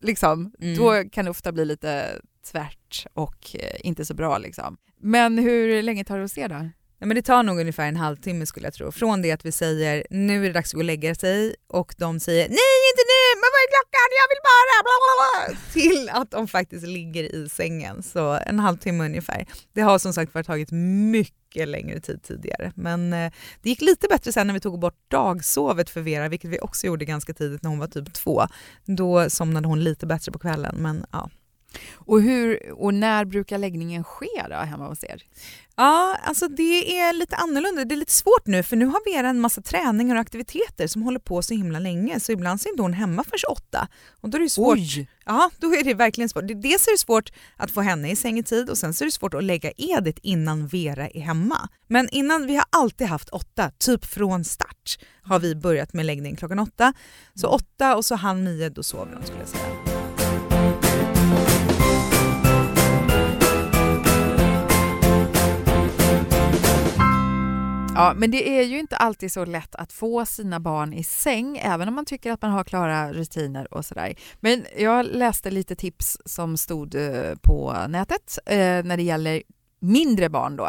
liksom. 0.00 0.52
Mm. 0.60 0.76
Då 0.76 1.10
kan 1.10 1.24
det 1.24 1.30
ofta 1.30 1.52
bli 1.52 1.64
lite 1.64 2.20
tvärt 2.52 3.06
och 3.12 3.56
eh, 3.56 3.76
inte 3.80 4.04
så 4.04 4.14
bra 4.14 4.38
liksom. 4.38 4.76
Men 5.00 5.38
hur 5.38 5.82
länge 5.82 6.04
tar 6.04 6.18
det 6.18 6.24
att 6.24 6.30
se 6.30 6.48
då? 6.48 6.68
Nej, 7.00 7.08
men 7.08 7.14
det 7.14 7.22
tar 7.22 7.42
nog 7.42 7.60
ungefär 7.60 7.88
en 7.88 7.96
halvtimme 7.96 8.46
skulle 8.46 8.66
jag 8.66 8.74
tro. 8.74 8.92
Från 8.92 9.22
det 9.22 9.32
att 9.32 9.44
vi 9.44 9.52
säger 9.52 10.06
nu 10.10 10.42
är 10.42 10.46
det 10.46 10.52
dags 10.52 10.70
att 10.70 10.72
gå 10.72 10.78
och 10.78 10.84
lägga 10.84 11.14
sig 11.14 11.54
och 11.68 11.94
de 11.98 12.20
säger 12.20 12.48
nej 12.48 12.78
inte 12.90 13.04
nu, 13.12 13.22
men 13.40 13.48
vad 13.54 13.60
är 13.64 13.70
klockan, 13.76 14.08
jag 14.20 14.28
vill 14.32 14.42
bara 14.52 14.74
bla 14.86 14.96
bla 15.04 15.14
bla, 15.20 15.72
till 15.72 16.08
att 16.08 16.30
de 16.30 16.48
faktiskt 16.48 16.86
ligger 16.86 17.34
i 17.34 17.48
sängen. 17.48 18.02
Så 18.02 18.38
en 18.46 18.58
halvtimme 18.58 19.04
ungefär. 19.04 19.46
Det 19.72 19.80
har 19.80 19.98
som 19.98 20.12
sagt 20.12 20.34
varit 20.34 20.46
tagit 20.46 20.70
mycket 20.72 21.68
längre 21.68 22.00
tid 22.00 22.22
tidigare. 22.22 22.72
Men 22.74 23.12
eh, 23.12 23.32
det 23.62 23.68
gick 23.68 23.80
lite 23.80 24.06
bättre 24.08 24.32
sen 24.32 24.46
när 24.46 24.54
vi 24.54 24.60
tog 24.60 24.80
bort 24.80 25.10
dagsovet 25.10 25.90
för 25.90 26.00
Vera, 26.00 26.28
vilket 26.28 26.50
vi 26.50 26.60
också 26.60 26.86
gjorde 26.86 27.04
ganska 27.04 27.34
tidigt 27.34 27.62
när 27.62 27.70
hon 27.70 27.78
var 27.78 27.86
typ 27.86 28.14
två. 28.14 28.42
Då 28.84 29.30
somnade 29.30 29.68
hon 29.68 29.84
lite 29.84 30.06
bättre 30.06 30.32
på 30.32 30.38
kvällen. 30.38 30.76
Men, 30.78 31.04
ja. 31.12 31.30
Och, 31.94 32.22
hur, 32.22 32.72
och 32.72 32.94
när 32.94 33.24
brukar 33.24 33.58
läggningen 33.58 34.04
ske 34.04 34.46
då, 34.48 34.54
hemma 34.54 34.88
hos 34.88 35.04
er? 35.04 35.22
Ja, 35.76 36.16
alltså 36.22 36.48
det 36.48 36.98
är 36.98 37.12
lite 37.12 37.36
annorlunda. 37.36 37.84
Det 37.84 37.94
är 37.94 37.96
lite 37.96 38.12
svårt 38.12 38.46
nu 38.46 38.62
för 38.62 38.76
nu 38.76 38.86
har 38.86 39.12
Vera 39.12 39.28
en 39.28 39.40
massa 39.40 39.62
träningar 39.62 40.14
och 40.14 40.20
aktiviteter 40.20 40.86
som 40.86 41.02
håller 41.02 41.18
på 41.18 41.42
så 41.42 41.54
himla 41.54 41.78
länge 41.78 42.20
så 42.20 42.32
ibland 42.32 42.60
så 42.60 42.68
är 42.68 42.70
inte 42.70 42.82
hon 42.82 42.92
hemma 42.92 43.24
förrän 43.24 43.52
åtta. 43.52 43.88
Och 44.20 44.28
då 44.28 44.38
är 44.38 44.42
det 44.42 44.50
svårt. 44.50 44.78
Oj. 44.78 45.08
Ja, 45.24 45.50
då 45.58 45.74
är 45.74 45.84
det 45.84 45.94
verkligen 45.94 46.28
svårt. 46.28 46.44
Dels 46.46 46.86
är 46.86 46.92
det 46.92 46.98
svårt 46.98 47.32
att 47.56 47.70
få 47.70 47.80
henne 47.80 48.10
i 48.10 48.16
säng 48.16 48.38
i 48.38 48.42
tid 48.42 48.70
och 48.70 48.78
sen 48.78 48.94
så 48.94 49.04
är 49.04 49.06
det 49.06 49.12
svårt 49.12 49.34
att 49.34 49.44
lägga 49.44 49.72
Edith 49.76 50.20
innan 50.22 50.66
Vera 50.66 51.08
är 51.08 51.20
hemma. 51.20 51.68
Men 51.86 52.08
innan, 52.08 52.46
vi 52.46 52.56
har 52.56 52.64
alltid 52.70 53.06
haft 53.06 53.28
åtta, 53.28 53.70
typ 53.78 54.04
från 54.04 54.44
start 54.44 54.98
har 55.22 55.38
vi 55.38 55.54
börjat 55.54 55.92
med 55.92 56.06
läggning 56.06 56.36
klockan 56.36 56.58
åtta. 56.58 56.92
Så 57.34 57.48
åtta 57.48 57.96
och 57.96 58.04
så 58.04 58.14
halv 58.14 58.38
nio, 58.38 58.68
då 58.68 58.82
sover 58.82 59.16
de 59.20 59.26
skulle 59.26 59.40
jag 59.40 59.48
säga. 59.48 59.87
Ja, 67.98 68.14
men 68.16 68.30
det 68.30 68.48
är 68.58 68.62
ju 68.62 68.78
inte 68.78 68.96
alltid 68.96 69.32
så 69.32 69.44
lätt 69.44 69.74
att 69.74 69.92
få 69.92 70.26
sina 70.26 70.60
barn 70.60 70.92
i 70.92 71.04
säng, 71.04 71.58
även 71.62 71.88
om 71.88 71.94
man 71.94 72.04
tycker 72.04 72.32
att 72.32 72.42
man 72.42 72.50
har 72.50 72.64
klara 72.64 73.12
rutiner 73.12 73.74
och 73.74 73.84
sådär. 73.84 74.14
Men 74.40 74.66
jag 74.78 75.06
läste 75.06 75.50
lite 75.50 75.74
tips 75.74 76.18
som 76.24 76.56
stod 76.56 76.94
eh, 76.94 77.34
på 77.42 77.76
nätet 77.88 78.38
eh, 78.46 78.56
när 78.58 78.96
det 78.96 79.02
gäller 79.02 79.42
mindre 79.80 80.28
barn 80.28 80.56
då. 80.56 80.66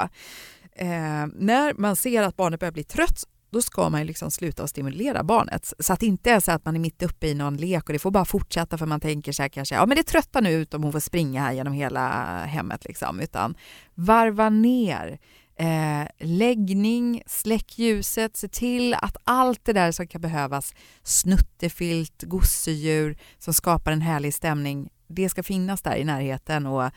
Eh, 0.76 1.28
när 1.36 1.74
man 1.74 1.96
ser 1.96 2.24
att 2.24 2.36
barnet 2.36 2.60
börjar 2.60 2.72
bli 2.72 2.84
trött 2.84 3.24
då 3.52 3.62
ska 3.62 3.89
man 3.89 4.02
ju 4.02 4.08
liksom 4.08 4.32
sluta 4.32 4.63
att 4.63 4.70
stimulera 4.70 5.24
barnet. 5.24 5.74
Så 5.80 5.94
att 5.94 6.00
det 6.00 6.06
inte 6.06 6.32
är 6.32 6.39
så 6.39 6.52
att 6.52 6.65
man 6.65 6.76
är 6.76 6.80
mitt 6.80 7.04
uppe 7.04 7.28
i 7.28 7.34
någon 7.34 7.58
lek 7.58 7.84
och 7.89 7.94
det 7.94 8.00
får 8.00 8.12
bara 8.12 8.26
fortsätta 8.26 8.78
för 8.78 8.86
man 8.86 9.00
tänker 9.00 9.32
så 9.32 9.42
här 9.42 9.50
kanske, 9.50 9.76
ja 9.76 9.86
men 9.86 9.98
det 9.98 10.04
tröttar 10.04 10.42
nu 10.42 10.52
ut 10.52 10.74
om 10.74 10.84
hon 10.84 10.92
får 10.92 11.00
springa 11.00 11.42
här 11.42 11.54
genom 11.54 11.74
hela 11.74 12.10
hemmet 12.46 12.86
liksom, 12.86 13.20
utan 13.20 13.56
varva 13.96 14.50
ner 14.50 15.20
eh, 15.60 16.08
läggning, 16.19 17.24
släck 17.26 17.80
ljuset, 17.80 18.38
se 18.38 18.48
till 18.48 18.93
att 18.93 19.17
allt 19.24 19.65
det 19.65 19.74
där 19.74 19.91
som 19.91 20.08
kan 20.08 20.22
behövas, 20.22 20.74
snuttefilt, 21.04 22.24
gosedjur 22.24 23.17
som 23.38 23.54
skapar 23.54 23.91
en 23.91 24.02
härlig 24.02 24.34
stämning, 24.34 24.89
det 25.08 25.30
ska 25.30 25.43
finnas 25.43 25.82
där 25.82 25.95
i 25.95 26.04
närheten 26.04 26.65
och 26.65 26.91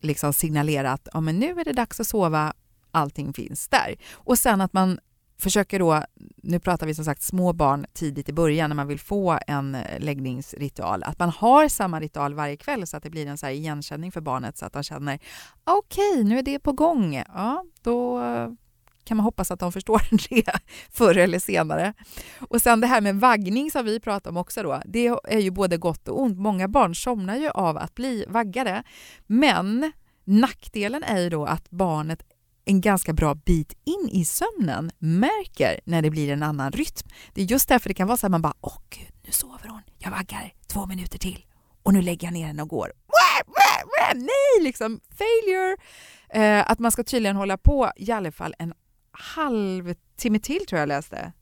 liksom 0.00 0.32
signalera 0.32 0.92
att 0.92 1.08
ja, 1.12 1.20
men 1.20 1.38
nu 1.38 1.60
är 1.60 1.64
det 1.64 1.72
dags 1.72 2.00
att 2.00 2.06
sova, 2.06 2.52
allting 2.90 3.32
finns 3.32 3.68
där. 3.68 3.96
Och 4.12 4.38
sen 4.38 4.60
att 4.60 4.72
man 4.72 4.98
försöker 5.42 5.78
då, 5.78 6.04
nu 6.36 6.60
pratar 6.60 6.86
vi 6.86 6.94
som 6.94 7.04
sagt 7.04 7.22
små 7.22 7.52
barn 7.52 7.86
tidigt 7.92 8.28
i 8.28 8.32
början 8.32 8.70
när 8.70 8.74
man 8.74 8.88
vill 8.88 9.00
få 9.00 9.38
en 9.46 9.74
eh, 9.74 10.00
läggningsritual, 10.00 11.02
att 11.02 11.18
man 11.18 11.30
har 11.30 11.68
samma 11.68 12.00
ritual 12.00 12.34
varje 12.34 12.56
kväll 12.56 12.86
så 12.86 12.96
att 12.96 13.02
det 13.02 13.10
blir 13.10 13.26
en 13.26 13.38
så 13.38 13.46
här 13.46 13.52
igenkänning 13.52 14.12
för 14.12 14.20
barnet 14.20 14.58
så 14.58 14.66
att 14.66 14.72
de 14.72 14.82
känner 14.82 15.18
okej, 15.64 16.12
okay, 16.12 16.24
nu 16.24 16.38
är 16.38 16.42
det 16.42 16.58
på 16.58 16.72
gång. 16.72 17.14
Ja, 17.14 17.64
då 17.82 18.22
eh, 18.22 18.48
kan 19.04 19.16
man 19.16 19.24
hoppas 19.24 19.50
att 19.50 19.60
de 19.60 19.72
förstår 19.78 20.02
det 20.28 20.52
förr 20.90 21.16
eller 21.16 21.38
senare. 21.38 21.94
Och 22.48 22.62
sen 22.62 22.80
det 22.80 22.86
här 22.86 23.00
med 23.00 23.20
vaggning 23.20 23.70
som 23.70 23.84
vi 23.84 24.00
pratar 24.00 24.30
om 24.30 24.36
också 24.36 24.62
då, 24.62 24.82
det 24.84 25.06
är 25.24 25.38
ju 25.38 25.50
både 25.50 25.76
gott 25.76 26.08
och 26.08 26.22
ont. 26.22 26.38
Många 26.38 26.68
barn 26.68 26.94
somnar 26.94 27.36
ju 27.36 27.48
av 27.48 27.76
att 27.76 27.94
bli 27.94 28.24
vaggade, 28.28 28.82
men 29.26 29.92
nackdelen 30.24 31.02
är 31.02 31.20
ju 31.20 31.30
då 31.30 31.44
att 31.44 31.70
barnet 31.70 32.22
en 32.64 32.80
ganska 32.80 33.12
bra 33.12 33.34
bit 33.34 33.72
in 33.84 34.08
i 34.12 34.24
sömnen 34.24 34.90
märker 34.98 35.80
när 35.84 36.02
det 36.02 36.10
blir 36.10 36.32
en 36.32 36.42
annan 36.42 36.72
rytm. 36.72 37.08
Det 37.34 37.42
är 37.42 37.44
just 37.44 37.68
därför 37.68 37.88
det 37.88 37.94
kan 37.94 38.08
vara 38.08 38.16
så 38.16 38.26
att 38.26 38.30
man 38.30 38.42
bara 38.42 38.54
åh 38.60 38.78
gud, 38.90 39.08
nu 39.22 39.32
sover 39.32 39.68
hon, 39.68 39.82
jag 39.98 40.10
vaggar 40.10 40.54
två 40.66 40.86
minuter 40.86 41.18
till 41.18 41.46
och 41.82 41.92
nu 41.92 42.02
lägger 42.02 42.26
jag 42.26 42.34
ner 42.34 42.46
henne 42.46 42.62
och 42.62 42.68
går. 42.68 42.92
Nej, 44.14 44.64
liksom 44.64 45.00
failure! 45.18 45.76
Eh, 46.28 46.70
att 46.70 46.78
man 46.78 46.92
ska 46.92 47.04
tydligen 47.04 47.36
hålla 47.36 47.56
på 47.56 47.92
i 47.96 48.12
alla 48.12 48.32
fall 48.32 48.54
en 48.58 48.74
halvtimme 49.10 50.38
till 50.38 50.66
tror 50.66 50.78
jag 50.78 50.88
läste. 50.88 51.32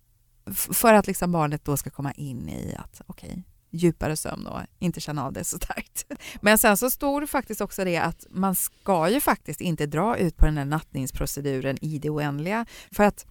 för 0.72 0.94
att 0.94 1.06
liksom 1.06 1.33
barnet 1.33 1.64
då 1.64 1.76
ska 1.76 1.90
komma 1.90 2.12
in 2.12 2.48
i 2.48 2.74
att 2.78 3.00
okej, 3.06 3.30
okay, 3.30 3.42
djupare 3.70 4.16
sömn 4.16 4.46
och 4.46 4.61
inte 4.78 5.00
känna 5.00 5.26
av 5.26 5.33
det 5.33 5.44
så 5.44 5.56
starkt. 5.56 6.04
Men 6.40 6.59
sen 6.59 6.76
så 6.76 6.90
står 6.90 7.20
det 7.20 7.26
faktiskt 7.26 7.61
också 7.61 7.85
det 7.85 7.96
att 7.96 8.26
man 8.30 8.54
ska 8.54 9.11
ju 9.11 9.20
faktiskt 9.20 9.61
inte 9.61 9.87
dra 9.87 10.16
ut 10.16 10.37
på 10.37 10.44
den 10.44 10.59
här 10.59 10.64
nattningsproceduren 10.64 11.85
i 11.85 11.98
det 11.98 12.11
oändliga. 12.11 12.66
För 12.92 13.04
att 13.04 13.26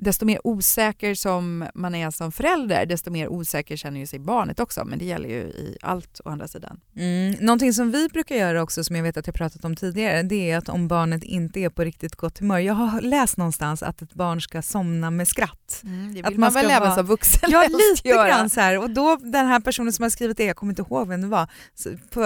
desto 0.00 0.24
mer 0.24 0.46
osäker 0.46 1.14
som 1.14 1.68
man 1.74 1.94
är 1.94 2.10
som 2.10 2.32
förälder, 2.32 2.86
desto 2.86 3.10
mer 3.10 3.28
osäker 3.28 3.76
känner 3.76 4.00
ju 4.00 4.06
sig 4.06 4.18
barnet 4.18 4.60
också. 4.60 4.84
Men 4.84 4.98
det 4.98 5.04
gäller 5.04 5.28
ju 5.28 5.40
i 5.40 5.76
allt 5.82 6.20
å 6.24 6.28
andra 6.28 6.48
sidan. 6.48 6.80
Mm. 6.96 7.32
Någonting 7.40 7.72
som 7.72 7.90
vi 7.90 8.08
brukar 8.08 8.36
göra 8.36 8.62
också, 8.62 8.84
som 8.84 8.96
jag 8.96 9.02
vet 9.02 9.16
att 9.16 9.26
jag 9.26 9.34
pratat 9.34 9.64
om 9.64 9.76
tidigare, 9.76 10.22
det 10.22 10.50
är 10.50 10.58
att 10.58 10.68
om 10.68 10.88
barnet 10.88 11.24
inte 11.24 11.60
är 11.60 11.68
på 11.68 11.84
riktigt 11.84 12.16
gott 12.16 12.38
humör. 12.38 12.58
Jag 12.58 12.74
har 12.74 13.00
läst 13.00 13.36
någonstans 13.36 13.82
att 13.82 14.02
ett 14.02 14.14
barn 14.14 14.40
ska 14.40 14.62
somna 14.62 15.10
med 15.10 15.28
skratt. 15.28 15.80
Mm, 15.84 16.08
det 16.08 16.14
vill 16.14 16.24
att 16.24 16.30
man, 16.30 16.40
man 16.40 16.52
väl 16.52 16.70
även 16.70 16.94
som 16.94 17.06
vuxen 17.06 17.50
Ja, 17.52 17.62
lite 17.68 18.08
göra. 18.08 18.28
grann 18.28 18.50
så 18.50 18.60
här. 18.60 18.78
Och 18.78 18.90
då 18.90 19.16
den 19.16 19.46
här 19.46 19.60
personen 19.60 19.92
som 19.92 20.02
har 20.02 20.10
skrivit 20.10 20.36
det, 20.36 20.44
jag 20.44 20.56
kommer 20.56 20.72
inte 20.72 20.82
ihåg 20.82 21.08
vem 21.08 21.20
det 21.20 21.26
var, 21.26 21.48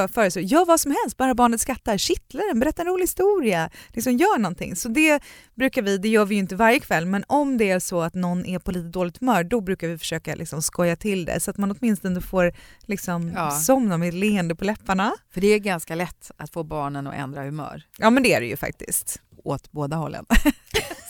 föreslår 0.08 0.44
gör 0.44 0.64
vad 0.64 0.80
som 0.80 0.94
helst, 1.02 1.16
bara 1.16 1.34
barnet 1.34 1.60
skrattar, 1.60 1.98
kittla 1.98 2.42
den, 2.50 2.60
berätta 2.60 2.82
en 2.82 2.88
rolig 2.88 3.02
historia, 3.02 3.70
liksom 3.88 4.16
gör 4.16 4.38
någonting. 4.38 4.76
Så 4.76 4.88
det 4.88 5.22
brukar 5.54 5.82
vi, 5.82 5.98
det 5.98 6.08
gör 6.08 6.24
vi 6.24 6.34
ju 6.34 6.40
inte 6.40 6.56
varje 6.56 6.80
kväll, 6.80 7.06
men 7.06 7.24
om 7.26 7.58
det 7.58 7.63
är 7.70 7.78
så 7.78 8.00
att 8.00 8.14
någon 8.14 8.46
är 8.46 8.58
på 8.58 8.72
lite 8.72 8.88
dåligt 8.88 9.18
humör, 9.18 9.44
då 9.44 9.60
brukar 9.60 9.88
vi 9.88 9.98
försöka 9.98 10.34
liksom 10.34 10.62
skoja 10.62 10.96
till 10.96 11.24
det 11.24 11.40
så 11.40 11.50
att 11.50 11.58
man 11.58 11.70
åtminstone 11.70 12.20
får 12.20 12.52
liksom 12.80 13.32
ja. 13.34 13.50
somna 13.50 13.98
med 13.98 14.14
leende 14.14 14.54
på 14.54 14.64
läpparna. 14.64 15.12
För 15.30 15.40
det 15.40 15.46
är 15.46 15.58
ganska 15.58 15.94
lätt 15.94 16.30
att 16.36 16.50
få 16.50 16.62
barnen 16.62 17.06
att 17.06 17.14
ändra 17.14 17.42
humör. 17.42 17.82
Ja 17.98 18.10
men 18.10 18.22
det 18.22 18.34
är 18.34 18.40
det 18.40 18.46
ju 18.46 18.56
faktiskt. 18.56 19.20
Åt 19.44 19.72
båda 19.72 19.96
hållen. 19.96 20.26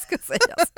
ska 0.07 0.19
sägas. 0.19 0.73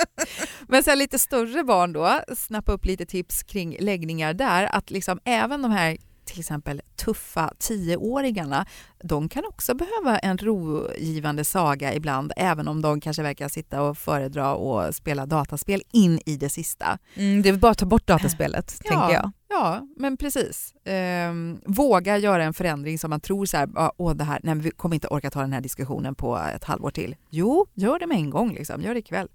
Men 0.68 0.82
sen 0.82 0.98
lite 0.98 1.18
större 1.18 1.64
barn 1.64 1.92
då, 1.92 2.20
snappa 2.36 2.72
upp 2.72 2.84
lite 2.84 3.06
tips 3.06 3.42
kring 3.42 3.76
läggningar 3.80 4.34
där. 4.34 4.68
Att 4.72 4.90
liksom 4.90 5.20
även 5.24 5.62
de 5.62 5.70
här 5.70 5.96
till 6.36 6.42
exempel 6.42 6.82
tuffa 6.96 7.52
tioåringarna, 7.58 8.66
de 9.02 9.28
kan 9.28 9.44
också 9.44 9.74
behöva 9.74 10.18
en 10.18 10.38
rogivande 10.38 11.44
saga 11.44 11.94
ibland, 11.94 12.32
även 12.36 12.68
om 12.68 12.82
de 12.82 13.00
kanske 13.00 13.22
verkar 13.22 13.48
sitta 13.48 13.82
och 13.82 13.98
föredra 13.98 14.54
och 14.54 14.94
spela 14.94 15.26
dataspel 15.26 15.82
in 15.92 16.20
i 16.26 16.36
det 16.36 16.48
sista. 16.48 16.98
Mm, 17.14 17.42
det 17.42 17.48
är 17.48 17.52
bara 17.52 17.72
att 17.72 17.78
ta 17.78 17.86
bort 17.86 18.06
dataspelet, 18.06 18.80
ja, 18.84 18.90
tänker 18.90 19.14
jag. 19.14 19.32
Ja, 19.48 19.86
men 19.96 20.16
precis. 20.16 20.74
Ehm, 20.84 21.60
våga 21.66 22.18
göra 22.18 22.44
en 22.44 22.54
förändring 22.54 22.98
som 22.98 23.10
man 23.10 23.20
tror 23.20 23.46
så 23.46 23.56
här, 23.56 23.68
åh 23.96 24.14
det 24.14 24.24
här, 24.24 24.40
nej, 24.42 24.54
vi 24.54 24.70
kommer 24.70 24.94
inte 24.94 25.08
orka 25.08 25.30
ta 25.30 25.40
den 25.40 25.52
här 25.52 25.60
diskussionen 25.60 26.14
på 26.14 26.38
ett 26.54 26.64
halvår 26.64 26.90
till. 26.90 27.16
Jo, 27.30 27.66
gör 27.74 27.98
det 27.98 28.06
med 28.06 28.16
en 28.16 28.30
gång, 28.30 28.54
liksom. 28.54 28.82
gör 28.82 28.94
det 28.94 29.00
ikväll. 29.00 29.28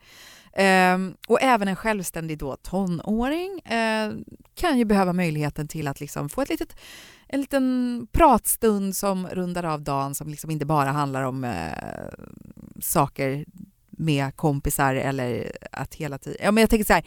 Um, 0.57 1.15
och 1.27 1.41
även 1.41 1.67
en 1.67 1.75
självständig 1.75 2.37
då 2.37 2.55
tonåring 2.55 3.61
uh, 3.65 4.15
kan 4.55 4.77
ju 4.77 4.85
behöva 4.85 5.13
möjligheten 5.13 5.67
till 5.67 5.87
att 5.87 5.99
liksom 5.99 6.29
få 6.29 6.41
ett 6.41 6.49
litet, 6.49 6.75
en 7.27 7.41
liten 7.41 8.07
pratstund 8.11 8.95
som 8.95 9.27
rundar 9.27 9.63
av 9.63 9.81
dagen 9.81 10.15
som 10.15 10.29
liksom 10.29 10.51
inte 10.51 10.65
bara 10.65 10.91
handlar 10.91 11.23
om 11.23 11.43
uh, 11.43 11.51
saker 12.79 13.45
med 14.01 14.35
kompisar 14.35 14.95
eller 14.95 15.51
att 15.71 15.95
hela 15.95 16.17
tiden... 16.17 16.37
Ja, 16.43 16.51
men 16.51 16.61
jag 16.61 16.69
tänker 16.69 16.85
så 16.85 16.93
här, 16.93 17.05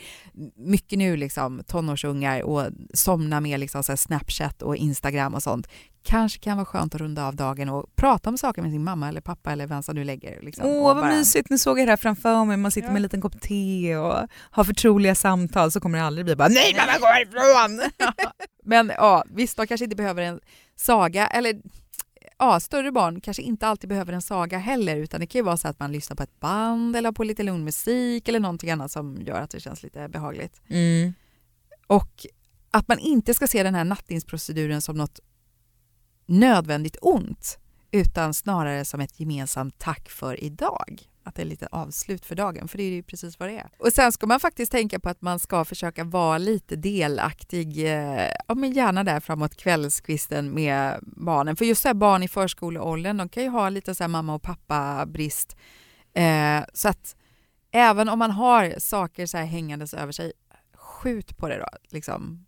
mycket 0.56 0.98
nu 0.98 1.16
liksom 1.16 1.62
tonårsungar 1.66 2.42
och 2.42 2.66
somna 2.94 3.40
med 3.40 3.60
liksom 3.60 3.82
så 3.82 3.96
Snapchat 3.96 4.62
och 4.62 4.76
Instagram 4.76 5.34
och 5.34 5.42
sånt 5.42 5.68
kanske 6.04 6.38
kan 6.38 6.56
vara 6.56 6.66
skönt 6.66 6.94
att 6.94 7.00
runda 7.00 7.26
av 7.26 7.36
dagen 7.36 7.68
och 7.68 7.96
prata 7.96 8.30
om 8.30 8.38
saker 8.38 8.62
med 8.62 8.70
sin 8.70 8.84
mamma 8.84 9.08
eller 9.08 9.20
pappa 9.20 9.52
eller 9.52 9.66
vem 9.66 9.82
som 9.82 9.94
nu 9.94 10.04
lägger. 10.04 10.42
Liksom, 10.42 10.66
Åh 10.66 10.84
vad 10.84 10.96
bara... 10.96 11.10
mysigt, 11.10 11.50
nu 11.50 11.58
såg 11.58 11.78
jag 11.78 11.86
det 11.86 11.92
här 11.92 11.96
framför 11.96 12.44
mig, 12.44 12.56
man 12.56 12.70
sitter 12.70 12.88
ja. 12.88 12.92
med 12.92 12.98
en 12.98 13.02
liten 13.02 13.20
kopp 13.20 13.40
te 13.40 13.96
och 13.96 14.28
har 14.50 14.64
förtroliga 14.64 15.14
samtal 15.14 15.70
så 15.70 15.80
kommer 15.80 15.98
det 15.98 16.04
aldrig 16.04 16.24
bli 16.24 16.36
bara 16.36 16.48
nej 16.48 16.74
mamma 16.74 16.98
gå 16.98 17.06
härifrån! 17.06 17.90
Men 18.64 18.92
ja, 18.96 19.24
visst 19.30 19.56
de 19.56 19.66
kanske 19.66 19.84
inte 19.84 19.96
behöver 19.96 20.22
en 20.22 20.40
saga 20.76 21.26
eller 21.26 21.54
ja, 22.38 22.60
större 22.60 22.92
barn 22.92 23.20
kanske 23.20 23.42
inte 23.42 23.66
alltid 23.66 23.88
behöver 23.88 24.12
en 24.12 24.22
saga 24.22 24.58
heller 24.58 24.96
utan 24.96 25.20
det 25.20 25.26
kan 25.26 25.38
ju 25.38 25.42
vara 25.44 25.56
så 25.56 25.68
att 25.68 25.78
man 25.78 25.92
lyssnar 25.92 26.16
på 26.16 26.22
ett 26.22 26.40
band 26.40 26.96
eller 26.96 27.12
på 27.12 27.24
lite 27.24 27.42
lugn 27.42 27.64
musik 27.64 28.28
eller 28.28 28.40
någonting 28.40 28.70
annat 28.70 28.90
som 28.90 29.22
gör 29.22 29.40
att 29.40 29.50
det 29.50 29.60
känns 29.60 29.82
lite 29.82 30.08
behagligt. 30.08 30.62
Mm. 30.68 31.14
Och 31.86 32.26
att 32.70 32.88
man 32.88 32.98
inte 32.98 33.34
ska 33.34 33.46
se 33.46 33.62
den 33.62 33.74
här 33.74 33.84
nattningsproceduren 33.84 34.82
som 34.82 34.96
något 34.96 35.20
nödvändigt 36.26 36.96
ont 37.00 37.58
utan 37.90 38.34
snarare 38.34 38.84
som 38.84 39.00
ett 39.00 39.20
gemensamt 39.20 39.78
tack 39.78 40.08
för 40.08 40.44
idag. 40.44 41.02
Att 41.26 41.34
det 41.34 41.42
är 41.42 41.46
lite 41.46 41.68
avslut 41.70 42.24
för 42.24 42.34
dagen, 42.34 42.68
för 42.68 42.78
det 42.78 42.84
är 42.84 42.90
ju 42.90 43.02
precis 43.02 43.38
vad 43.38 43.48
det 43.48 43.58
är. 43.58 43.68
Och 43.78 43.92
sen 43.92 44.12
ska 44.12 44.26
man 44.26 44.40
faktiskt 44.40 44.72
tänka 44.72 45.00
på 45.00 45.08
att 45.08 45.22
man 45.22 45.38
ska 45.38 45.64
försöka 45.64 46.04
vara 46.04 46.38
lite 46.38 46.76
delaktig, 46.76 47.78
eh, 47.78 48.28
ja 48.48 48.54
men 48.54 48.72
gärna 48.72 49.04
där 49.04 49.20
framåt 49.20 49.56
kvällskvisten 49.56 50.54
med 50.54 50.98
barnen. 51.02 51.56
För 51.56 51.64
just 51.64 51.82
så 51.82 51.94
barn 51.94 52.22
i 52.22 52.28
förskoleåldern, 52.28 53.16
de 53.16 53.28
kan 53.28 53.42
ju 53.42 53.48
ha 53.48 53.68
lite 53.68 53.94
så 53.94 54.08
mamma 54.08 54.34
och 54.34 54.42
pappa 54.42 55.06
brist. 55.06 55.56
Eh, 56.14 56.64
så 56.74 56.88
att 56.88 57.16
även 57.72 58.08
om 58.08 58.18
man 58.18 58.30
har 58.30 58.74
saker 58.78 59.26
så 59.26 59.36
här 59.36 59.44
hängandes 59.44 59.94
över 59.94 60.12
sig, 60.12 60.32
skjut 60.74 61.36
på 61.36 61.48
det 61.48 61.58
då. 61.58 61.68
Liksom 61.88 62.46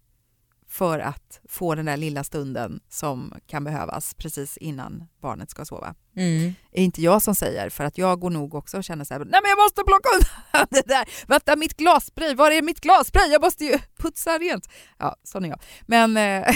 för 0.69 0.99
att 0.99 1.41
få 1.49 1.75
den 1.75 1.85
där 1.85 1.97
lilla 1.97 2.25
stunden 2.25 2.81
som 2.89 3.35
kan 3.47 3.65
behövas 3.65 4.15
precis 4.15 4.57
innan 4.57 5.05
barnet 5.21 5.51
ska 5.51 5.65
sova. 5.65 5.95
Mm. 6.17 6.55
är 6.73 6.83
inte 6.83 7.03
jag 7.03 7.23
som 7.23 7.35
säger, 7.35 7.71
för 7.71 7.85
att 7.85 7.99
jag 7.99 8.21
går 8.21 8.31
nog 8.31 8.55
också 8.55 8.77
och 8.77 8.85
känner 8.85 9.05
så 9.05 9.15
här, 9.15 9.21
nej 9.21 9.41
men 9.43 9.49
jag 9.51 9.59
måste 9.59 9.83
plocka 9.87 10.09
undan 10.15 10.67
det 10.71 10.89
där, 10.89 11.09
vänta 11.27 11.57
mitt 11.57 11.77
glasspray, 11.77 12.35
var 12.35 12.51
är 12.51 12.63
mitt 12.63 12.81
glasspray? 12.81 13.31
Jag 13.31 13.43
måste 13.43 13.65
ju 13.65 13.79
putsa 13.99 14.39
rent. 14.39 14.69
Ja, 14.99 15.17
sån 15.23 15.45
är 15.45 15.49
jag. 15.49 15.61
Men... 15.87 16.17
Eh, 16.17 16.49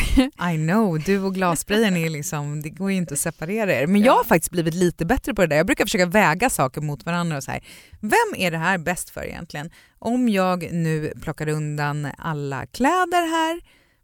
I 0.53 0.57
know, 0.57 1.01
du 1.01 1.23
och 1.23 1.35
glassprayen 1.35 1.97
är 1.97 2.11
liksom, 2.11 2.63
det 2.63 2.71
går 2.71 2.91
ju 2.91 2.97
inte 2.97 3.15
att 3.15 3.21
separera 3.21 3.75
er. 3.75 3.87
Men 3.87 4.03
jag 4.03 4.13
har 4.13 4.25
faktiskt 4.25 4.51
blivit 4.51 4.75
lite 4.75 5.07
bättre 5.07 5.35
på 5.35 5.43
det 5.43 5.47
där. 5.47 5.57
Jag 5.57 5.67
brukar 5.67 5.85
försöka 5.85 6.07
väga 6.07 6.51
saker 6.51 6.81
mot 6.81 7.07
varandra 7.07 7.37
och 7.37 7.45
så 7.45 7.51
här, 7.51 7.65
vem 8.01 8.35
är 8.37 8.51
det 8.51 8.59
här 8.59 8.79
bäst 8.79 9.11
för 9.11 9.25
egentligen? 9.25 9.71
Om 9.99 10.29
jag 10.29 10.73
nu 10.73 11.13
plockar 11.23 11.49
undan 11.49 12.09
alla 12.19 12.67
kläder 12.67 13.31
här, 13.31 13.61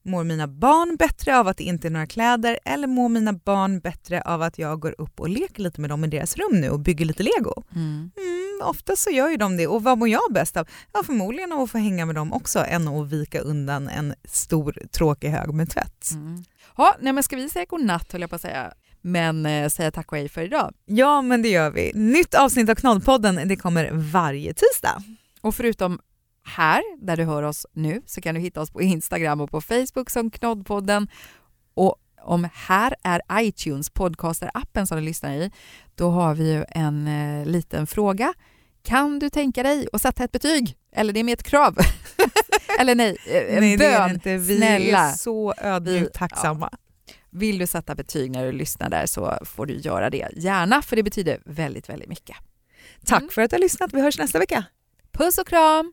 Mår 0.07 0.25
mina 0.25 0.47
barn 0.47 0.97
bättre 0.97 1.39
av 1.39 1.49
att 1.49 1.57
det 1.57 1.65
inte 1.65 1.89
är 1.89 1.91
några 1.91 2.07
kläder 2.07 2.59
eller 2.65 2.87
mår 2.87 3.09
mina 3.09 3.33
barn 3.33 3.81
bättre 3.81 4.23
av 4.23 4.43
att 4.43 4.59
jag 4.59 4.81
går 4.81 4.95
upp 4.99 5.21
och 5.21 5.29
leker 5.29 5.63
lite 5.63 5.81
med 5.81 5.91
dem 5.91 6.05
i 6.05 6.09
deras 6.09 6.37
rum 6.37 6.61
nu 6.61 6.71
och 6.71 6.81
bygger 6.81 7.05
lite 7.05 7.23
lego? 7.23 7.63
Mm. 7.75 8.11
Mm, 8.17 8.61
ofta 8.63 8.97
så 8.97 9.11
gör 9.11 9.29
ju 9.29 9.37
de 9.37 9.57
det 9.57 9.67
och 9.67 9.83
vad 9.83 9.99
mår 9.99 10.09
jag 10.09 10.21
bäst 10.31 10.57
av? 10.57 10.69
Ja, 10.93 11.03
förmodligen 11.07 11.53
av 11.53 11.61
att 11.61 11.71
få 11.71 11.79
hänga 11.79 12.07
med 12.07 12.15
dem 12.15 12.33
också 12.33 12.59
än 12.59 12.89
att 12.89 13.09
vika 13.09 13.41
undan 13.41 13.89
en 13.89 14.15
stor 14.25 14.79
tråkig 14.93 15.29
hög 15.29 15.55
med 15.55 15.71
tvätt. 15.71 16.11
Mm. 16.11 16.45
Ja, 16.77 16.97
nej, 17.01 17.13
men 17.13 17.23
ska 17.23 17.37
vi 17.37 17.49
säga 17.49 17.65
godnatt 17.65 18.13
höll 18.13 18.21
jag 18.21 18.31
på 18.31 18.37
att 18.37 18.43
säga 18.43 18.73
men 19.01 19.47
eh, 19.47 19.69
säga 19.69 19.91
tack 19.91 20.13
och 20.13 20.19
hej 20.19 20.29
för 20.29 20.43
idag. 20.43 20.75
Ja, 20.85 21.23
men 21.23 21.43
det 21.43 21.49
gör 21.49 21.71
vi. 21.71 21.93
Nytt 21.95 22.35
avsnitt 22.35 22.71
av 22.71 22.75
Knoddpodden 22.75 23.49
det 23.49 23.57
kommer 23.57 23.91
varje 23.93 24.55
tisdag. 24.55 25.03
Och 25.41 25.55
förutom 25.55 26.01
här, 26.47 26.83
där 27.01 27.17
du 27.17 27.25
hör 27.25 27.43
oss 27.43 27.67
nu, 27.73 28.03
så 28.07 28.21
kan 28.21 28.35
du 28.35 28.41
hitta 28.41 28.61
oss 28.61 28.71
på 28.71 28.83
Instagram 28.83 29.41
och 29.41 29.51
på 29.51 29.61
Facebook 29.61 30.11
som 30.11 30.31
Knoddpodden. 30.31 31.09
Och 31.75 31.97
om 32.23 32.49
här 32.55 32.95
är 33.03 33.23
iTunes, 33.33 33.91
podcaster-appen 33.93 34.87
som 34.87 34.99
du 34.99 35.05
lyssnar 35.05 35.33
i, 35.33 35.51
då 35.95 36.11
har 36.11 36.35
vi 36.35 36.53
ju 36.53 36.65
en 36.69 37.09
eh, 37.09 37.47
liten 37.47 37.87
fråga. 37.87 38.35
Kan 38.83 39.19
du 39.19 39.31
tänka 39.31 39.63
dig 39.63 39.89
att 39.93 40.03
sätta 40.03 40.25
ett 40.25 40.33
betyg? 40.33 40.77
Eller 40.93 41.13
det 41.13 41.21
är 41.21 41.25
med 41.25 41.33
ett 41.33 41.43
krav. 41.43 41.79
Eller 42.81 42.95
nej, 42.95 43.17
eh, 43.27 43.55
en 43.57 43.61
nej, 43.61 43.79
bön. 43.79 43.79
Det 43.79 43.97
är 43.97 44.15
inte. 44.15 44.37
Vi 44.37 44.57
Snälla. 44.57 44.99
är 44.99 45.13
så 45.13 45.55
ödmjukt 45.59 46.15
tacksamma. 46.15 46.69
Ja. 46.73 46.79
Vill 47.31 47.59
du 47.59 47.67
sätta 47.67 47.95
betyg 47.95 48.31
när 48.31 48.45
du 48.47 48.53
lyssnar 48.53 48.91
där 48.91 49.07
så 49.07 49.39
får 49.45 49.67
du 49.67 49.75
göra 49.75 50.11
det 50.11 50.29
gärna, 50.37 50.83
för 50.83 50.97
det 50.97 51.03
betyder 51.03 51.41
väldigt, 51.45 51.89
väldigt 51.89 52.09
mycket. 52.09 52.37
Tack 53.05 53.21
mm. 53.23 53.31
för 53.31 53.43
att 53.43 53.51
du 53.51 53.57
har 53.57 53.61
lyssnat. 53.61 53.93
Vi 53.93 54.01
hörs 54.01 54.19
nästa 54.19 54.39
vecka. 54.39 54.65
Puss 55.13 55.39
och 55.39 55.47
kram! 55.47 55.93